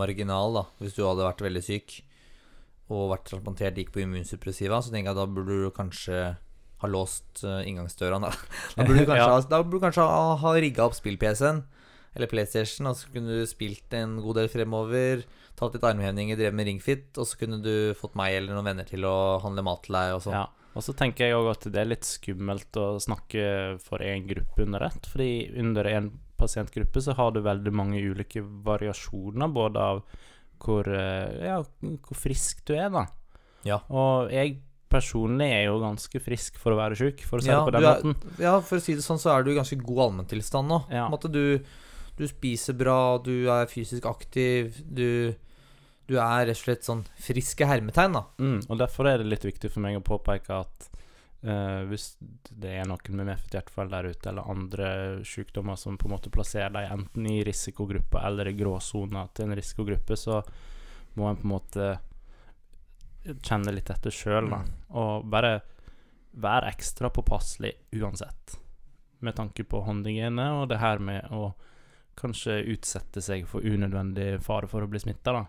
marginal, 0.00 0.58
da 0.58 0.64
Hvis 0.82 0.96
du 0.96 1.04
hadde 1.04 1.26
vært 1.26 1.44
veldig 1.44 1.64
syk 1.64 2.00
og 2.88 3.10
vært 3.12 3.26
transplantert, 3.28 3.76
gikk 3.76 3.90
på 3.92 4.00
immunsuppressiva, 4.00 4.78
så 4.80 4.88
tenker 4.88 5.10
jeg 5.10 5.12
at 5.12 5.20
da 5.20 5.26
burde 5.28 5.56
du 5.60 5.66
kanskje 5.76 6.22
ha 6.82 6.88
låst 6.90 7.42
eh, 7.44 7.62
inngangsdøra. 7.70 8.20
Da, 8.24 8.30
da 8.76 8.84
burde 8.86 9.04
du 9.04 9.10
kanskje, 9.10 9.26
Ja. 9.26 9.62
burde 9.62 9.78
du 9.78 9.84
kanskje 9.86 10.06
ha, 10.06 10.36
ha 10.42 10.52
rigga 10.54 10.86
opp 10.86 10.94
spill-PC-en 10.98 11.64
eller 12.16 12.30
PlayStation, 12.30 12.86
og 12.90 12.96
så 12.98 13.10
kunne 13.12 13.36
du 13.40 13.46
spilt 13.46 13.92
en 13.94 14.16
god 14.24 14.40
del 14.40 14.48
fremover. 14.50 15.24
Tatt 15.58 15.74
litt 15.76 15.84
armhevinger, 15.86 16.38
drevet 16.38 16.54
med 16.56 16.66
ringfit, 16.66 17.10
og 17.18 17.26
så 17.28 17.36
kunne 17.38 17.58
du 17.62 17.92
fått 17.98 18.16
meg 18.18 18.34
eller 18.38 18.54
noen 18.56 18.66
venner 18.70 18.86
til 18.88 19.04
å 19.06 19.38
handle 19.42 19.62
mat 19.66 19.82
til 19.86 19.94
deg 19.98 20.14
og 20.16 20.22
sånn. 20.24 20.38
Ja. 20.38 20.46
Og 20.78 20.84
så 20.86 20.94
tenker 20.94 21.26
jeg 21.26 21.34
òg 21.36 21.48
at 21.50 21.66
det 21.74 21.80
er 21.82 21.88
litt 21.90 22.06
skummelt 22.06 22.76
å 22.78 22.86
snakke 23.02 23.44
for 23.82 24.02
én 24.04 24.26
gruppe 24.28 24.62
under 24.62 24.84
ett. 24.86 25.06
Fordi 25.10 25.30
under 25.58 25.88
en 25.90 26.10
pasientgruppe 26.38 27.02
så 27.02 27.14
har 27.18 27.32
du 27.34 27.40
veldig 27.42 27.72
mange 27.74 27.98
ulike 28.04 28.42
variasjoner, 28.66 29.50
både 29.54 29.86
av 29.92 30.02
hvor, 30.62 30.86
eh, 30.86 31.46
ja, 31.48 31.60
hvor 31.82 32.18
frisk 32.18 32.64
du 32.66 32.74
er, 32.78 32.88
da. 32.94 33.06
Ja. 33.66 33.80
Og 33.90 34.30
jeg 34.30 34.60
personlig 34.88 35.48
er 35.52 35.64
jo 35.68 35.78
ganske 35.82 36.20
frisk 36.22 36.56
for 36.60 36.74
å 36.74 36.78
være 36.80 36.96
sjuk, 36.98 37.20
for 37.28 37.38
å 37.40 37.44
si 37.44 37.50
Ja, 37.50 37.60
det 37.60 37.68
på 37.68 37.74
den 37.76 37.84
er- 37.88 38.02
måten. 38.02 38.38
Ja, 38.42 38.54
for 38.60 38.78
å 38.78 38.84
si 38.84 38.94
det 38.94 39.04
sånn, 39.04 39.20
så 39.20 39.34
er 39.34 39.44
du 39.44 39.52
i 39.52 39.58
ganske 39.58 39.78
god 39.82 40.04
allmenntilstand 40.08 40.68
nå. 40.68 40.80
Ja. 40.90 41.08
Du, 41.28 41.60
du 42.16 42.24
spiser 42.28 42.74
bra, 42.78 43.18
du 43.22 43.48
er 43.52 43.66
fysisk 43.70 44.06
aktiv, 44.08 44.74
du, 44.84 45.34
du 46.08 46.16
er 46.18 46.46
rett 46.48 46.56
og 46.56 46.62
slett 46.64 46.84
sånn 46.88 47.04
friske 47.20 47.66
hermetegn, 47.68 48.12
da. 48.16 48.24
Mm, 48.38 48.60
og 48.68 48.78
derfor 48.78 49.08
er 49.12 49.18
det 49.18 49.28
litt 49.28 49.44
viktig 49.44 49.70
for 49.70 49.80
meg 49.84 49.96
å 50.00 50.04
påpeke 50.04 50.62
at 50.64 50.88
Uh, 51.38 51.84
hvis 51.86 52.16
det 52.50 52.72
er 52.80 52.86
noen 52.90 53.14
med 53.14 53.28
medfødt 53.28 53.52
hjertefeil 53.54 53.90
der 53.92 54.08
ute, 54.10 54.26
eller 54.26 54.48
andre 54.50 54.86
sykdommer 55.22 55.76
som 55.78 55.94
på 55.94 56.08
en 56.08 56.16
måte 56.16 56.32
plasserer 56.34 56.72
deg 56.74 56.88
enten 56.90 57.28
i 57.30 57.44
risikogruppa 57.46 58.24
eller 58.26 58.50
i 58.50 58.56
gråsona 58.58 59.22
til 59.32 59.46
en 59.46 59.54
risikogruppe, 59.54 60.16
så 60.18 60.40
må 61.14 61.28
en 61.30 61.38
på 61.38 61.46
en 61.46 61.52
måte 61.52 61.86
kjenne 63.24 63.74
litt 63.74 63.90
etter 63.90 64.14
sjøl, 64.14 64.50
da. 64.52 64.62
Mm. 64.64 64.72
Og 65.00 65.28
bare 65.30 65.58
være 66.38 66.72
ekstra 66.72 67.10
påpasselig 67.10 67.72
uansett. 67.98 68.58
Med 69.24 69.36
tanke 69.36 69.64
på 69.66 69.82
håndhygiene 69.82 70.50
og 70.60 70.68
det 70.70 70.78
her 70.82 71.02
med 71.02 71.32
å 71.34 71.52
kanskje 72.18 72.60
utsette 72.74 73.22
seg 73.22 73.46
for 73.50 73.62
unødvendig 73.62 74.38
fare 74.42 74.70
for 74.70 74.84
å 74.84 74.90
bli 74.90 75.00
smitta, 75.02 75.34
da. 75.34 75.44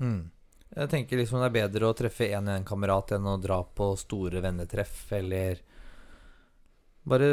Mm. 0.00 0.30
Jeg 0.70 0.90
tenker 0.90 1.18
liksom 1.18 1.40
det 1.42 1.50
er 1.50 1.56
bedre 1.64 1.90
å 1.90 1.96
treffe 1.98 2.28
en 2.30 2.48
en 2.50 2.66
kamerat 2.66 3.16
enn 3.16 3.26
å 3.26 3.38
dra 3.42 3.58
på 3.64 3.92
store 3.98 4.42
vennetreff, 4.44 5.04
eller 5.18 5.66
Bare 7.10 7.28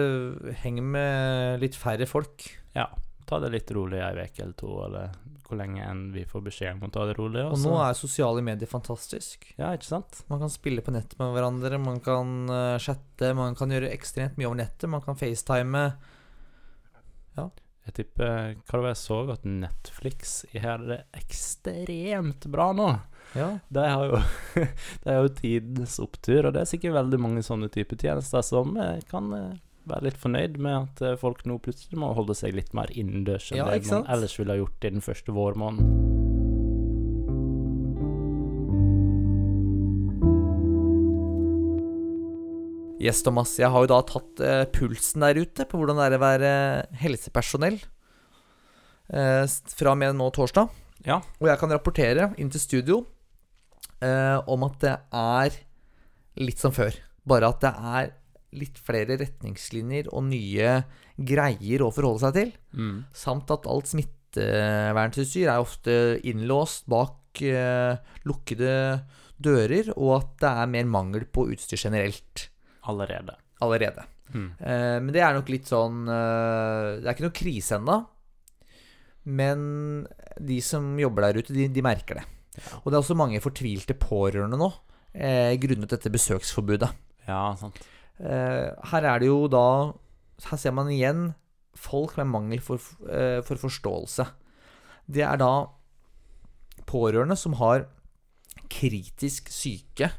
heng 0.63 0.77
med 0.79 1.59
litt 1.59 1.75
færre 1.75 2.05
folk. 2.07 2.45
Ja, 2.71 2.85
ta 3.27 3.39
det 3.43 3.49
litt 3.51 3.71
rolig 3.75 3.99
ei 3.99 4.23
uke 4.23 4.45
eller 4.45 4.55
to, 4.55 4.69
eller 4.85 5.17
hvor 5.47 5.59
lenge 5.59 5.83
enn 5.83 6.11
vi 6.11 6.25
får 6.27 6.43
beskjed 6.43 6.75
om 6.75 6.89
å 6.89 6.91
ta 6.91 7.05
det 7.07 7.15
rolig. 7.17 7.45
Og 7.45 7.57
så- 7.57 7.69
nå 7.71 7.77
er 7.83 7.93
sosiale 7.95 8.43
medier 8.43 8.67
fantastisk. 8.67 9.53
Ja, 9.57 9.71
ikke 9.73 9.87
sant? 9.87 10.23
Man 10.29 10.39
kan 10.43 10.49
spille 10.49 10.81
på 10.83 10.91
nettet 10.91 11.17
med 11.19 11.33
hverandre, 11.35 11.79
man 11.79 11.99
kan 12.03 12.49
uh, 12.49 12.77
chatte, 12.77 13.33
man 13.35 13.55
kan 13.55 13.69
gjøre 13.71 13.91
ekstremt 13.93 14.37
mye 14.37 14.47
over 14.49 14.59
nettet, 14.63 14.89
man 14.89 15.01
kan 15.01 15.15
facetime. 15.15 15.85
Ja. 17.37 17.49
Jeg 17.87 17.93
tipper 18.01 18.55
Hva 18.67 18.73
det 18.75 18.83
var 18.83 18.89
jeg 18.91 18.99
så, 18.99 19.17
at 19.31 19.45
Netflix 19.47 20.33
gjør 20.51 20.87
det 20.89 20.97
ekstremt 21.15 22.47
bra 22.51 22.73
nå. 22.75 22.89
Ja. 23.35 23.59
De 23.69 23.85
har 23.87 24.05
jo, 24.09 24.19
de 25.03 25.13
har 25.13 25.21
jo 25.23 25.31
tidens 25.37 25.97
opptur, 26.03 26.47
og 26.47 26.53
det 26.55 26.61
er 26.65 26.69
sikkert 26.71 26.97
veldig 26.97 27.19
mange 27.23 27.43
sånne 27.45 27.69
typer 27.71 27.95
tjenester 27.99 28.43
som 28.43 28.75
eh, 28.77 28.99
kan 29.07 29.31
eh, 29.35 29.55
være 29.89 30.09
litt 30.09 30.19
fornøyd 30.21 30.59
med 30.61 30.75
at 30.77 31.01
eh, 31.05 31.17
folk 31.19 31.45
nå 31.47 31.59
plutselig 31.63 31.99
må 31.99 32.11
holde 32.17 32.35
seg 32.37 32.55
litt 32.57 32.73
mer 32.77 32.91
innendørs 32.93 33.51
enn 33.51 33.61
Ja, 33.61 33.71
det 33.71 33.87
man 33.89 34.07
ellers 34.07 34.37
ville 34.39 34.55
ha 34.55 34.61
gjort 34.61 34.87
i 34.87 34.93
den 34.97 35.05
første 35.05 35.35
vårmåneden. 35.35 36.15
Yes, 42.97 43.21
Thomas. 43.21 43.53
Jeg 43.59 43.69
har 43.69 43.83
jo 43.83 43.89
da 43.91 43.99
tatt 44.09 44.41
eh, 44.41 44.63
pulsen 44.73 45.21
der 45.21 45.37
ute 45.37 45.67
på 45.69 45.77
hvordan 45.77 45.99
det 45.99 46.07
er 46.07 46.17
å 46.17 46.23
være 46.23 46.51
helsepersonell 46.97 47.77
eh, 49.13 49.43
fra 49.45 49.93
og 49.93 49.99
med 50.01 50.17
nå 50.17 50.31
torsdag. 50.33 50.71
Ja. 51.05 51.21
Og 51.37 51.51
jeg 51.51 51.61
kan 51.61 51.73
rapportere 51.75 52.31
inn 52.41 52.49
til 52.51 52.63
studio 52.63 53.03
eh, 54.01 54.37
om 54.49 54.65
at 54.65 54.79
det 54.81 54.95
er 55.13 55.59
litt 56.41 56.61
som 56.61 56.73
før. 56.73 56.97
Bare 57.27 57.53
at 57.53 57.61
det 57.61 57.73
er 57.93 58.11
litt 58.55 58.79
flere 58.79 59.17
retningslinjer 59.19 60.07
og 60.15 60.23
nye 60.29 60.71
greier 61.17 61.83
å 61.83 61.91
forholde 61.91 62.23
seg 62.23 62.37
til. 62.37 62.51
Mm. 62.77 62.97
Samt 63.15 63.51
at 63.53 63.67
alt 63.67 63.89
smittevernutstyr 63.91 65.49
er 65.51 65.63
ofte 65.63 65.95
innlåst 66.27 66.87
bak 66.91 67.41
eh, 67.43 67.97
lukkede 68.27 68.75
dører, 69.37 69.91
og 69.97 70.13
at 70.17 70.29
det 70.41 70.53
er 70.63 70.71
mer 70.73 70.87
mangel 70.89 71.27
på 71.29 71.47
utstyr 71.53 71.77
generelt 71.83 72.47
Allerede. 72.87 73.35
allerede. 73.61 74.05
Mm. 74.33 74.47
Eh, 74.59 74.97
men 75.03 75.11
det 75.15 75.21
er 75.23 75.35
nok 75.35 75.49
litt 75.51 75.69
sånn 75.69 76.01
eh, 76.11 76.97
Det 76.99 77.05
er 77.05 77.13
ikke 77.13 77.27
noe 77.27 77.35
krise 77.37 77.77
ennå. 77.77 77.97
Men 79.27 79.61
de 80.39 80.57
som 80.63 80.87
jobber 80.99 81.27
der 81.27 81.41
ute, 81.41 81.55
de, 81.55 81.67
de 81.71 81.83
merker 81.83 82.21
det. 82.21 82.25
Ja. 82.57 82.79
Og 82.79 82.89
det 82.89 82.95
er 82.95 83.01
også 83.01 83.17
mange 83.19 83.41
fortvilte 83.43 83.95
pårørende 83.99 84.57
nå, 84.59 84.71
eh, 85.13 85.53
grunnet 85.61 85.91
dette 85.93 86.11
besøksforbudet. 86.13 86.89
ja, 87.27 87.43
sant. 87.59 87.77
Eh, 88.19 88.69
her 88.91 89.05
er 89.05 89.19
det 89.21 89.27
jo 89.29 89.43
da 89.47 89.93
Her 90.49 90.57
ser 90.57 90.71
man 90.73 90.87
igjen 90.89 91.33
folk 91.77 92.15
med 92.17 92.27
mangel 92.29 92.59
for, 92.61 92.77
eh, 93.09 93.41
for 93.45 93.57
forståelse. 93.61 94.25
Det 95.09 95.21
er 95.25 95.37
da 95.37 95.67
pårørende 96.89 97.37
som 97.37 97.53
har 97.59 97.85
kritisk 98.69 99.49
syke 99.53 100.09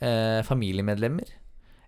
eh, 0.00 0.40
familiemedlemmer 0.46 1.30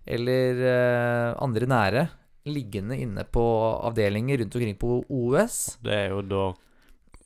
eller 0.07 0.59
eh, 0.67 1.29
andre 1.43 1.67
nære 1.69 2.03
liggende 2.51 2.97
inne 2.99 3.23
på 3.31 3.43
avdelinger 3.87 4.41
rundt 4.41 4.55
omkring 4.59 4.75
på 4.79 4.97
OUS. 5.07 5.77
Det 5.83 5.93
er 5.93 6.09
jo 6.11 6.21
da 6.27 6.43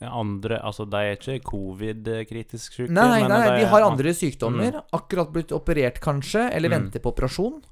andre 0.05 0.59
Altså, 0.61 0.85
de 0.85 0.97
er 1.01 1.15
ikke 1.17 1.39
covid-kritisk 1.47 2.75
syke? 2.75 2.91
Nei, 2.93 3.23
nei, 3.23 3.29
nei, 3.31 3.61
de 3.63 3.65
har 3.71 3.81
andre 3.87 4.11
sykdommer. 4.13 4.77
Akkurat 4.93 5.31
blitt 5.33 5.49
operert, 5.55 5.97
kanskje, 6.03 6.51
eller 6.53 6.69
Mm. 6.69 6.75
venter 6.77 7.01
på 7.01 7.09
operasjon. 7.15 7.63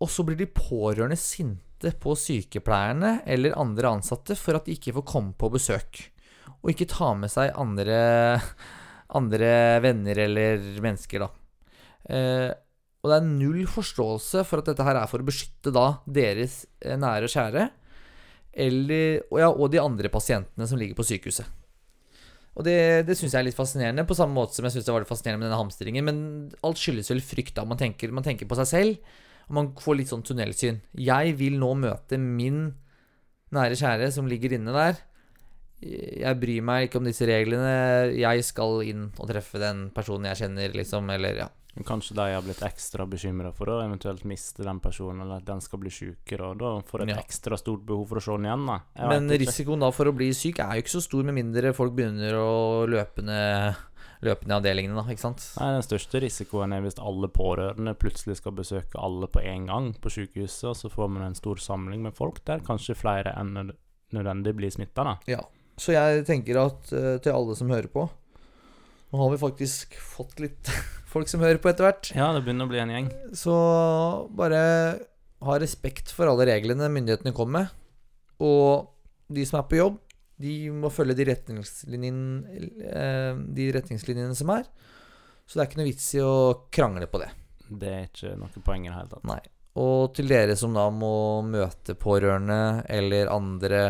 Og 0.00 0.08
så 0.08 0.24
blir 0.24 0.38
de 0.40 0.48
pårørende 0.48 1.18
sinte 1.20 1.92
på 2.00 2.14
sykepleierne 2.16 3.20
eller 3.28 3.56
andre 3.60 3.94
ansatte 3.96 4.36
for 4.38 4.56
at 4.56 4.68
de 4.68 4.76
ikke 4.76 4.94
får 4.96 5.06
komme 5.08 5.36
på 5.36 5.52
besøk. 5.52 6.00
Og 6.60 6.72
ikke 6.72 6.88
ta 6.90 7.12
med 7.16 7.32
seg 7.32 7.54
andre, 7.58 8.00
andre 9.20 9.52
venner 9.84 10.24
eller 10.26 10.64
mennesker, 10.84 11.24
da. 11.24 11.30
Eh, 12.10 12.50
og 13.00 13.08
det 13.08 13.16
er 13.16 13.28
null 13.28 13.62
forståelse 13.68 14.42
for 14.48 14.60
at 14.60 14.68
dette 14.68 14.84
her 14.84 14.98
er 15.00 15.08
for 15.08 15.22
å 15.22 15.28
beskytte 15.28 15.72
da 15.72 15.86
deres 16.04 16.64
eh, 16.84 16.98
nære 17.00 17.28
og 17.28 17.32
kjære. 17.32 17.70
Eller, 18.60 19.22
og, 19.30 19.38
ja, 19.40 19.48
og 19.48 19.70
de 19.72 19.80
andre 19.80 20.10
pasientene 20.12 20.66
som 20.68 20.80
ligger 20.80 20.98
på 20.98 21.06
sykehuset. 21.08 21.56
Og 22.58 22.66
det, 22.66 23.06
det 23.08 23.14
syns 23.16 23.32
jeg 23.32 23.40
er 23.40 23.46
litt 23.46 23.56
fascinerende, 23.56 24.04
på 24.04 24.16
samme 24.18 24.36
måte 24.36 24.56
som 24.56 24.66
jeg 24.66 24.74
syns 24.74 24.88
det 24.88 24.92
var 24.92 25.04
litt 25.04 25.10
fascinerende 25.12 25.44
med 25.44 25.48
denne 25.48 25.60
hamstringen. 25.62 26.06
Men 26.06 26.20
alt 26.66 26.80
skyldes 26.80 27.12
vel 27.12 27.22
frykt, 27.24 27.54
da. 27.56 27.64
Man 27.68 27.80
tenker, 27.80 28.12
man 28.12 28.26
tenker 28.26 28.50
på 28.50 28.58
seg 28.58 28.68
selv, 28.68 29.16
og 29.50 29.56
man 29.58 29.72
får 29.82 29.96
litt 29.98 30.10
sånn 30.12 30.22
tunnelsyn. 30.22 30.80
Jeg 30.94 31.34
vil 31.40 31.58
nå 31.58 31.72
møte 31.74 32.16
min 32.22 32.68
nære 33.50 33.74
kjære 33.80 34.12
som 34.14 34.28
ligger 34.30 34.54
inne 34.54 34.70
der. 34.70 35.00
Jeg 35.82 36.36
bryr 36.38 36.62
meg 36.62 36.86
ikke 36.86 37.00
om 37.00 37.06
disse 37.08 37.26
reglene. 37.26 38.12
Jeg 38.14 38.44
skal 38.46 38.82
inn 38.86 39.08
og 39.18 39.26
treffe 39.30 39.58
den 39.58 39.88
personen 39.96 40.28
jeg 40.30 40.44
kjenner, 40.44 40.74
liksom. 40.76 41.08
Eller 41.10 41.40
ja. 41.40 41.48
Kanskje 41.86 42.14
de 42.18 42.26
har 42.34 42.42
blitt 42.44 42.60
ekstra 42.66 43.06
bekymra 43.08 43.52
for 43.54 43.70
å 43.70 43.78
eventuelt 43.86 44.24
miste 44.28 44.62
den 44.66 44.80
personen, 44.82 45.22
eller 45.22 45.38
at 45.40 45.46
den 45.48 45.62
skal 45.64 45.78
bli 45.80 45.90
sjukere, 45.94 46.50
og 46.50 46.58
da 46.58 46.72
får 46.86 47.02
et 47.04 47.12
Ja. 47.14 47.16
ekstra 47.22 47.56
stort 47.56 47.86
behov 47.86 48.08
for 48.10 48.18
å 48.18 48.22
se 48.22 48.30
den 48.36 48.46
igjen, 48.50 48.66
da. 48.66 48.80
Men 49.08 49.28
risikoen 49.30 49.80
da 49.80 49.90
for 49.90 50.06
å 50.06 50.14
bli 50.14 50.30
syk 50.34 50.58
er 50.58 50.74
jo 50.76 50.82
ikke 50.82 50.96
så 50.98 51.02
stor, 51.02 51.22
med 51.24 51.34
mindre 51.38 51.72
folk 51.72 51.94
begynner 51.94 52.34
å 52.34 52.86
løpe 52.90 53.22
ned, 54.20 54.28
løpe 54.28 54.48
ned 54.48 54.56
avdelingene, 54.58 54.96
da. 54.96 55.04
Ikke 55.10 55.24
sant? 55.24 55.44
Nei, 55.58 55.72
Den 55.76 55.86
største 55.86 56.20
risikoen 56.22 56.74
er 56.76 56.84
hvis 56.84 57.00
alle 57.00 57.30
pårørende 57.32 57.96
plutselig 57.98 58.38
skal 58.40 58.56
besøke 58.56 59.00
alle 59.00 59.28
på 59.30 59.42
en 59.42 59.66
gang 59.70 59.90
på 60.00 60.12
sykehuset, 60.12 60.70
og 60.72 60.76
så 60.76 60.92
får 60.92 61.10
man 61.12 61.26
en 61.28 61.38
stor 61.38 61.60
samling 61.60 62.02
med 62.04 62.16
folk 62.16 62.42
der 62.48 62.64
kanskje 62.66 62.98
flere 62.98 63.34
enn 63.40 63.72
nødvendig 64.14 64.54
blir 64.58 64.72
smitta. 64.74 65.16
Ja. 65.30 65.42
Så 65.80 65.94
jeg 65.94 66.24
tenker 66.28 66.60
at 66.60 66.90
eh, 66.92 67.16
til 67.22 67.32
alle 67.32 67.56
som 67.56 67.70
hører 67.72 67.88
på 67.88 68.04
Nå 69.10 69.18
har 69.18 69.30
vi 69.32 69.38
faktisk 69.40 69.96
fått 69.98 70.38
litt 70.38 70.68
folk 71.12 71.26
som 71.26 71.42
hører 71.42 71.58
på 71.58 71.66
etter 71.72 71.82
hvert. 71.82 72.12
Ja, 72.14 72.28
det 72.30 72.44
begynner 72.44 72.68
å 72.68 72.70
bli 72.70 72.78
en 72.78 72.92
gjeng. 72.94 73.08
Så 73.34 73.54
bare 74.38 74.60
ha 75.42 75.56
respekt 75.58 76.12
for 76.14 76.30
alle 76.30 76.46
reglene 76.46 76.86
myndighetene 76.92 77.34
kommer 77.34 77.64
med. 77.64 77.72
Og 78.38 78.86
de 79.34 79.42
som 79.48 79.58
er 79.58 79.66
på 79.66 79.80
jobb, 79.80 79.98
de 80.40 80.54
må 80.72 80.90
følge 80.92 81.16
de 81.18 81.26
retningslinjene, 81.28 82.58
eh, 82.88 83.40
de 83.56 83.68
retningslinjene 83.76 84.36
som 84.38 84.52
er. 84.54 84.68
Så 85.44 85.58
det 85.58 85.62
er 85.62 85.70
ikke 85.70 85.80
noe 85.80 85.90
vits 85.90 86.10
i 86.16 86.22
å 86.24 86.34
krangle 86.72 87.08
på 87.10 87.20
det. 87.22 87.30
Det 87.70 87.90
er 87.90 88.04
ikke 88.08 88.36
noe 88.38 88.62
poeng 88.64 88.86
i 88.86 88.90
det 88.90 88.96
hele 88.96 89.12
tatt. 89.12 89.26
Nei. 89.28 89.40
Og 89.80 90.12
til 90.16 90.30
dere 90.30 90.56
som 90.58 90.74
da 90.74 90.88
må 90.90 91.42
møte 91.46 91.94
pårørende 91.98 92.84
eller 92.90 93.30
andre, 93.30 93.82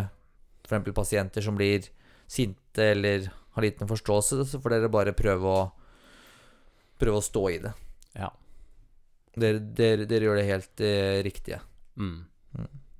f.eks. 0.67 0.91
pasienter 0.97 1.45
som 1.45 1.57
blir 1.57 1.89
sinte 2.31 2.91
eller 2.93 3.31
har 3.55 3.65
liten 3.65 3.89
forståelse, 3.91 4.45
så 4.47 4.61
får 4.63 4.77
dere 4.77 4.93
bare 4.93 5.17
prøve 5.17 5.55
å 5.55 5.61
Prøve 7.01 7.17
å 7.17 7.25
stå 7.25 7.41
i 7.49 7.55
det. 7.65 7.71
Ja. 8.13 8.27
Dere, 9.33 9.63
dere, 9.73 10.05
dere 10.05 10.27
gjør 10.27 10.37
det 10.37 10.43
helt 10.51 10.83
eh, 10.85 11.21
riktige. 11.25 11.63
Mm. 11.97 12.27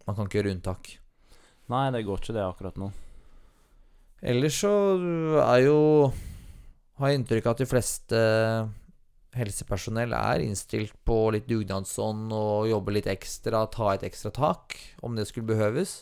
Man 0.07 0.17
kan 0.17 0.25
ikke 0.25 0.39
gjøre 0.39 0.55
unntak. 0.55 0.89
Nei, 1.69 1.83
det 1.93 2.01
går 2.07 2.23
ikke 2.23 2.37
det 2.39 2.47
akkurat 2.47 2.79
nå. 2.81 2.89
Ellers 4.21 4.59
så 4.61 4.73
er 5.41 5.63
jo 5.65 5.79
Har 7.01 7.09
jeg 7.09 7.21
inntrykk 7.21 7.47
av 7.49 7.55
at 7.57 7.63
de 7.63 7.69
fleste 7.71 8.21
helsepersonell 9.31 10.13
er 10.17 10.43
innstilt 10.45 10.93
på 11.07 11.17
litt 11.33 11.47
dugnadsånd 11.49 12.33
og 12.35 12.67
jobbe 12.67 12.97
litt 12.97 13.07
ekstra, 13.09 13.63
ta 13.71 13.93
et 13.95 14.05
ekstra 14.09 14.33
tak, 14.35 14.75
om 15.07 15.15
det 15.15 15.29
skulle 15.29 15.47
behøves. 15.53 16.01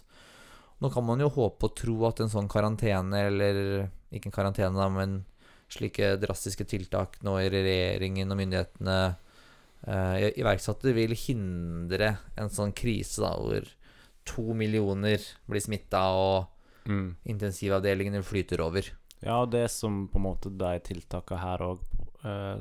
Nå 0.81 0.89
kan 0.95 1.05
man 1.05 1.21
jo 1.21 1.29
håpe 1.35 1.69
og 1.69 1.77
tro 1.77 1.99
at 2.09 2.23
en 2.25 2.33
sånn 2.33 2.49
karantene, 2.49 3.27
eller 3.29 3.61
ikke 4.09 4.33
en 4.33 4.37
karantene, 4.39 4.89
men 4.97 5.19
slike 5.69 6.15
drastiske 6.23 6.65
tiltak 6.73 7.21
nå 7.27 7.37
i 7.43 7.51
regjeringen 7.53 8.33
og 8.33 8.41
myndighetene 8.41 8.99
eh, 9.85 10.29
iverksatte, 10.41 10.97
vil 10.97 11.13
hindre 11.13 12.15
en 12.41 12.49
sånn 12.49 12.73
krise 12.73 13.27
da, 13.27 13.35
hvor 13.37 13.69
to 14.29 14.57
millioner 14.57 15.21
blir 15.45 15.69
smitta 15.69 16.07
og 16.17 16.58
Mm. 16.89 17.17
intensivavdelingene 17.29 18.23
flyter 18.25 18.63
over. 18.65 18.89
Ja, 19.21 19.43
det 19.47 19.67
som 19.75 20.07
på 20.09 20.19
en 20.19 20.25
måte 20.25 20.51
de 20.51 20.79
tiltakene 20.87 21.43
her 21.43 21.65
òg 21.67 21.83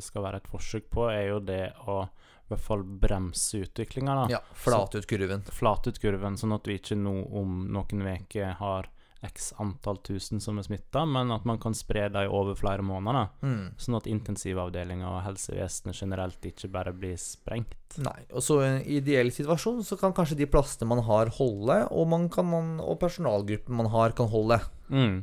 skal 0.04 0.24
være 0.24 0.42
et 0.42 0.50
forsøk 0.52 0.90
på, 0.94 1.08
er 1.10 1.32
jo 1.32 1.40
det 1.42 1.72
å 1.90 2.02
i 2.48 2.54
hvert 2.54 2.64
fall 2.64 2.84
bremse 2.84 3.60
utviklinga. 3.66 4.28
Ja, 4.32 4.40
flate 4.56 5.02
ut 5.02 5.08
kurven. 5.10 5.42
Flate 5.52 5.92
ut 5.92 6.00
kurven, 6.00 6.38
sånn 6.40 6.56
at 6.56 6.68
vi 6.70 6.78
ikke 6.80 6.96
nå 6.96 7.16
om 7.36 7.66
noen 7.76 8.06
uker 8.08 8.54
har 8.62 8.88
x 9.28 9.52
antall 9.62 10.00
tusen 10.06 10.42
som 10.44 10.58
er 10.60 10.66
smitta, 10.66 11.04
men 11.08 11.32
at 11.36 11.46
man 11.48 11.60
kan 11.62 11.76
spre 11.78 12.08
dem 12.14 12.34
over 12.34 12.58
flere 12.58 12.86
måneder. 12.86 13.30
Mm. 13.46 13.76
Sånn 13.82 14.00
at 14.00 14.10
intensivavdelinga 14.12 15.10
og 15.12 15.24
helsevesenet 15.28 16.02
generelt 16.02 16.50
ikke 16.50 16.72
bare 16.74 16.96
blir 16.96 17.18
sprengt. 17.22 17.76
Nei, 18.04 18.20
og 18.32 18.44
så 18.44 18.60
i 18.62 18.68
en 18.70 18.82
ideell 19.00 19.32
situasjon 19.34 19.84
så 19.88 19.98
kan 20.00 20.16
kanskje 20.16 20.40
de 20.42 20.50
plassene 20.52 20.90
man 20.90 21.04
har 21.08 21.32
holde, 21.38 21.82
og, 21.92 22.08
man 22.12 22.28
kan, 22.34 22.50
man, 22.50 22.76
og 22.84 23.00
personalgruppen 23.04 23.78
man 23.78 23.92
har 23.94 24.16
kan 24.18 24.32
holde. 24.32 24.60
Mm. 24.90 25.22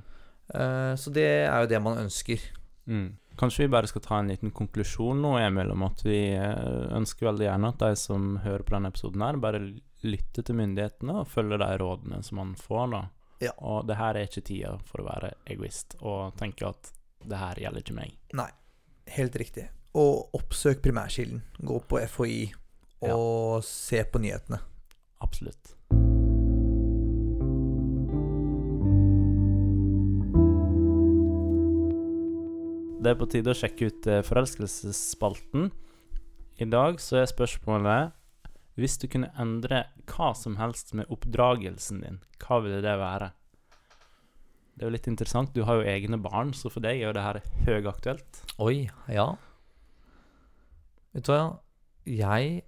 Eh, 0.54 0.94
så 1.00 1.12
det 1.14 1.28
er 1.44 1.64
jo 1.64 1.70
det 1.70 1.82
man 1.84 2.00
ønsker. 2.04 2.42
Mm. 2.86 3.14
Kanskje 3.36 3.64
vi 3.64 3.72
bare 3.72 3.88
skal 3.90 4.02
ta 4.04 4.18
en 4.20 4.30
liten 4.30 4.52
konklusjon 4.54 5.18
nå, 5.22 5.34
Emil, 5.42 5.72
om 5.74 5.82
at 5.88 6.04
vi 6.06 6.20
eh, 6.36 6.84
ønsker 6.94 7.30
veldig 7.30 7.48
gjerne 7.48 7.72
at 7.72 7.82
de 7.82 7.98
som 7.98 8.36
hører 8.44 8.62
på 8.62 8.76
denne 8.76 8.92
episoden 8.92 9.24
her, 9.26 9.40
bare 9.42 9.62
lytter 10.04 10.44
til 10.44 10.58
myndighetene 10.58 11.16
og 11.22 11.30
følger 11.32 11.62
de 11.62 11.70
rådene 11.80 12.20
som 12.22 12.38
man 12.42 12.54
får, 12.60 12.86
da. 12.92 13.02
Ja. 13.44 13.54
Og 13.60 13.86
det 13.88 13.98
her 14.00 14.18
er 14.18 14.28
ikke 14.28 14.44
tida 14.44 14.74
for 14.88 15.02
å 15.02 15.08
være 15.08 15.34
egoist 15.50 15.98
og 16.02 16.34
tenke 16.40 16.68
at 16.68 16.92
det 17.24 17.40
her 17.40 17.60
gjelder 17.62 17.84
ikke 17.84 17.96
meg. 17.96 18.18
Nei, 18.36 18.50
helt 19.16 19.38
riktig. 19.40 19.68
Og 19.94 20.34
oppsøk 20.36 20.82
primærkilden. 20.84 21.44
Gå 21.62 21.80
på 21.88 22.02
FHI 22.10 22.38
og 23.04 23.64
se 23.66 24.02
på 24.08 24.20
nyhetene. 24.24 24.60
Absolutt. 25.24 25.74
det 33.04 33.12
er 33.12 33.20
på 33.20 33.28
tide 33.28 33.52
å 33.52 33.58
sjekke 33.58 33.90
ut 33.90 34.06
eh, 34.08 34.22
forelskelsesspalten. 34.24 35.68
I 36.62 36.68
dag 36.70 37.00
så 37.02 37.20
er 37.20 37.28
spørsmålet 37.28 38.14
Hvis 38.74 38.96
du 38.98 39.06
kunne 39.10 39.30
endre 39.38 39.84
hva 40.10 40.32
som 40.34 40.56
helst 40.58 40.92
med 40.98 41.10
oppdragelsen 41.14 42.00
din, 42.02 42.20
hva 42.42 42.58
ville 42.64 42.80
det 42.82 42.94
være? 42.98 43.30
Det 44.74 44.82
er 44.82 44.88
jo 44.88 44.94
litt 44.96 45.06
interessant. 45.06 45.52
Du 45.54 45.62
har 45.68 45.78
jo 45.78 45.86
egne 45.86 46.18
barn, 46.18 46.50
så 46.58 46.66
for 46.72 46.82
deg 46.82 46.98
er 46.98 47.06
jo 47.06 47.12
det 47.14 47.22
her 47.22 47.38
høyaktuelt. 47.68 48.40
Oi, 48.58 48.88
ja. 49.14 49.28
Vet 51.14 51.28
du 51.28 51.30
hva? 51.30 51.44
Jeg, 52.10 52.64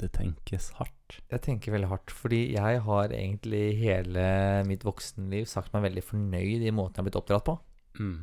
Det 0.00 0.08
tenkes 0.16 0.70
hardt. 0.80 1.20
jeg 1.30 1.40
tenker 1.44 1.72
veldig 1.76 1.88
hardt, 1.92 2.10
fordi 2.10 2.40
jeg 2.56 2.80
har 2.82 3.12
egentlig 3.14 3.76
hele 3.78 4.24
mitt 4.66 4.82
voksenliv 4.84 5.44
sagt 5.46 5.72
meg 5.76 5.84
veldig 5.84 6.02
fornøyd 6.02 6.64
i 6.66 6.72
måten 6.74 6.96
jeg 6.96 7.02
har 7.04 7.06
blitt 7.10 7.20
oppdratt 7.20 7.44
på. 7.46 7.58
Mm. 8.00 8.16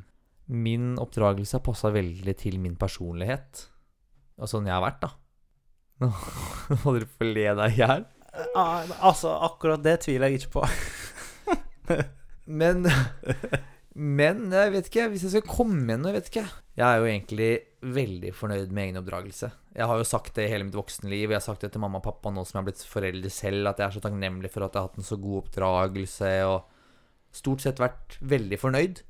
Min 0.51 0.89
oppdragelse 0.99 1.59
har 1.59 1.63
passa 1.63 1.93
veldig 1.93 2.35
til 2.41 2.57
min 2.59 2.75
personlighet, 2.75 3.67
og 4.41 4.49
sånn 4.51 4.65
jeg 4.67 4.73
har 4.75 4.83
vært, 4.83 5.05
da. 5.05 5.13
Nå 6.01 6.09
må 6.83 6.95
du 6.97 7.05
få 7.05 7.27
le 7.29 7.45
deg 7.59 7.75
i 7.75 7.81
hjel. 7.83 8.07
Ah, 8.57 8.87
altså, 9.03 9.35
akkurat 9.45 9.83
det 9.83 9.99
tviler 10.05 10.31
jeg 10.31 10.41
ikke 10.41 10.55
på. 10.59 10.67
Men 12.61 12.87
Men 13.93 14.47
jeg 14.53 14.71
vet 14.73 14.87
ikke. 14.89 15.09
Hvis 15.11 15.27
jeg 15.27 15.35
skal 15.35 15.49
komme 15.49 15.81
med 15.83 16.01
noe, 16.01 16.13
jeg 16.13 16.21
vet 16.21 16.31
ikke. 16.31 16.47
Jeg 16.79 16.87
er 16.87 17.01
jo 17.01 17.09
egentlig 17.11 17.51
veldig 17.81 18.31
fornøyd 18.37 18.71
med 18.71 18.87
egen 18.87 19.01
oppdragelse. 19.01 19.51
Jeg 19.75 19.87
har 19.87 19.99
jo 19.99 20.07
sagt 20.07 20.35
det 20.37 20.47
i 20.47 20.51
hele 20.51 20.67
mitt 20.67 20.77
voksenliv. 20.77 21.29
Jeg 21.29 21.37
har 21.37 21.43
sagt 21.43 21.65
det 21.65 21.73
til 21.73 21.83
mamma 21.83 21.99
og 21.99 22.07
pappa 22.07 22.31
nå 22.31 22.43
som 22.47 22.57
jeg 22.57 22.61
har 22.61 22.67
blitt 22.69 22.85
foreldre 22.87 23.31
selv, 23.33 23.69
at 23.69 23.79
jeg 23.79 23.87
er 23.87 23.95
så 23.97 24.03
takknemlig 24.03 24.51
for 24.53 24.65
at 24.65 24.73
jeg 24.73 24.81
har 24.81 24.89
hatt 24.89 24.99
en 24.99 25.07
så 25.07 25.17
god 25.21 25.43
oppdragelse, 25.43 26.33
og 26.47 27.35
stort 27.35 27.63
sett 27.63 27.81
vært 27.83 28.17
veldig 28.23 28.59
fornøyd. 28.59 29.03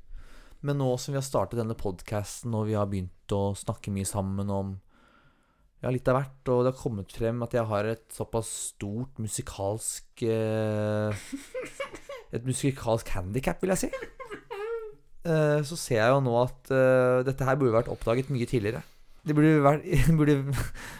Men 0.66 0.78
nå 0.78 0.92
som 1.02 1.14
vi 1.14 1.18
har 1.18 1.26
startet 1.26 1.58
denne 1.58 1.78
podkasten, 1.78 2.54
og 2.54 2.68
vi 2.68 2.76
har 2.78 2.90
begynt 2.90 3.34
å 3.34 3.44
snakke 3.58 3.94
mye 3.94 4.06
sammen 4.08 4.50
om 4.54 4.76
ja, 5.82 5.90
litt 5.90 6.06
av 6.10 6.18
hvert, 6.20 6.50
og 6.52 6.62
det 6.62 6.72
har 6.72 6.78
kommet 6.78 7.14
frem 7.16 7.42
at 7.42 7.56
jeg 7.56 7.66
har 7.66 7.88
et 7.90 8.04
såpass 8.14 8.50
stort 8.72 9.18
musikalsk 9.22 10.22
eh, 10.28 11.24
Et 12.32 12.46
musikalsk 12.48 13.10
handikap, 13.12 13.58
vil 13.60 13.74
jeg 13.74 13.82
si. 13.82 13.90
Eh, 15.22 15.58
så 15.66 15.76
ser 15.78 15.98
jeg 16.00 16.14
jo 16.14 16.22
nå 16.24 16.32
at 16.40 16.70
eh, 16.74 17.18
dette 17.26 17.44
her 17.44 17.58
burde 17.58 17.74
vært 17.74 17.90
oppdaget 17.92 18.30
mye 18.32 18.48
tidligere. 18.48 18.80
Det 19.22 19.36
burde 19.36 19.58
vært, 19.62 19.84
burde, 20.18 20.38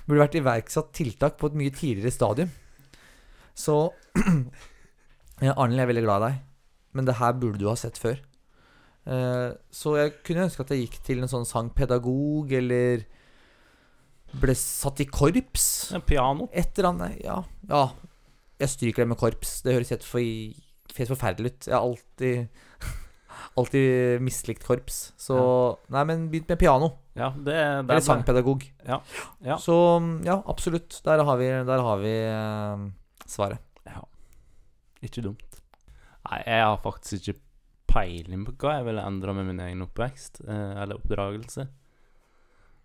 burde 0.07 0.21
vært 0.21 0.37
iverksatt 0.39 0.93
tiltak 0.95 1.39
på 1.41 1.51
et 1.51 1.57
mye 1.59 1.75
tidligere 1.75 2.15
stadium. 2.15 2.53
Så 3.59 3.79
ja, 5.47 5.55
Arnhild, 5.57 5.81
jeg 5.81 5.87
er 5.87 5.91
veldig 5.95 6.05
glad 6.05 6.21
i 6.21 6.29
deg, 6.29 6.45
men 6.99 7.09
det 7.09 7.19
her 7.19 7.35
burde 7.39 7.63
du 7.63 7.67
ha 7.71 7.79
sett 7.79 7.99
før. 8.03 8.21
Eh, 9.11 9.49
så 9.75 9.97
jeg 9.99 10.15
kunne 10.27 10.47
ønske 10.47 10.63
at 10.63 10.71
jeg 10.71 10.85
gikk 10.85 11.01
til 11.09 11.23
en 11.23 11.31
sånn 11.33 11.49
sangpedagog, 11.49 12.53
eller 12.61 13.07
ble 14.41 14.55
satt 14.57 15.03
i 15.03 15.09
korps. 15.09 15.67
Ja, 15.93 16.01
piano. 16.05 16.49
Et 16.53 16.79
eller 16.79 16.93
annet. 16.93 17.21
Ja. 17.25 17.43
ja. 17.69 17.85
Jeg 18.63 18.75
stryker 18.77 19.05
det 19.05 19.13
med 19.13 19.21
korps. 19.21 19.61
Det 19.65 19.77
høres 19.77 19.93
helt, 19.93 20.07
for, 20.07 20.23
helt 20.99 21.13
forferdelig 21.13 21.53
ut. 21.53 21.69
Jeg 21.69 21.77
har 21.77 21.87
alltid 21.87 22.49
Alltid 23.59 24.23
mislikt 24.25 24.65
korps. 24.65 25.13
Så 25.21 25.37
Nei, 25.93 26.05
men 26.09 26.29
begynt 26.33 26.49
med 26.53 26.61
piano. 26.61 26.89
Ja, 27.19 27.33
det, 27.37 27.53
det 27.53 27.93
Eller 27.93 28.05
sangpedagog. 28.05 28.65
Ja. 28.87 29.03
Ja. 29.45 29.59
Så 29.61 29.75
ja, 30.25 30.39
absolutt. 30.49 31.01
Der 31.05 31.25
har 31.25 31.37
vi, 31.41 31.49
der 31.69 31.85
har 31.85 32.01
vi 32.01 32.15
eh, 32.29 32.87
svaret. 33.29 33.61
Ja. 33.89 34.05
Ikke 35.05 35.25
dumt. 35.25 35.61
Nei, 36.31 36.41
jeg 36.47 36.65
har 36.65 36.81
faktisk 36.81 37.29
ikke 37.29 37.41
peiling 37.93 38.47
på 38.47 38.55
hva 38.63 38.79
jeg 38.79 38.89
ville 38.89 39.05
endra 39.05 39.35
med 39.37 39.51
min 39.51 39.61
egen 39.67 39.85
oppvekst, 39.85 40.45
eh, 40.47 40.83
eller 40.83 41.01
oppdragelse. 41.01 41.67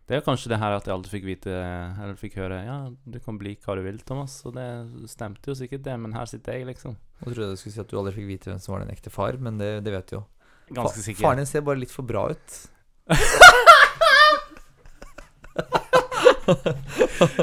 Det 0.07 0.15
er 0.15 0.23
kanskje 0.23 0.53
det 0.53 0.61
her 0.61 0.71
at 0.71 0.85
jeg 0.87 0.95
aldri 0.95 1.11
fikk 1.17 1.25
vite, 1.27 1.51
eller 1.51 2.15
fikk 2.15 2.37
høre 2.39 2.61
Ja, 2.63 2.77
du 2.87 3.17
kan 3.19 3.35
bli 3.39 3.57
hva 3.59 3.75
du 3.75 3.81
vil, 3.83 3.99
Thomas. 4.07 4.37
Og 4.47 4.55
det 4.55 4.67
stemte 5.11 5.51
jo 5.51 5.55
sikkert, 5.59 5.83
det, 5.83 5.97
men 5.99 6.15
her 6.15 6.29
sitter 6.31 6.55
jeg, 6.55 6.69
liksom. 6.69 6.95
Jeg 7.19 7.33
trodde 7.33 7.51
du 7.51 7.59
skulle 7.59 7.75
si 7.75 7.83
at 7.83 7.91
du 7.91 7.97
aldri 7.99 8.15
fikk 8.15 8.29
vite 8.29 8.47
hvem 8.51 8.61
som 8.63 8.73
var 8.73 8.85
din 8.85 8.95
ekte 8.95 9.11
far, 9.11 9.35
men 9.43 9.59
det, 9.59 9.83
det 9.83 9.91
vet 9.97 10.07
du 10.07 10.15
jo. 10.21 10.23
Ganske 10.77 11.03
sikkert. 11.03 11.25
Faren 11.25 11.43
din 11.43 11.49
ser 11.49 11.67
bare 11.67 11.83
litt 11.83 11.91
for 11.91 12.07
bra 12.07 12.23
ut. 12.31 12.55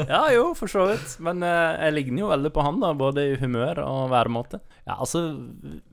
ja, 0.09 0.23
jo, 0.33 0.49
for 0.57 0.71
så 0.71 0.85
vidt. 0.89 1.15
Men 1.25 1.45
eh, 1.45 1.77
jeg 1.85 1.95
ligner 1.99 2.25
jo 2.25 2.31
veldig 2.33 2.51
på 2.55 2.65
han, 2.65 2.81
da, 2.81 2.93
både 2.97 3.29
i 3.29 3.39
humør 3.41 3.81
og 3.85 4.09
væremåte. 4.13 4.61
Ja, 4.87 4.97
altså, 4.97 5.19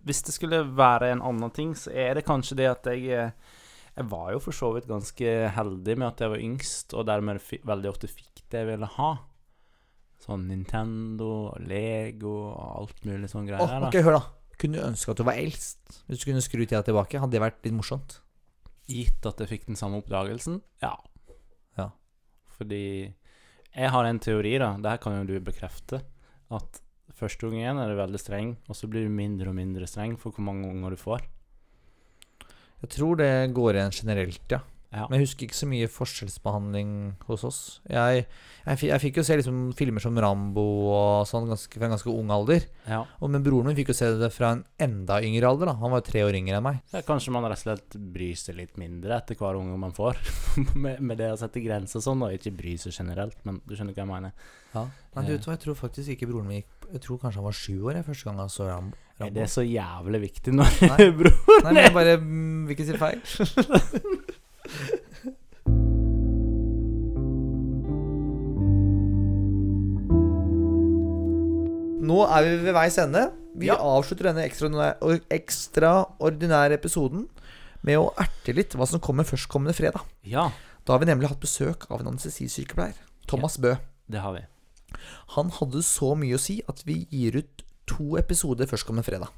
hvis 0.09 0.25
det 0.25 0.33
skulle 0.37 0.65
være 0.77 1.13
en 1.13 1.25
annen 1.33 1.53
ting, 1.53 1.77
så 1.77 1.93
er 1.93 2.17
det 2.17 2.25
kanskje 2.29 2.59
det 2.63 2.69
at 2.71 2.89
jeg 2.95 3.13
eh, 3.13 3.59
Jeg 3.93 4.09
var 4.09 4.31
jo 4.33 4.41
for 4.41 4.57
så 4.57 4.71
vidt 4.73 4.89
ganske 4.89 5.33
heldig 5.53 5.99
med 6.01 6.09
at 6.09 6.23
jeg 6.25 6.33
var 6.33 6.41
yngst, 6.41 6.95
og 6.97 7.07
dermed 7.11 7.43
veldig 7.69 7.91
ofte 7.91 8.09
fikk 8.09 8.45
det 8.53 8.63
jeg 8.63 8.71
ville 8.71 8.89
ha. 8.97 9.11
Sånn 10.23 10.47
Nintendo 10.49 11.29
og 11.51 11.65
Lego 11.67 12.33
og 12.53 12.63
alt 12.83 13.03
mulig 13.09 13.29
sånn 13.33 13.49
greier. 13.49 13.65
Åh, 13.67 13.89
ok, 13.89 13.99
hør 14.07 14.21
da 14.21 14.23
Kunne 14.63 14.79
du 14.79 14.87
ønske 14.87 15.11
at 15.11 15.19
du 15.19 15.25
var 15.27 15.41
eldst? 15.41 15.81
Hvis 16.07 16.23
du 16.23 16.29
kunne 16.29 16.45
skru 16.45 16.63
tida 16.63 16.85
tilbake, 16.87 17.19
hadde 17.19 17.35
det 17.35 17.43
vært 17.43 17.65
litt 17.67 17.75
morsomt? 17.75 18.21
Gitt 18.87 19.27
at 19.27 19.41
jeg 19.43 19.51
fikk 19.51 19.67
den 19.67 19.79
samme 19.81 19.99
oppdagelsen? 19.99 20.61
Ja. 20.85 20.95
Ja. 21.81 21.89
Fordi 22.57 22.85
jeg 23.73 23.93
har 23.93 24.07
en 24.07 24.23
teori, 24.23 24.55
da. 24.63 24.75
Det 24.79 24.95
her 24.95 25.03
kan 25.03 25.19
jo 25.19 25.27
du 25.27 25.37
bekrefte. 25.45 26.03
At 26.53 26.81
første 27.17 27.49
gangen 27.49 27.81
er 27.83 27.91
du 27.91 27.99
veldig 27.99 28.21
streng, 28.21 28.55
og 28.69 28.79
så 28.79 28.89
blir 28.91 29.09
du 29.09 29.13
mindre 29.13 29.51
og 29.51 29.59
mindre 29.59 29.89
streng 29.91 30.15
for 30.21 30.35
hvor 30.35 30.47
mange 30.47 30.71
unger 30.71 30.95
du 30.95 31.01
får. 31.01 31.27
Jeg 32.83 32.95
tror 32.97 33.19
det 33.21 33.33
går 33.55 33.79
igjen 33.79 33.99
generelt, 34.03 34.45
ja. 34.51 34.63
Ja. 34.93 35.07
Men 35.09 35.17
jeg 35.17 35.25
husker 35.25 35.47
ikke 35.47 35.57
så 35.57 35.67
mye 35.71 35.89
forskjellsbehandling 35.89 36.89
hos 37.25 37.45
oss. 37.49 37.61
Jeg, 37.89 38.27
jeg, 38.67 38.81
jeg 38.91 39.01
fikk 39.01 39.21
jo 39.21 39.25
se 39.25 39.39
liksom 39.41 39.61
filmer 39.77 40.05
som 40.05 40.19
Rambo 40.21 40.65
og 40.93 41.23
sånn 41.31 41.49
ganske, 41.49 41.79
fra 41.79 41.89
en 41.89 41.95
ganske 41.95 42.13
ung 42.13 42.29
alder. 42.35 42.67
ja. 42.85 42.99
Og 43.25 43.33
Men 43.33 43.45
broren 43.47 43.71
min 43.71 43.79
fikk 43.79 43.95
jo 43.95 43.97
se 43.97 44.11
det 44.21 44.29
fra 44.35 44.51
en 44.59 44.65
enda 44.77 45.23
yngre 45.25 45.49
alder. 45.49 45.71
da 45.71 45.79
Han 45.81 45.95
var 45.95 46.03
jo 46.03 46.09
tre 46.11 46.27
år 46.27 46.37
yngre 46.37 46.59
enn 46.61 46.67
meg. 46.67 46.83
Så 46.93 47.01
kanskje 47.09 47.33
man 47.33 47.49
rett 47.49 47.63
og 47.63 47.65
slett 47.65 47.97
bryr 48.13 48.37
seg 48.37 48.59
litt 48.61 48.77
mindre 48.81 49.17
etter 49.17 49.39
hver 49.41 49.57
unge 49.63 49.79
man 49.81 49.97
får. 49.97 50.21
med, 50.85 51.01
med 51.01 51.23
det 51.23 51.31
å 51.33 51.41
sette 51.41 51.65
grenser 51.65 52.05
sånn, 52.05 52.27
og 52.27 52.37
ikke 52.37 52.53
bry 52.61 52.77
seg 52.83 52.93
generelt, 52.93 53.39
men 53.49 53.63
du 53.65 53.73
skjønner 53.73 53.97
hva 53.97 54.05
jeg 54.05 54.13
mener. 54.13 54.37
Nei, 54.77 55.25
du 55.25 55.33
vet 55.35 55.45
hva, 55.49 55.57
Jeg 55.57 55.65
tror 55.67 55.77
faktisk 55.77 56.13
ikke 56.15 56.29
broren 56.31 56.47
min 56.49 56.63
gikk 56.63 56.87
Jeg 56.95 57.03
tror 57.05 57.19
kanskje 57.21 57.43
han 57.43 57.45
var 57.45 57.57
sju 57.57 57.75
år 57.91 57.99
jeg, 57.99 58.07
første 58.07 58.29
gang 58.29 58.39
han 58.41 58.53
så 58.53 58.69
Rambo. 58.69 58.97
Er 59.27 59.31
det 59.37 59.49
så 59.51 59.63
jævlig 59.67 60.21
viktig 60.29 60.55
nå, 60.57 60.65
Nei. 60.89 61.11
bror 61.19 61.35
Nei, 61.65 61.73
men 61.73 61.83
jeg 61.85 61.95
bare 61.95 62.17
mm, 62.21 62.67
vil 62.69 62.77
ikke 62.77 62.89
si 62.89 62.99
feil. 63.01 63.21
Nå 72.03 72.19
er 72.27 72.45
vi 72.47 72.55
ved 72.67 72.75
veis 72.77 72.97
ende. 72.99 73.29
Vi 73.55 73.67
Ja. 73.69 73.77
avslutter 73.77 74.25
denne 74.33 74.45
ekstraordinære, 74.49 75.21
ekstraordinære 75.31 76.75
episoden 76.79 77.29
med 77.83 77.99
å 77.99 78.13
erte 78.19 78.55
litt 78.55 78.75
hva 78.75 78.87
som 78.89 79.01
kommer 79.01 79.25
førstkommende 79.25 79.75
fredag. 79.77 80.03
Ja, 80.25 80.51
Da 80.85 80.95
har 80.95 80.99
vi 80.99 81.07
nemlig 81.07 81.29
hatt 81.29 81.39
besøk 81.39 81.87
av 81.93 82.01
en 82.01 82.09
anestesisykepleier. 82.09 82.95
Thomas 83.29 83.57
Bø. 83.57 83.77
det 84.11 84.19
har 84.21 84.33
vi. 84.33 84.41
Han 85.37 85.49
hadde 85.51 85.81
så 85.81 86.17
mye 86.19 86.35
å 86.35 86.41
si 86.41 86.61
at 86.69 86.83
vi 86.85 87.07
gir 87.09 87.37
ut 87.39 87.63
to 87.89 88.17
episoder 88.21 88.71
førstkommende 88.71 89.07
fredag. 89.07 89.33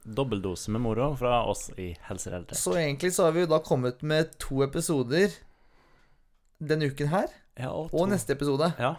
Dobbeldose 0.00 0.72
med 0.72 0.80
moro 0.80 1.10
fra 1.18 1.42
oss 1.50 1.68
i 1.76 1.90
Helserealitet. 2.08 2.58
Så 2.58 2.74
egentlig 2.80 3.12
så 3.14 3.28
har 3.28 3.36
vi 3.36 3.44
jo 3.44 3.50
da 3.50 3.60
kommet 3.64 4.00
med 4.06 4.32
to 4.40 4.62
episoder 4.64 5.34
denne 6.60 6.90
uken 6.92 7.08
her, 7.12 7.28
Ja, 7.60 7.70
og, 7.76 7.92
og 7.92 8.08
neste 8.08 8.32
episode. 8.36 8.70
Ja. 8.80 8.94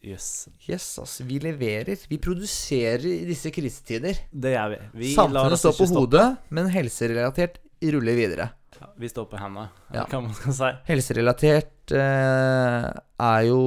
Jøss. 0.00 0.48
Yes, 0.64 0.86
altså. 1.02 1.26
Vi 1.28 1.38
leverer. 1.42 2.06
Vi 2.08 2.18
produserer 2.22 3.04
i 3.04 3.26
disse 3.28 3.52
krisetider. 3.52 4.16
Det 4.32 4.54
gjør 4.54 4.72
vi. 4.72 4.78
vi 5.02 5.10
Samfunnet 5.14 5.58
oss 5.58 5.64
står 5.66 5.76
på 5.76 5.88
hodet, 5.92 6.24
men 6.56 6.70
helserelatert 6.72 7.60
ruller 7.94 8.16
videre. 8.16 8.48
Vi 9.00 9.08
står 9.08 9.26
på 9.28 9.38
hendene, 9.40 9.68
Ja. 9.92 10.04
hva 10.08 10.20
man 10.22 10.32
skal 10.36 10.52
si. 10.56 10.68
Helserelatert 10.88 11.92
eh, 11.92 12.86
er 13.20 13.42
jo 13.48 13.58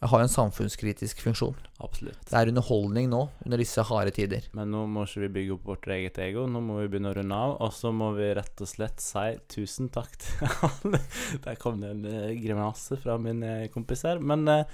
Har 0.00 0.20
jo 0.22 0.26
en 0.26 0.32
samfunnskritisk 0.32 1.20
funksjon. 1.24 1.54
Absolutt. 1.84 2.22
Det 2.30 2.32
er 2.38 2.48
underholdning 2.52 3.10
nå, 3.12 3.20
under 3.44 3.60
disse 3.60 3.82
harde 3.84 4.14
tider. 4.16 4.46
Men 4.56 4.70
nå 4.72 4.86
må 4.88 5.04
ikke 5.04 5.24
vi 5.26 5.30
bygge 5.34 5.56
opp 5.58 5.66
vårt 5.72 5.88
eget 5.92 6.18
ego. 6.24 6.46
Nå 6.48 6.62
må 6.64 6.78
vi 6.80 6.88
begynne 6.88 7.12
å 7.12 7.16
runde 7.18 7.36
av. 7.36 7.56
Og 7.66 7.72
så 7.76 7.92
må 7.92 8.12
vi 8.16 8.30
rett 8.38 8.62
og 8.64 8.70
slett 8.70 9.00
si 9.04 9.26
tusen 9.52 9.90
takk 9.92 10.16
til 10.24 10.48
alle. 10.70 11.02
Der 11.44 11.60
kom 11.60 11.80
det 11.84 11.90
en 11.92 12.04
eh, 12.08 12.32
grimase 12.40 12.96
fra 13.02 13.18
min 13.20 13.42
eh, 13.44 13.66
kompis 13.74 14.06
her. 14.08 14.18
Men 14.24 14.46
eh, 14.48 14.64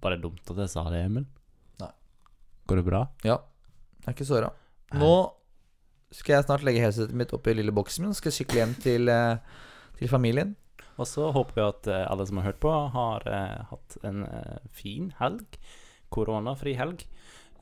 bare 0.00 0.20
dumt 0.20 0.44
at 0.52 0.60
jeg 0.66 0.72
sa 0.76 0.84
det, 0.92 1.04
Emil. 1.08 1.24
Nei. 1.80 1.92
Går 2.68 2.82
det 2.82 2.88
bra? 2.92 3.06
Ja. 3.24 3.38
Det 4.00 4.08
er 4.08 4.16
ikke 4.18 4.28
såra. 4.28 4.52
Nå 5.00 5.14
skal 6.14 6.38
jeg 6.38 6.46
snart 6.48 6.64
legge 6.66 6.82
headsetet 6.82 7.16
mitt 7.16 7.34
oppi 7.36 7.54
lille 7.54 7.74
boksen 7.74 8.08
min 8.08 8.16
skal 8.16 8.34
sykle 8.34 8.62
hjem 8.62 8.74
til, 8.82 9.10
eh, 9.12 9.38
til 9.98 10.10
familien. 10.10 10.56
Og 11.00 11.06
så 11.08 11.30
håper 11.32 11.56
vi 11.56 11.64
at 11.64 11.88
eh, 11.88 12.06
alle 12.10 12.26
som 12.28 12.40
har 12.40 12.50
hørt 12.50 12.60
på, 12.62 12.72
har 12.96 13.24
eh, 13.30 13.62
hatt 13.70 13.96
en 14.04 14.24
eh, 14.26 14.58
fin 14.74 15.12
helg. 15.20 15.60
Koronafri 16.12 16.74
helg. 16.76 17.06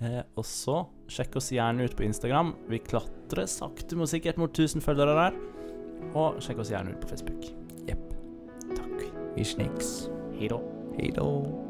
Eh, 0.01 0.23
og 0.39 0.47
så 0.47 0.81
sjekk 1.11 1.39
oss 1.39 1.53
gjerne 1.55 1.87
ut 1.87 1.97
på 1.99 2.07
Instagram. 2.09 2.55
Vi 2.71 2.83
klatrer 2.83 3.47
sakte, 3.51 3.99
men 3.99 4.11
sikkert 4.11 4.41
mot 4.41 4.51
1000 4.51 4.83
følgere 4.85 5.17
der. 5.19 5.41
Og 6.17 6.43
sjekk 6.43 6.65
oss 6.65 6.73
gjerne 6.75 6.95
ut 6.95 7.01
på 7.05 7.13
Facebook. 7.15 7.49
Jepp. 7.89 8.05
Takk. 8.75 9.09
Vi 9.37 9.47
snakkes. 9.55 9.97
Hei 10.39 10.51
da. 10.51 10.63
Hei 10.99 11.15
da. 11.15 11.68